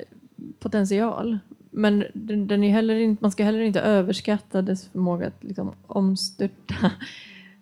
potential. 0.60 1.40
Men 1.72 2.06
den, 2.14 2.48
den 2.48 2.64
är 2.64 2.72
heller 2.72 2.96
inte, 2.96 3.24
man 3.24 3.32
ska 3.32 3.44
heller 3.44 3.60
inte 3.60 3.82
överskatta 3.82 4.62
dess 4.62 4.88
förmåga 4.88 5.28
att 5.28 5.44
liksom 5.44 5.74
omstörta 5.88 6.92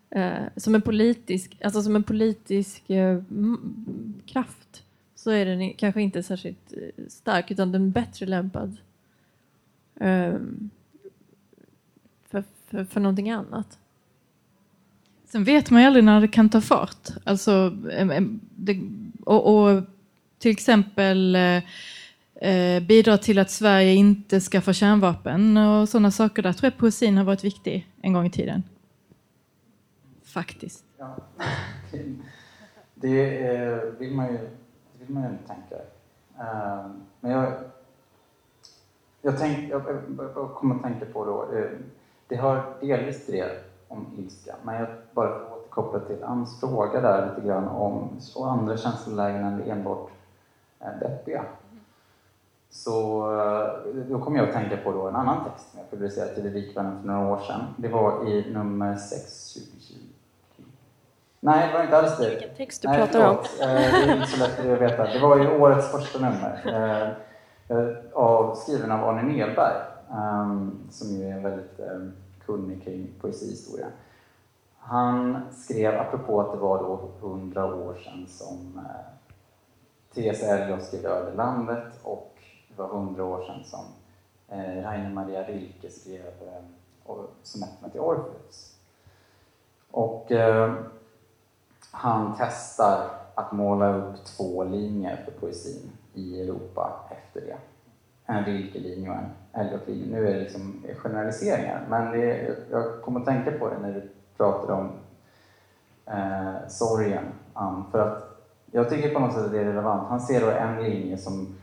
Eh, 0.09 0.43
som 0.55 0.75
en 0.75 0.81
politisk, 0.81 1.57
alltså 1.63 1.81
som 1.83 1.95
en 1.95 2.03
politisk 2.03 2.89
eh, 2.89 3.21
kraft 4.25 4.83
så 5.15 5.31
är 5.31 5.45
den 5.45 5.73
kanske 5.73 6.01
inte 6.01 6.23
särskilt 6.23 6.73
eh, 6.73 7.05
stark 7.07 7.51
utan 7.51 7.71
den 7.71 7.81
är 7.81 7.91
bättre 7.91 8.25
lämpad. 8.25 8.77
Ehm, 9.99 10.69
för, 12.29 12.85
för 12.85 12.99
någonting 12.99 13.29
annat. 13.29 13.79
Sen 15.25 15.43
vet 15.43 15.69
man 15.71 15.81
ju 15.81 15.87
aldrig 15.87 16.05
när 16.05 16.21
det 16.21 16.27
kan 16.27 16.49
ta 16.49 16.61
fart. 16.61 17.09
Alltså, 17.23 17.69
det, 18.55 18.81
och, 19.25 19.55
och 19.55 19.83
till 20.39 20.51
exempel 20.51 21.35
eh, 21.35 21.63
eh, 22.49 22.83
bidra 22.83 23.17
till 23.17 23.39
att 23.39 23.51
Sverige 23.51 23.93
inte 23.93 24.39
skaffar 24.39 24.73
kärnvapen 24.73 25.57
och 25.57 25.89
sådana 25.89 26.11
saker. 26.11 26.43
Där 26.43 26.53
tror 26.53 26.71
jag 26.71 26.77
poesin 26.77 27.17
har 27.17 27.23
varit 27.23 27.43
viktig 27.43 27.87
en 28.01 28.13
gång 28.13 28.25
i 28.25 28.31
tiden. 28.31 28.63
Faktiskt. 30.37 30.85
Ja. 30.97 31.15
Det 32.95 33.47
eh, 33.47 33.77
vill 33.77 34.15
man 34.15 34.27
ju, 34.27 34.37
det 34.37 35.05
vill 35.05 35.09
man 35.09 35.23
ju 35.23 35.29
inte 35.29 35.47
tänka. 35.47 35.75
Eh, 36.39 36.85
men 37.19 37.31
jag, 37.31 37.53
jag, 39.21 39.39
tänk, 39.39 39.71
jag, 39.71 39.81
jag, 40.35 40.55
kommer 40.55 40.75
att 40.75 40.81
tänka 40.81 41.05
på 41.05 41.25
då, 41.25 41.57
eh, 41.57 41.69
det 42.27 42.35
har 42.35 42.75
delvis 42.81 43.25
till 43.25 43.35
det 43.35 43.63
om 43.87 44.05
ilska, 44.17 44.55
men 44.63 44.75
jag 44.75 44.87
bara 45.13 45.39
får 45.39 45.57
återkoppla 45.57 45.99
till 45.99 46.23
Anns 46.23 46.59
fråga 46.59 47.01
där 47.01 47.29
lite 47.29 47.47
grann 47.47 47.67
om 47.67 48.19
och 48.35 48.51
andra 48.51 48.77
känslolägen 48.77 49.43
än 49.43 49.61
enbart 49.61 50.09
deppiga. 50.99 51.45
Så 52.69 53.21
då 54.09 54.19
kom 54.19 54.35
jag 54.35 54.47
att 54.47 54.53
tänka 54.53 54.77
på 54.77 54.91
då 54.91 55.07
en 55.07 55.15
annan 55.15 55.43
text 55.43 55.71
som 55.71 55.79
jag 55.79 55.89
publicerade 55.89 56.35
till 56.35 56.53
Rikvännen 56.53 56.99
för 57.01 57.07
några 57.07 57.33
år 57.33 57.39
sedan. 57.39 57.61
Det 57.77 57.87
var 57.87 58.27
i 58.29 58.53
nummer 58.53 58.95
6 58.95 59.53
2020. 59.53 60.06
Nej, 61.39 61.67
det 61.67 61.73
var 61.73 61.83
inte 61.83 61.97
alls 61.97 62.17
det. 62.17 62.29
Vilken 62.29 62.55
text 62.55 62.81
du 62.81 62.87
Nej, 62.87 62.97
pratar 62.97 63.29
om. 63.29 63.35
Eh, 63.35 63.67
Det 63.67 64.11
är 64.11 64.15
inte 64.15 64.27
så 64.27 64.39
lätt 64.39 64.59
att 64.59 64.65
veta. 64.81 65.03
Det 65.13 65.19
var 65.19 65.37
ju 65.37 65.59
årets 65.59 65.91
första 65.91 66.19
nummer. 66.19 66.61
eh, 66.65 67.77
eh, 67.77 67.87
Av, 68.13 68.55
skriven 68.55 68.91
av 68.91 69.09
Arne 69.09 69.21
Nelberg, 69.23 69.75
ehm, 70.11 70.79
som 70.91 71.07
ju 71.15 71.29
är 71.29 71.39
väldigt 71.39 71.79
eh, 71.79 71.99
kunnig 72.45 72.83
kring 72.83 73.07
poesihistoria. 73.21 73.87
Han 74.79 75.41
skrev, 75.51 75.99
apropå 75.99 76.41
att 76.41 76.51
det 76.51 76.57
var 76.57 76.77
då 76.77 77.09
hundra 77.21 77.65
år 77.75 77.95
sedan 78.03 78.25
som 78.27 78.79
T.S. 80.15 80.43
Eliot 80.43 80.83
skrev 80.83 81.05
Över 81.05 81.33
landet 81.33 81.83
och 82.03 82.33
det 82.69 82.81
var 82.81 82.87
hundra 82.87 83.23
år 83.23 83.43
sedan 83.45 83.63
som 83.63 83.85
Rainer 84.83 85.09
Maria 85.09 85.43
Rilke 85.43 85.89
skrev 85.89 86.21
sonetterna 87.43 87.89
till 87.89 87.99
Orpheus. 87.99 88.75
Och 89.91 90.31
han 91.97 92.35
testar 92.37 93.09
att 93.35 93.51
måla 93.51 93.95
upp 93.95 94.25
två 94.25 94.63
linjer 94.63 95.25
för 95.25 95.31
poesin 95.31 95.91
i 96.13 96.41
Europa 96.41 97.09
efter 97.09 97.41
det. 97.41 97.57
En 98.25 98.45
Rilke-linje 98.45 99.09
och 99.09 99.15
en 99.15 99.29
Eliot-linje. 99.53 100.07
Nu 100.07 100.27
är 100.27 100.33
det 100.33 100.39
liksom 100.39 100.83
generaliseringar, 101.03 101.85
men 101.89 102.11
det, 102.11 102.55
jag 102.71 103.01
kom 103.01 103.17
att 103.17 103.25
tänka 103.25 103.51
på 103.51 103.69
det 103.69 103.79
när 103.81 103.93
du 103.93 104.09
pratade 104.37 104.73
om 104.73 104.89
eh, 106.05 106.67
sorgen, 106.67 107.23
Ann, 107.53 107.83
för 107.91 107.99
att 107.99 108.23
jag 108.71 108.89
tycker 108.89 109.13
på 109.13 109.19
något 109.19 109.33
sätt 109.33 109.45
att 109.45 109.51
det 109.51 109.59
är 109.59 109.65
relevant. 109.65 110.09
Han 110.09 110.21
ser 110.21 110.41
då 110.41 110.51
en 110.51 110.83
linje 110.83 111.17
som 111.17 111.55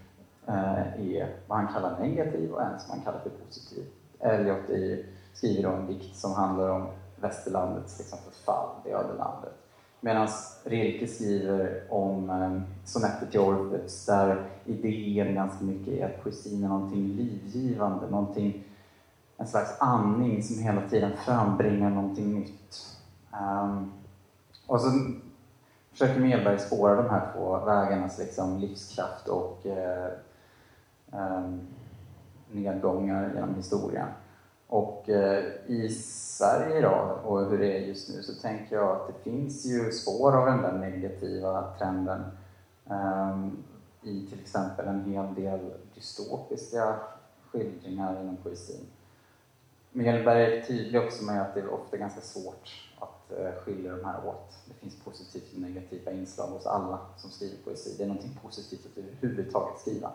eh, 0.46 1.14
är 1.14 1.36
vad 1.46 1.58
han 1.58 1.72
kallar 1.74 1.98
negativ 2.00 2.52
och 2.52 2.62
en 2.62 2.80
som 2.80 2.90
han 2.90 3.00
kallar 3.00 3.18
för 3.18 3.30
positiv. 3.30 3.84
Elliot 4.20 4.70
är, 4.70 5.06
skriver 5.34 5.62
då 5.62 5.68
en 5.68 5.86
dikt 5.86 6.16
som 6.16 6.32
handlar 6.32 6.68
om 6.68 6.86
västerlandets 7.16 7.98
liksom, 7.98 8.18
förfall, 8.18 8.68
det 8.84 8.90
öde 8.90 9.14
landet. 9.18 9.63
Medan 10.04 10.28
Rilke 10.64 11.06
skriver 11.06 11.82
om 11.88 12.30
eh, 12.30 12.62
sonetter 12.84 13.26
till 13.26 13.40
Orpheus 13.40 14.06
där 14.06 14.46
idén 14.64 15.34
ganska 15.34 15.64
mycket 15.64 15.94
är 15.94 16.06
att 16.06 16.22
poesin 16.22 16.64
är 16.64 16.68
någonting 16.68 17.08
livgivande, 17.08 18.10
någonting, 18.10 18.64
en 19.36 19.46
slags 19.46 19.80
andning 19.80 20.42
som 20.42 20.62
hela 20.62 20.88
tiden 20.88 21.10
frambringar 21.16 21.90
någonting 21.90 22.34
nytt. 22.40 22.98
Um, 23.42 23.92
och 24.66 24.80
så 24.80 24.90
försöker 25.90 26.20
Melberg 26.20 26.58
spåra 26.58 27.02
de 27.02 27.10
här 27.10 27.32
två 27.32 27.58
vägarnas 27.64 28.18
liksom, 28.18 28.58
livskraft 28.58 29.28
och 29.28 29.66
uh, 29.66 30.12
um, 31.20 31.60
nedgångar 32.52 33.30
genom 33.34 33.54
historien. 33.54 34.08
Och 34.74 35.08
eh, 35.08 35.44
i 35.66 35.88
Sverige 35.88 36.78
idag 36.78 37.18
och 37.24 37.50
hur 37.50 37.58
det 37.58 37.76
är 37.76 37.80
just 37.80 38.08
nu 38.08 38.22
så 38.22 38.34
tänker 38.34 38.76
jag 38.76 38.90
att 38.90 39.06
det 39.06 39.30
finns 39.30 39.66
ju 39.66 39.92
spår 39.92 40.36
av 40.36 40.46
den 40.46 40.62
där 40.62 40.72
negativa 40.72 41.74
trenden 41.78 42.24
ehm, 42.90 43.64
i 44.02 44.26
till 44.26 44.40
exempel 44.40 44.86
en 44.86 45.04
hel 45.04 45.34
del 45.34 45.60
dystopiska 45.94 46.94
skildringar 47.50 48.20
inom 48.20 48.36
poesin. 48.36 48.86
Mjällberg 49.92 50.42
är 50.42 50.62
tydlig 50.62 51.00
också 51.00 51.24
med 51.24 51.42
att 51.42 51.54
det 51.54 51.60
är 51.60 51.74
ofta 51.74 51.96
ganska 51.96 52.20
svårt 52.20 52.90
att 52.98 53.38
eh, 53.38 53.52
skilja 53.64 53.96
de 53.96 54.04
här 54.04 54.26
åt. 54.26 54.54
Det 54.68 54.74
finns 54.74 54.96
positivt 55.04 55.52
och 55.54 55.60
negativa 55.60 56.12
inslag 56.12 56.46
hos 56.46 56.66
alla 56.66 56.98
som 57.16 57.30
skriver 57.30 57.56
poesi. 57.64 57.94
Det 57.98 58.04
är 58.04 58.08
någonting 58.08 58.38
positivt 58.42 58.86
att 58.86 58.98
överhuvudtaget 58.98 59.80
skriva. 59.80 60.10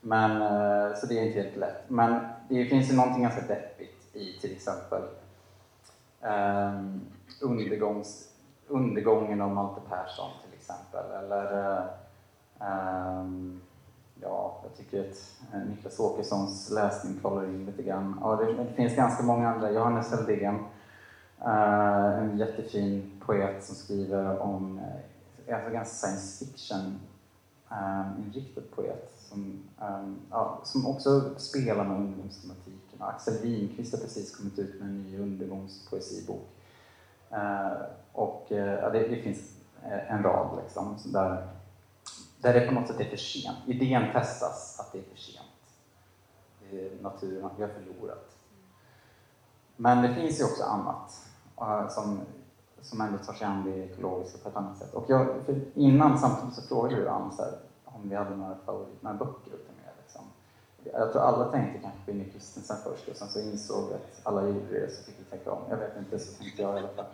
Men, 0.00 0.30
eh, 0.30 0.96
så 0.96 1.06
det 1.06 1.18
är 1.18 1.26
inte 1.26 1.40
helt 1.40 1.56
lätt. 1.56 1.90
Men 1.90 2.24
det 2.48 2.64
finns 2.64 2.90
ju 2.90 2.96
någonting 2.96 3.22
ganska 3.22 3.40
deppigt 3.40 3.93
i 4.14 4.38
till 4.40 4.52
exempel 4.52 5.02
um, 6.20 7.00
undergångs, 7.40 8.28
undergången 8.68 9.40
av 9.40 9.50
Malte 9.50 9.80
Persson 9.88 10.30
till 10.44 10.58
exempel. 10.58 11.24
Eller 11.24 11.80
um, 12.60 13.60
ja, 14.22 14.60
jag 14.62 14.76
tycker 14.76 15.00
att 15.00 15.32
eh, 15.52 15.68
Niklas 15.68 16.00
Åkessons 16.00 16.70
läsning 16.70 17.20
talar 17.22 17.44
in 17.44 17.66
lite 17.66 17.82
grann. 17.82 18.18
Ja, 18.20 18.36
det, 18.36 18.52
det 18.52 18.72
finns 18.72 18.96
ganska 18.96 19.22
många 19.22 19.48
andra. 19.48 19.70
Johannes 19.70 20.10
Heldén, 20.10 20.54
uh, 21.40 22.18
en 22.18 22.38
jättefin 22.38 23.20
poet 23.26 23.64
som 23.64 23.74
skriver 23.74 24.38
om 24.38 24.80
alltså 25.52 25.70
ganska 25.70 25.84
science 25.84 26.44
fiction 26.44 27.00
eh, 27.70 28.24
inriktad 28.26 28.60
poet 28.74 29.12
som, 29.28 29.62
um, 29.80 30.16
ja, 30.30 30.60
som 30.64 30.86
också 30.86 31.34
spelar 31.36 31.84
med 31.84 31.96
Axel 32.98 33.42
Winqvist 33.42 33.92
har 33.92 34.00
precis 34.00 34.36
kommit 34.36 34.58
ut 34.58 34.80
med 34.80 34.88
en 34.88 35.02
ny 35.02 35.18
undergångspoesibok. 35.18 36.48
Eh, 37.30 37.72
och 38.12 38.52
eh, 38.52 38.74
ja, 38.74 38.90
det, 38.90 39.08
det 39.08 39.22
finns 39.22 39.56
eh, 39.84 40.12
en 40.12 40.22
rad 40.22 40.58
liksom, 40.62 40.96
där, 41.04 41.48
där 42.38 42.54
det 42.54 42.66
på 42.66 42.74
något 42.74 42.88
sätt 42.88 43.00
är 43.00 43.04
för 43.04 43.16
sent. 43.16 43.58
Idén 43.66 44.12
testas 44.12 44.80
att 44.80 44.92
det 44.92 44.98
är 44.98 45.02
för 45.02 45.18
sent. 45.18 45.46
Det 46.70 46.86
är 46.86 47.02
naturen, 47.02 47.50
vi 47.56 47.62
har 47.62 47.70
förlorat. 47.70 48.36
Men 49.76 50.02
det 50.02 50.14
finns 50.14 50.40
ju 50.40 50.44
också 50.44 50.64
annat 50.64 51.26
eh, 51.60 51.88
som, 51.88 52.20
som 52.80 53.00
ändå 53.00 53.18
tar 53.18 53.32
sig 53.32 53.46
an 53.46 53.64
det 53.64 53.84
ekologiska 53.84 54.38
på 54.38 54.48
ett 54.48 54.56
annat 54.56 54.78
sätt. 54.78 54.94
Och 54.94 55.04
jag, 55.08 55.36
innan 55.74 56.18
samtidigt 56.18 56.54
så 56.54 56.62
frågade 56.62 56.96
du 56.96 57.08
Ann 57.08 57.32
om 57.84 58.08
vi 58.08 58.16
hade 58.16 58.36
några 58.36 58.56
favoritböcker 58.66 59.04
några 59.04 59.16
böcker 59.16 59.54
att 59.54 59.66
ta 59.66 59.72
med. 59.72 59.92
Liksom. 60.02 60.22
Jag 60.92 61.12
tror 61.12 61.22
alla 61.22 61.44
tänkte 61.44 61.78
kanske 61.78 62.00
på 62.04 62.10
Inge 62.10 62.24
Kristensen 62.24 62.76
först 62.84 63.08
och 63.08 63.16
sen 63.16 63.28
så 63.28 63.40
insåg 63.40 63.92
att 63.92 64.20
alla 64.22 64.42
gjorde 64.42 64.80
det 64.80 64.90
så 64.90 65.04
fick 65.04 65.14
vi 65.18 65.24
tänka 65.24 65.50
om. 65.50 65.62
Jag 65.70 65.76
vet 65.76 65.96
inte, 65.98 66.18
så 66.18 66.42
tänkte 66.42 66.62
jag 66.62 66.74
i 66.74 66.78
alla 66.78 66.88
fall. 66.88 67.04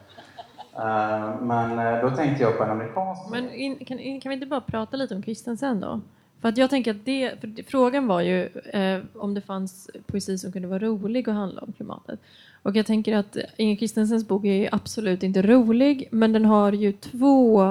Eh, 0.75 1.41
men 1.41 1.79
eh, 1.79 2.11
då 2.11 2.16
tänkte 2.16 2.43
jag 2.43 2.59
på 2.59 2.64
en 2.64 2.71
amerikansk 2.71 3.31
Men 3.31 3.51
in, 3.51 3.85
kan, 3.85 3.99
in, 3.99 4.21
kan 4.21 4.31
vi 4.31 4.35
inte 4.35 4.47
bara 4.47 4.61
prata 4.61 4.97
lite 4.97 5.14
om 5.14 5.23
Kristensen 5.23 5.81
då? 5.81 6.01
För 6.41 6.49
att 6.49 6.59
jag 6.59 6.71
tänker 6.71 6.91
att 6.91 7.05
det, 7.05 7.35
frågan 7.66 8.07
var 8.07 8.21
ju 8.21 8.47
eh, 8.47 9.01
om 9.14 9.35
det 9.35 9.41
fanns 9.41 9.91
poesi 10.07 10.39
som 10.39 10.53
kunde 10.53 10.68
vara 10.68 10.79
rolig 10.79 11.29
och 11.29 11.35
handla 11.35 11.62
om 11.62 11.73
klimatet. 11.73 12.21
Och 12.62 12.77
jag 12.77 12.87
tänker 12.87 13.16
att 13.16 13.37
Inger 13.57 13.77
Kristensens 13.77 14.29
bok 14.29 14.45
är 14.45 14.75
absolut 14.75 15.23
inte 15.23 15.43
rolig, 15.43 16.09
men 16.11 16.33
den 16.33 16.45
har 16.45 16.73
ju 16.73 16.93
två... 16.93 17.62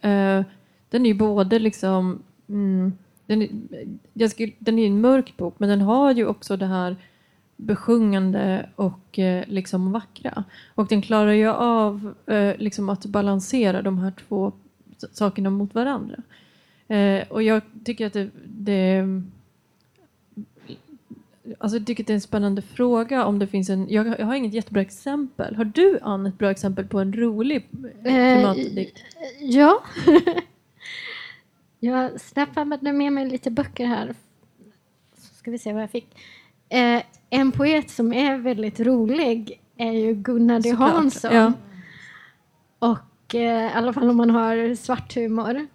Eh, 0.00 0.42
den 0.90 1.06
är 1.06 1.08
ju 1.08 1.14
både 1.14 1.58
liksom... 1.58 2.22
Mm, 2.48 2.92
den, 3.30 3.68
är, 4.14 4.28
skulle, 4.28 4.52
den 4.58 4.78
är 4.78 4.86
en 4.86 5.00
mörk 5.00 5.36
bok, 5.36 5.54
men 5.58 5.68
den 5.68 5.80
har 5.80 6.12
ju 6.12 6.26
också 6.26 6.56
det 6.56 6.66
här 6.66 6.96
besjungande 7.56 8.68
och 8.76 9.18
eh, 9.18 9.44
liksom 9.46 9.92
vackra. 9.92 10.44
Och 10.74 10.86
den 10.86 11.02
klarar 11.02 11.32
ju 11.32 11.48
av 11.48 12.14
eh, 12.26 12.56
liksom 12.56 12.88
att 12.88 13.06
balansera 13.06 13.82
de 13.82 13.98
här 13.98 14.12
två 14.28 14.52
sakerna 15.12 15.50
mot 15.50 15.74
varandra. 15.74 16.16
Eh, 16.88 17.28
och 17.28 17.42
jag 17.42 17.62
tycker 17.84 18.06
att 18.06 18.12
det, 18.12 18.30
det 18.44 19.06
Alltså 21.58 21.78
jag 21.78 21.86
tycker 21.86 22.02
att 22.02 22.06
det 22.06 22.12
är 22.12 22.14
en 22.14 22.20
spännande 22.20 22.62
fråga 22.62 23.24
om 23.24 23.38
det 23.38 23.46
finns 23.46 23.70
en... 23.70 23.86
Jag, 23.90 24.06
jag 24.06 24.26
har 24.26 24.34
inget 24.34 24.54
jättebra 24.54 24.82
exempel. 24.82 25.56
Har 25.56 25.64
du, 25.64 25.98
Ann, 26.02 26.26
ett 26.26 26.38
bra 26.38 26.50
exempel 26.50 26.86
på 26.86 26.98
en 26.98 27.12
rolig 27.12 27.68
klimatdikt? 28.02 28.98
Ja. 29.40 29.82
jag 31.80 32.20
snappade 32.20 32.92
med 32.92 33.12
mig 33.12 33.28
lite 33.28 33.50
böcker 33.50 33.86
här. 33.86 34.14
Så 35.16 35.34
ska 35.34 35.50
vi 35.50 35.58
se 35.58 35.72
vad 35.72 35.82
jag 35.82 35.90
fick. 35.90 36.16
Eh, 36.68 37.02
en 37.30 37.52
poet 37.52 37.90
som 37.90 38.12
är 38.12 38.38
väldigt 38.38 38.80
rolig 38.80 39.60
är 39.76 39.92
ju 39.92 40.14
Gunnar 40.14 40.60
D 40.60 40.70
Hansson. 40.70 41.34
ja. 41.34 41.52
Och 42.78 43.34
eh, 43.34 43.66
i 43.70 43.72
alla 43.74 43.92
fall 43.92 44.10
om 44.10 44.16
man 44.16 44.30
har 44.30 44.74
svart 44.74 45.14
humor. 45.14 45.66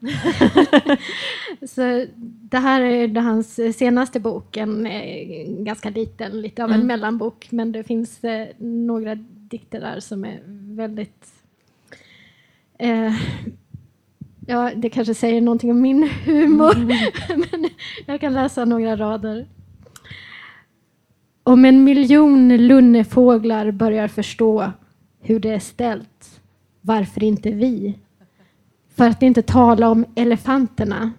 så 1.67 2.05
det 2.49 2.57
här 2.57 2.81
är 2.81 3.21
hans 3.21 3.77
senaste 3.77 4.19
bok, 4.19 4.57
en 4.57 4.85
eh, 4.85 5.47
ganska 5.47 5.89
liten, 5.89 6.41
lite 6.41 6.63
av 6.63 6.69
en 6.69 6.75
Mm. 6.75 6.87
mellanbok, 6.87 7.47
men 7.51 7.71
det 7.71 7.83
finns 7.83 8.23
eh, 8.23 8.47
några 8.57 9.15
dikter 9.15 9.79
där 9.81 9.99
som 9.99 10.25
är 10.25 10.39
väldigt 10.75 11.33
eh, 12.79 13.13
Ja, 14.45 14.71
det 14.75 14.89
kanske 14.89 15.13
säger 15.13 15.41
någonting 15.41 15.71
om 15.71 15.81
min 15.81 16.09
humor, 16.25 16.75
men 17.51 17.69
jag 18.05 18.21
kan 18.21 18.33
läsa 18.33 18.65
några 18.65 18.95
rader. 18.95 19.47
Om 21.43 21.65
en 21.65 21.83
miljon 21.83 22.57
lunnefåglar 22.57 23.71
börjar 23.71 24.07
förstå 24.07 24.71
hur 25.21 25.39
det 25.39 25.49
är 25.49 25.59
ställt, 25.59 26.41
varför 26.81 27.23
inte 27.23 27.51
vi? 27.51 27.99
För 28.95 29.07
att 29.07 29.21
inte 29.21 29.41
tala 29.41 29.89
om 29.89 30.05
elefanterna. 30.15 31.11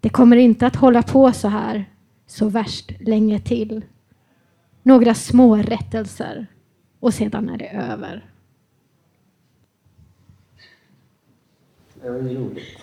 Det 0.00 0.08
kommer 0.08 0.36
inte 0.36 0.66
att 0.66 0.76
hålla 0.76 1.02
på 1.02 1.32
så 1.32 1.48
här 1.48 1.84
så 2.26 2.48
värst 2.48 2.92
länge 3.00 3.40
till. 3.40 3.84
Några 4.82 5.14
små 5.14 5.56
rättelser 5.56 6.46
och 7.00 7.14
sedan 7.14 7.48
är 7.48 7.58
det 7.58 7.68
över. 7.68 8.33
Det 12.04 12.10
var 12.10 12.18
ju 12.18 12.38
roligt. 12.38 12.78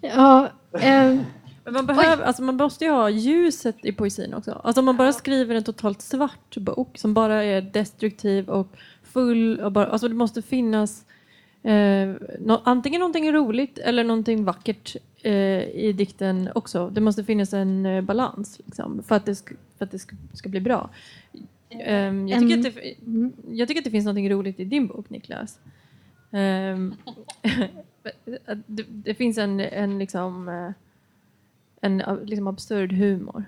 Ja, 0.00 0.48
eh, 0.72 1.18
Men 1.64 1.72
man, 1.72 1.86
behöver, 1.86 2.24
alltså 2.24 2.42
man 2.42 2.56
måste 2.56 2.84
ju 2.84 2.90
ha 2.90 3.10
ljuset 3.10 3.76
i 3.82 3.92
poesin 3.92 4.34
också. 4.34 4.60
Alltså 4.64 4.80
om 4.80 4.84
man 4.84 4.96
bara 4.96 5.12
skriver 5.12 5.54
en 5.54 5.64
totalt 5.64 6.02
svart 6.02 6.56
bok 6.56 6.98
som 6.98 7.14
bara 7.14 7.44
är 7.44 7.60
destruktiv 7.60 8.48
och 8.48 8.68
full. 9.02 9.60
Och 9.60 9.72
bara, 9.72 9.86
alltså 9.86 10.08
det 10.08 10.14
måste 10.14 10.42
finnas 10.42 11.04
eh, 11.62 12.12
nå, 12.40 12.62
antingen 12.64 12.98
någonting 13.00 13.32
roligt 13.32 13.78
eller 13.78 14.04
någonting 14.04 14.44
vackert 14.44 14.96
eh, 15.22 15.62
i 15.68 15.94
dikten 15.96 16.50
också. 16.54 16.90
Det 16.90 17.00
måste 17.00 17.24
finnas 17.24 17.52
en 17.52 17.86
eh, 17.86 18.02
balans 18.02 18.60
liksom, 18.64 19.02
för 19.02 19.14
att 19.14 19.26
det, 19.26 19.42
för 19.84 19.86
att 19.86 19.90
det 19.90 19.98
ska, 19.98 20.16
ska 20.32 20.48
bli 20.48 20.60
bra. 20.60 20.90
Ehm, 21.70 22.28
jag, 22.28 22.40
tycker 22.40 22.58
att 22.58 22.74
det, 22.74 22.94
jag 23.50 23.68
tycker 23.68 23.80
att 23.80 23.84
det 23.84 23.90
finns 23.90 24.04
någonting 24.04 24.30
roligt 24.30 24.60
i 24.60 24.64
din 24.64 24.86
bok, 24.86 25.10
Niklas. 25.10 25.58
Att 28.46 28.58
det, 28.66 28.84
det 28.88 29.14
finns 29.14 29.38
en, 29.38 29.60
en 29.60 29.98
liksom 29.98 30.48
eh, 30.48 30.70
en 31.84 32.02
liksom 32.24 32.46
absurd 32.46 32.92
humor. 32.92 33.44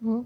Mm. 0.00 0.24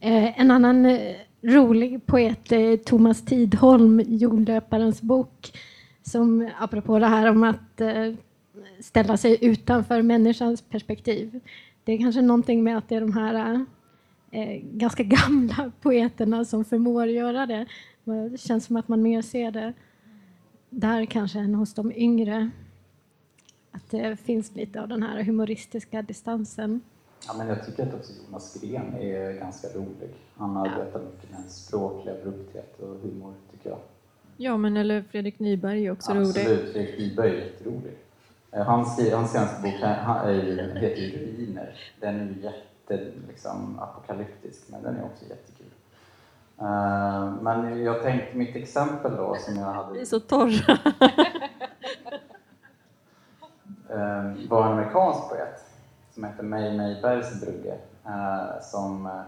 Eh, 0.00 0.40
en 0.40 0.50
annan 0.50 0.86
eh, 0.86 1.16
rolig 1.42 2.06
poet 2.06 2.52
är 2.52 2.76
Thomas 2.76 3.24
Tidholm, 3.24 4.02
Jordlöparens 4.06 5.02
bok, 5.02 5.58
som 6.02 6.50
apropå 6.58 6.98
det 6.98 7.06
här 7.06 7.30
om 7.30 7.42
att 7.42 7.80
eh, 7.80 8.14
ställa 8.80 9.16
sig 9.16 9.38
utanför 9.40 10.02
människans 10.02 10.62
perspektiv. 10.62 11.40
Det 11.84 11.92
är 11.92 11.98
kanske 11.98 12.22
någonting 12.22 12.64
med 12.64 12.78
att 12.78 12.88
det 12.88 12.94
är 12.94 13.00
de 13.00 13.12
här 13.12 13.54
eh, 13.54 13.60
ganska 14.62 15.02
gamla 15.02 15.72
poeterna 15.80 16.44
som 16.44 16.64
förmår 16.64 17.06
göra 17.06 17.46
det. 17.46 17.66
Det 18.04 18.40
känns 18.40 18.64
som 18.64 18.76
att 18.76 18.88
man 18.88 19.02
mer 19.02 19.22
ser 19.22 19.50
det 19.50 19.72
där 20.70 21.04
kanske 21.04 21.38
än 21.38 21.54
hos 21.54 21.74
de 21.74 21.92
yngre. 21.92 22.50
Att 23.70 23.90
det 23.90 24.16
finns 24.16 24.54
lite 24.54 24.80
av 24.82 24.88
den 24.88 25.02
här 25.02 25.22
humoristiska 25.22 26.02
distansen. 26.02 26.80
Ja, 27.26 27.34
men 27.38 27.48
jag 27.48 27.66
tycker 27.66 27.82
att 27.86 27.94
också 27.94 28.12
Jonas 28.26 28.60
Gren 28.62 28.94
är 28.94 29.32
ganska 29.38 29.68
rolig. 29.68 30.10
Han 30.36 30.56
arbetar 30.56 31.00
mycket 31.00 31.30
med 31.30 31.50
språklig 31.50 32.12
abrupthet 32.12 32.80
och 32.80 32.88
humor, 33.02 33.34
tycker 33.52 33.70
jag. 33.70 33.78
Ja, 34.36 34.56
men 34.56 34.76
eller 34.76 35.02
Fredrik 35.02 35.38
Nyberg 35.38 35.86
är 35.86 35.90
också 35.90 36.12
rolig. 36.14 36.26
Absolut, 36.28 36.72
Fredrik 36.72 36.98
Nyberg 36.98 37.30
är 37.30 37.34
jätterolig. 37.44 37.92
Eh, 38.52 38.62
Hans, 38.62 39.10
hans 39.12 39.32
senaste 39.32 39.62
bok 39.62 39.74
han- 39.80 39.94
han 40.04 40.28
är 40.28 40.32
ju, 40.32 40.56
heter 40.80 41.02
ju 41.02 41.10
Ruiner. 41.10 41.74
Den 42.00 42.20
är 42.20 42.24
ju 42.24 42.50
jätte, 42.82 43.12
liksom, 43.28 43.78
apokalyptisk, 43.78 44.62
men 44.68 44.82
den 44.82 44.96
är 44.96 45.04
också 45.04 45.24
jättekul. 45.24 45.66
Eh, 46.58 47.32
men 47.40 47.84
jag 47.84 48.02
tänkte 48.02 48.36
mitt 48.36 48.56
exempel 48.56 49.16
då 49.16 49.36
som 49.40 49.56
jag 49.56 49.66
hade... 49.66 49.92
Vi 49.92 50.00
är 50.00 50.04
så 50.04 50.20
torra. 50.20 50.72
eh, 53.88 54.48
var 54.48 54.66
en 54.66 54.72
amerikansk 54.72 55.28
poet 55.28 55.64
som 56.14 56.24
heter 56.24 56.42
May 56.42 56.76
May 56.76 57.02
Bergsbrugge 57.02 57.78
eh, 58.06 58.60
som 58.62 59.22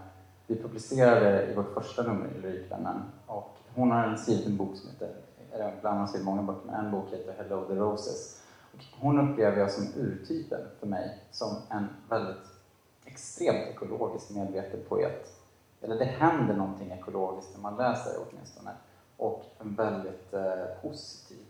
vi 0.47 0.55
publicerade 0.55 1.51
i 1.51 1.55
vårt 1.55 1.73
första 1.73 2.03
nummer 2.03 2.27
i 2.37 2.41
Lyrikvännen. 2.41 3.01
Och 3.25 3.57
hon 3.75 3.91
har 3.91 4.15
skrivit 4.15 4.45
en 4.45 4.57
bok 4.57 4.75
som 4.75 4.89
heter, 4.89 5.09
bland 5.81 5.99
annat 5.99 6.23
många 6.23 6.41
böcker, 6.41 6.65
men 6.65 6.85
en 6.85 6.91
bok 6.91 7.05
heter 7.11 7.33
Hello 7.37 7.65
the 7.67 7.75
Roses. 7.75 8.41
Och 8.73 8.79
hon 8.99 9.29
upplever 9.29 9.57
jag 9.57 9.71
som 9.71 9.87
urtypen 9.95 10.61
för 10.79 10.87
mig, 10.87 11.19
som 11.31 11.57
en 11.69 11.87
väldigt 12.09 12.54
extremt 13.15 13.67
ekologiskt 13.69 14.35
medveten 14.35 14.79
poet. 14.89 15.31
Eller 15.81 15.99
det 15.99 16.05
händer 16.05 16.55
någonting 16.55 16.91
ekologiskt 16.91 17.51
när 17.55 17.61
man 17.61 17.77
läser 17.77 18.11
åtminstone. 18.25 18.71
Och 19.17 19.45
en 19.59 19.75
väldigt 19.75 20.33
eh, 20.33 20.81
positiv 20.81 21.45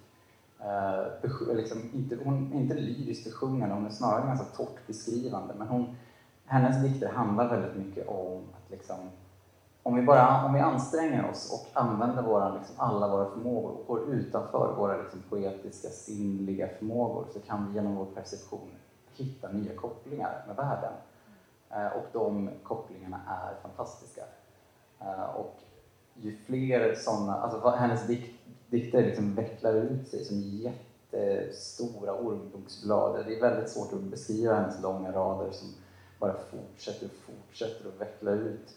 eh, 0.59 1.55
liksom, 1.55 1.81
inte, 1.93 2.17
hon 2.23 2.53
är 2.53 2.57
inte 2.57 2.73
lyriskt 2.73 3.25
besjungande, 3.25 3.75
hon 3.75 3.85
är 3.85 3.89
snarare 3.89 4.27
ganska 4.27 4.45
torrt 4.45 4.87
beskrivande. 4.87 5.53
Men 5.57 5.67
hon, 5.67 5.95
hennes 6.45 6.81
dikter 6.83 7.09
handlar 7.09 7.49
väldigt 7.49 7.75
mycket 7.75 8.07
om 8.07 8.37
att 8.37 8.71
liksom, 8.71 8.97
om 9.83 9.95
vi, 9.95 10.01
bara, 10.01 10.45
om 10.45 10.53
vi 10.53 10.59
anstränger 10.59 11.29
oss 11.29 11.53
och 11.53 11.81
använder 11.81 12.23
våra, 12.23 12.53
liksom, 12.57 12.75
alla 12.77 13.07
våra 13.07 13.29
förmågor 13.29 13.71
och 13.71 13.87
går 13.87 14.13
utanför 14.13 14.75
våra 14.77 15.01
liksom, 15.01 15.21
poetiska, 15.29 15.87
sinnliga 15.87 16.67
förmågor 16.79 17.25
så 17.33 17.39
kan 17.39 17.67
vi 17.67 17.73
genom 17.73 17.95
vår 17.95 18.05
perception 18.05 18.69
hitta 19.15 19.51
nya 19.51 19.75
kopplingar 19.75 20.43
med 20.47 20.55
världen. 20.55 20.93
Eh, 21.75 21.87
och 21.87 22.05
de 22.13 22.49
kopplingarna 22.63 23.21
är 23.27 23.61
fantastiska. 23.61 24.21
Eh, 25.01 25.23
och 25.23 25.59
ju 26.13 26.37
fler 26.37 26.95
sådana, 26.95 27.35
alltså 27.35 27.69
hennes 27.69 28.07
dik, 28.07 28.39
dikter 28.69 29.03
liksom 29.05 29.35
vecklar 29.35 29.73
ut 29.73 30.07
sig 30.07 30.25
som 30.25 30.41
jättestora 30.41 32.13
ormbunksblad. 32.13 33.25
Det 33.25 33.35
är 33.35 33.41
väldigt 33.41 33.69
svårt 33.69 33.93
att 33.93 34.01
beskriva 34.01 34.55
hennes 34.55 34.81
långa 34.81 35.11
rader 35.11 35.51
som 35.51 35.73
bara 36.19 36.33
fortsätter 36.33 37.05
och 37.05 37.11
fortsätter 37.11 37.89
att 37.89 38.01
veckla 38.01 38.31
ut 38.31 38.75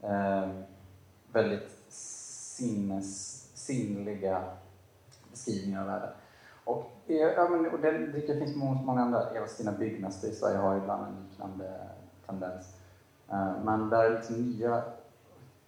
eh, 0.00 0.48
väldigt 1.32 1.70
sinnes, 1.88 3.42
sinnliga 3.54 4.44
beskrivningar 5.30 5.80
av 5.80 5.86
världen. 5.86 6.10
Och, 6.64 6.90
eh, 7.06 7.16
ja, 7.16 7.48
men, 7.48 7.70
och 7.70 7.80
den, 7.80 8.12
det 8.12 8.38
finns 8.38 8.56
många, 8.56 8.82
många 8.82 9.02
andra. 9.02 9.36
Eva-Stina 9.36 9.72
Byggmästare 9.72 10.30
i 10.30 10.34
Sverige 10.34 10.58
har 10.58 10.76
ibland 10.76 11.06
en 11.06 11.28
liknande 11.28 11.91
tendens. 12.26 12.76
Eh, 13.28 13.52
men 13.64 13.90
där 13.90 14.04
är 14.04 14.10
liksom 14.16 14.36
nya, 14.36 14.82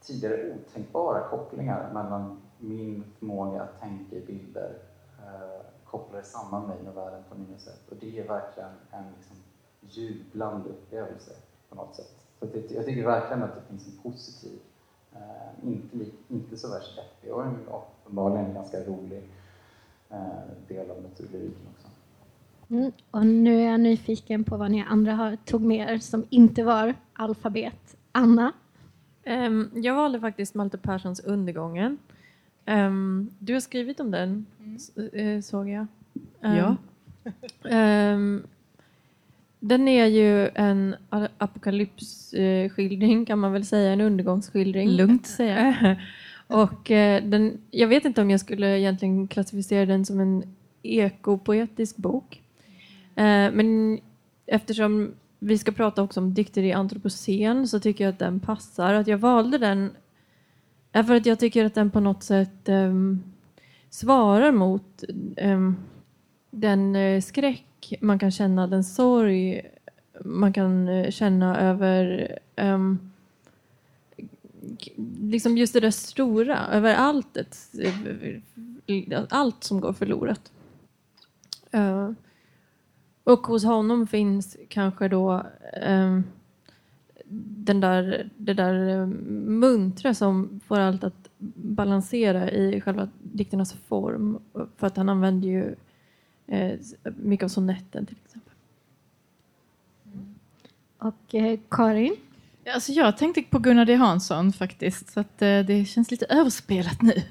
tidigare 0.01 0.55
otänkbara 0.55 1.29
kopplingar 1.29 1.91
mellan 1.93 2.41
min 2.59 3.05
förmåga 3.19 3.63
att 3.63 3.81
tänka 3.81 4.17
i 4.17 4.21
bilder 4.21 4.79
eh, 5.19 5.61
kopplar 5.85 6.23
samman 6.23 6.67
mig 6.67 6.77
med 6.85 6.95
världen 6.95 7.23
på 7.29 7.35
nya 7.39 7.59
sätt. 7.59 7.81
Och 7.91 7.97
det 8.01 8.19
är 8.21 8.29
verkligen 8.29 8.71
en 8.91 9.05
liksom, 9.17 9.37
jublande 9.81 10.69
upplevelse 10.69 11.31
på 11.69 11.75
något 11.75 11.95
sätt. 11.97 12.11
Så 12.41 12.47
det, 12.47 12.71
jag 12.71 12.85
tycker 12.85 13.07
verkligen 13.07 13.43
att 13.43 13.55
det 13.55 13.61
finns 13.69 13.87
en 13.87 14.03
positiv, 14.03 14.59
eh, 15.13 15.69
inte, 15.69 15.97
li- 15.97 16.15
inte 16.29 16.57
så 16.57 16.71
värst 16.71 16.97
deppig 16.97 17.35
och 17.35 17.45
en 17.45 17.59
uppenbarligen 17.69 18.47
en 18.47 18.55
ganska 18.55 18.81
rolig 18.85 19.31
eh, 20.11 20.19
del 20.69 20.91
av 20.91 21.03
naturlyriken 21.03 21.69
också. 21.75 21.84
Mm. 22.71 22.93
Och 23.11 23.27
nu 23.27 23.61
är 23.61 23.71
jag 23.71 23.81
nyfiken 23.81 24.45
på 24.45 24.57
vad 24.57 24.71
ni 24.71 24.83
andra 24.89 25.15
har, 25.15 25.37
tog 25.37 25.63
med 25.63 25.91
er 25.95 25.99
som 25.99 26.25
inte 26.31 26.63
var 26.65 26.95
alfabet. 27.13 27.97
Anna? 28.13 28.53
Ehm, 29.25 29.71
jag 29.75 29.95
valde 29.95 30.21
faktiskt 30.21 30.55
Malte 30.55 30.79
Perssons 30.79 31.21
Undergången. 31.21 31.99
Ehm, 32.65 33.31
du 33.39 33.53
har 33.53 33.61
skrivit 33.61 34.01
om 34.01 34.11
den, 34.11 34.47
s- 34.77 34.97
eh, 34.97 35.41
såg 35.41 35.69
jag. 35.69 35.87
Ehm, 36.43 36.57
Ja. 36.57 36.77
den 39.61 39.89
är 39.89 40.07
ju 40.07 40.49
en 40.55 40.97
apokalypsskildring 41.39 43.25
kan 43.25 43.39
man 43.39 43.53
väl 43.53 43.65
säga, 43.67 43.93
en 43.93 44.01
undergångsskildring. 44.01 44.89
Lugnt 44.91 45.27
säga. 45.27 45.97
Och 46.47 46.91
eh, 46.91 47.25
den, 47.25 47.59
jag 47.71 47.89
vet 47.89 48.05
inte 48.05 48.23
om 48.23 48.31
jag 48.31 48.41
skulle 48.41 48.79
egentligen 48.79 49.29
klassificera 49.29 49.87
den 49.87 50.05
som 50.05 50.21
en 50.21 50.43
ekopoetisk 50.83 51.97
bok. 51.97 52.41
Eh, 53.17 53.53
men 53.53 54.01
eftersom 54.47 55.15
vi 55.39 55.59
ska 55.59 55.73
prata 55.73 56.03
också 56.03 56.21
om 56.21 56.35
dikter 56.35 56.63
i 56.63 56.73
antropocen 56.73 57.69
så 57.69 57.81
tycker 57.81 58.05
jag 58.05 58.13
att 58.13 58.19
den 58.19 58.41
passar. 58.41 58.95
Att 58.95 59.07
jag 59.07 59.19
valde 59.19 59.59
den 59.59 59.91
är 60.93 61.03
för 61.03 61.15
att 61.15 61.27
jag 61.27 61.39
tycker 61.39 61.65
att 61.65 61.75
den 61.75 61.91
på 61.91 62.01
något 62.01 62.23
sätt 62.23 62.69
um, 62.69 63.23
svarar 63.91 64.53
mot 64.53 65.05
um, 65.37 65.77
den 66.51 66.97
uh, 66.97 67.21
skräck 67.21 67.95
man 68.01 68.19
kan 68.19 68.31
känna, 68.31 68.67
den 68.67 68.85
sorg 68.85 69.63
man 70.25 70.53
kan 70.53 70.89
uh, 70.89 71.11
känna 71.11 71.61
över 71.61 72.29
um, 72.57 73.13
liksom 75.21 75.57
just 75.57 75.73
det 75.73 75.81
där 75.81 75.91
stora, 75.91 76.67
över 76.67 76.95
alltet, 76.95 77.59
allt 79.29 79.65
som 79.65 79.81
går 79.81 79.93
förlorat. 79.93 80.53
Uh, 81.75 82.11
och 83.25 83.47
hos 83.47 83.65
honom 83.65 84.07
finns 84.07 84.57
kanske 84.69 85.09
då 85.09 85.47
um, 85.87 86.25
den 87.65 87.81
där, 87.81 88.31
det 88.37 88.55
där 88.55 88.89
ehm, 88.89 89.11
muntra 89.61 90.15
som 90.15 90.61
får 90.67 90.79
allt 90.79 91.05
att 91.05 91.31
balansera 91.55 92.51
i 92.51 92.81
själva 92.81 93.09
dikternas 93.23 93.73
form. 93.73 94.39
För 94.77 94.87
att 94.87 94.97
han 94.97 95.09
använder 95.09 95.49
ju 95.49 95.75
eh, 96.47 96.79
mycket 97.17 97.45
av 97.45 97.49
sonetten 97.49 98.07
till 98.07 98.17
exempel. 98.25 98.53
Och 100.99 101.35
eh, 101.35 101.59
Karin? 101.71 102.17
Alltså 102.73 102.93
jag 102.93 103.17
tänkte 103.17 103.43
på 103.43 103.59
Gunnar 103.59 103.85
D 103.85 103.95
Hansson 103.95 104.53
faktiskt, 104.53 105.13
så 105.13 105.21
att, 105.21 105.43
eh, 105.43 105.59
det 105.59 105.85
känns 105.85 106.11
lite 106.11 106.27
överspelat 106.27 107.03
nu. 107.03 107.23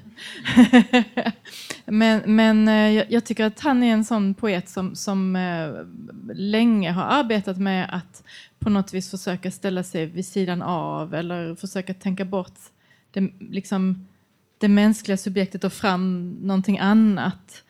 men 1.84 2.22
men 2.36 2.68
eh, 2.68 2.90
jag, 2.90 3.12
jag, 3.12 3.24
tycker 3.24 3.44
att 3.44 3.60
han 3.60 3.82
är 3.82 3.92
en 3.92 4.04
sån 4.04 4.34
poet 4.34 4.68
som, 4.68 4.96
som 4.96 5.36
eh, 5.36 5.70
länge 6.34 6.90
har 6.92 7.02
arbetat 7.04 7.58
med 7.58 7.94
att 7.94 8.22
på 8.58 8.70
något 8.70 8.94
vis 8.94 9.10
försöka 9.10 9.50
ställa 9.50 9.82
sig 9.82 10.06
vid 10.06 10.26
sidan 10.26 10.62
av 10.62 11.14
eller 11.14 11.54
försöka 11.54 11.94
tänka 11.94 12.24
bort 12.24 12.58
det, 13.10 13.20
liksom, 13.40 14.08
det 14.58 14.68
mänskliga 14.68 15.16
subjektet 15.16 15.64
och 15.64 15.72
fram 15.72 16.30
någonting 16.30 16.78
annat. 16.78 17.62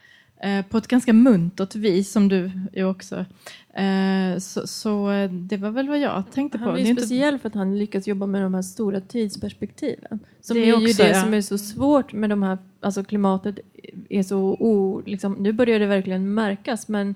Eh, 0.44 0.64
på 0.64 0.78
ett 0.78 0.88
ganska 0.88 1.12
muntert 1.12 1.74
vis 1.74 2.12
som 2.12 2.28
du 2.28 2.50
är 2.72 2.84
också. 2.84 3.24
Eh, 3.74 4.38
så, 4.38 4.66
så, 4.66 5.10
eh, 5.10 5.30
det 5.30 5.56
var 5.56 5.70
väl 5.70 5.88
vad 5.88 5.98
jag 5.98 6.24
tänkte 6.32 6.58
på. 6.58 6.64
Han 6.64 6.78
är, 6.78 6.94
speciell 6.94 7.38
för 7.38 7.48
att 7.48 7.54
han 7.54 7.78
lyckas 7.78 8.06
jobba 8.06 8.26
med 8.26 8.42
de 8.42 8.54
här 8.54 8.62
stora 8.62 9.00
tidsperspektiven. 9.00 10.18
Som 10.40 10.54
det 10.54 10.60
är, 10.60 10.62
är 10.62 10.66
ju 10.66 10.88
också, 10.88 11.02
det 11.02 11.08
ja. 11.08 11.22
som 11.22 11.34
är 11.34 11.40
så 11.40 11.58
svårt 11.58 12.12
med 12.12 12.30
de 12.30 12.42
här, 12.42 12.58
alltså 12.80 13.04
klimatet 13.04 13.58
är 14.08 14.22
så 14.22 14.38
o, 14.40 15.02
liksom, 15.06 15.32
nu 15.32 15.52
börjar 15.52 15.78
det 15.78 15.86
verkligen 15.86 16.34
märkas 16.34 16.88
men 16.88 17.14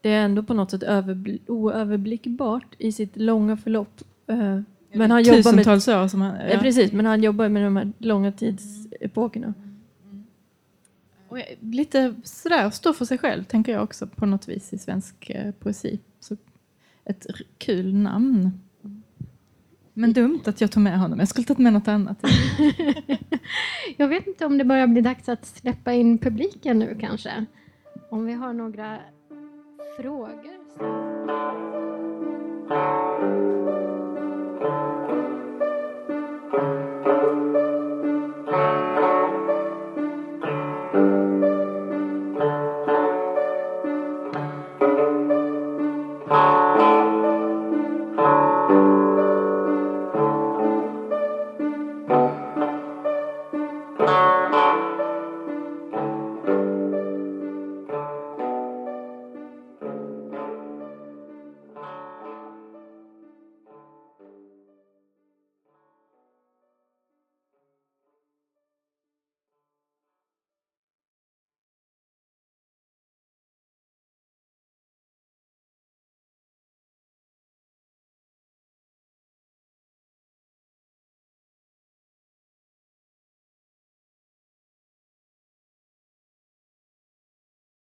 det 0.00 0.10
är 0.10 0.24
ändå 0.24 0.42
på 0.42 0.54
något 0.54 0.70
sätt 0.70 0.82
överbl 0.82 1.36
oöverblickbart 1.46 2.74
i 2.78 2.92
sitt 2.92 3.16
långa 3.16 3.56
förlopp. 3.56 4.00
Men 4.92 5.10
han 5.10 5.22
med, 5.56 5.68
år 5.68 6.08
som 6.08 6.20
han, 6.20 6.36
ja. 6.50 6.58
precis, 6.58 6.92
men 6.92 7.06
han 7.06 7.22
jobbar 7.22 7.48
med 7.48 7.64
de 7.64 7.76
här 7.76 7.92
långa 7.98 8.32
tidsepokerna. 8.32 9.54
Och 11.34 11.40
lite 11.60 12.14
sådär, 12.24 12.70
stå 12.70 12.92
för 12.92 13.04
sig 13.04 13.18
själv 13.18 13.44
tänker 13.44 13.72
jag 13.72 13.82
också 13.82 14.06
på 14.06 14.26
något 14.26 14.48
vis 14.48 14.72
i 14.72 14.78
svensk 14.78 15.30
eh, 15.30 15.52
poesi. 15.52 16.00
Så 16.20 16.36
ett 17.04 17.26
kul 17.58 17.94
namn. 17.94 18.50
Men 19.94 20.12
dumt 20.12 20.40
att 20.44 20.60
jag 20.60 20.70
tog 20.70 20.82
med 20.82 20.98
honom. 20.98 21.18
Jag 21.18 21.28
skulle 21.28 21.44
tagit 21.44 21.58
med 21.58 21.72
något 21.72 21.88
annat. 21.88 22.18
jag 23.96 24.08
vet 24.08 24.26
inte 24.26 24.46
om 24.46 24.58
det 24.58 24.64
börjar 24.64 24.86
bli 24.86 25.00
dags 25.00 25.28
att 25.28 25.46
släppa 25.46 25.92
in 25.92 26.18
publiken 26.18 26.78
nu 26.78 26.96
kanske. 27.00 27.44
Om 28.10 28.26
vi 28.26 28.32
har 28.32 28.52
några 28.52 28.98
frågor. 29.96 30.64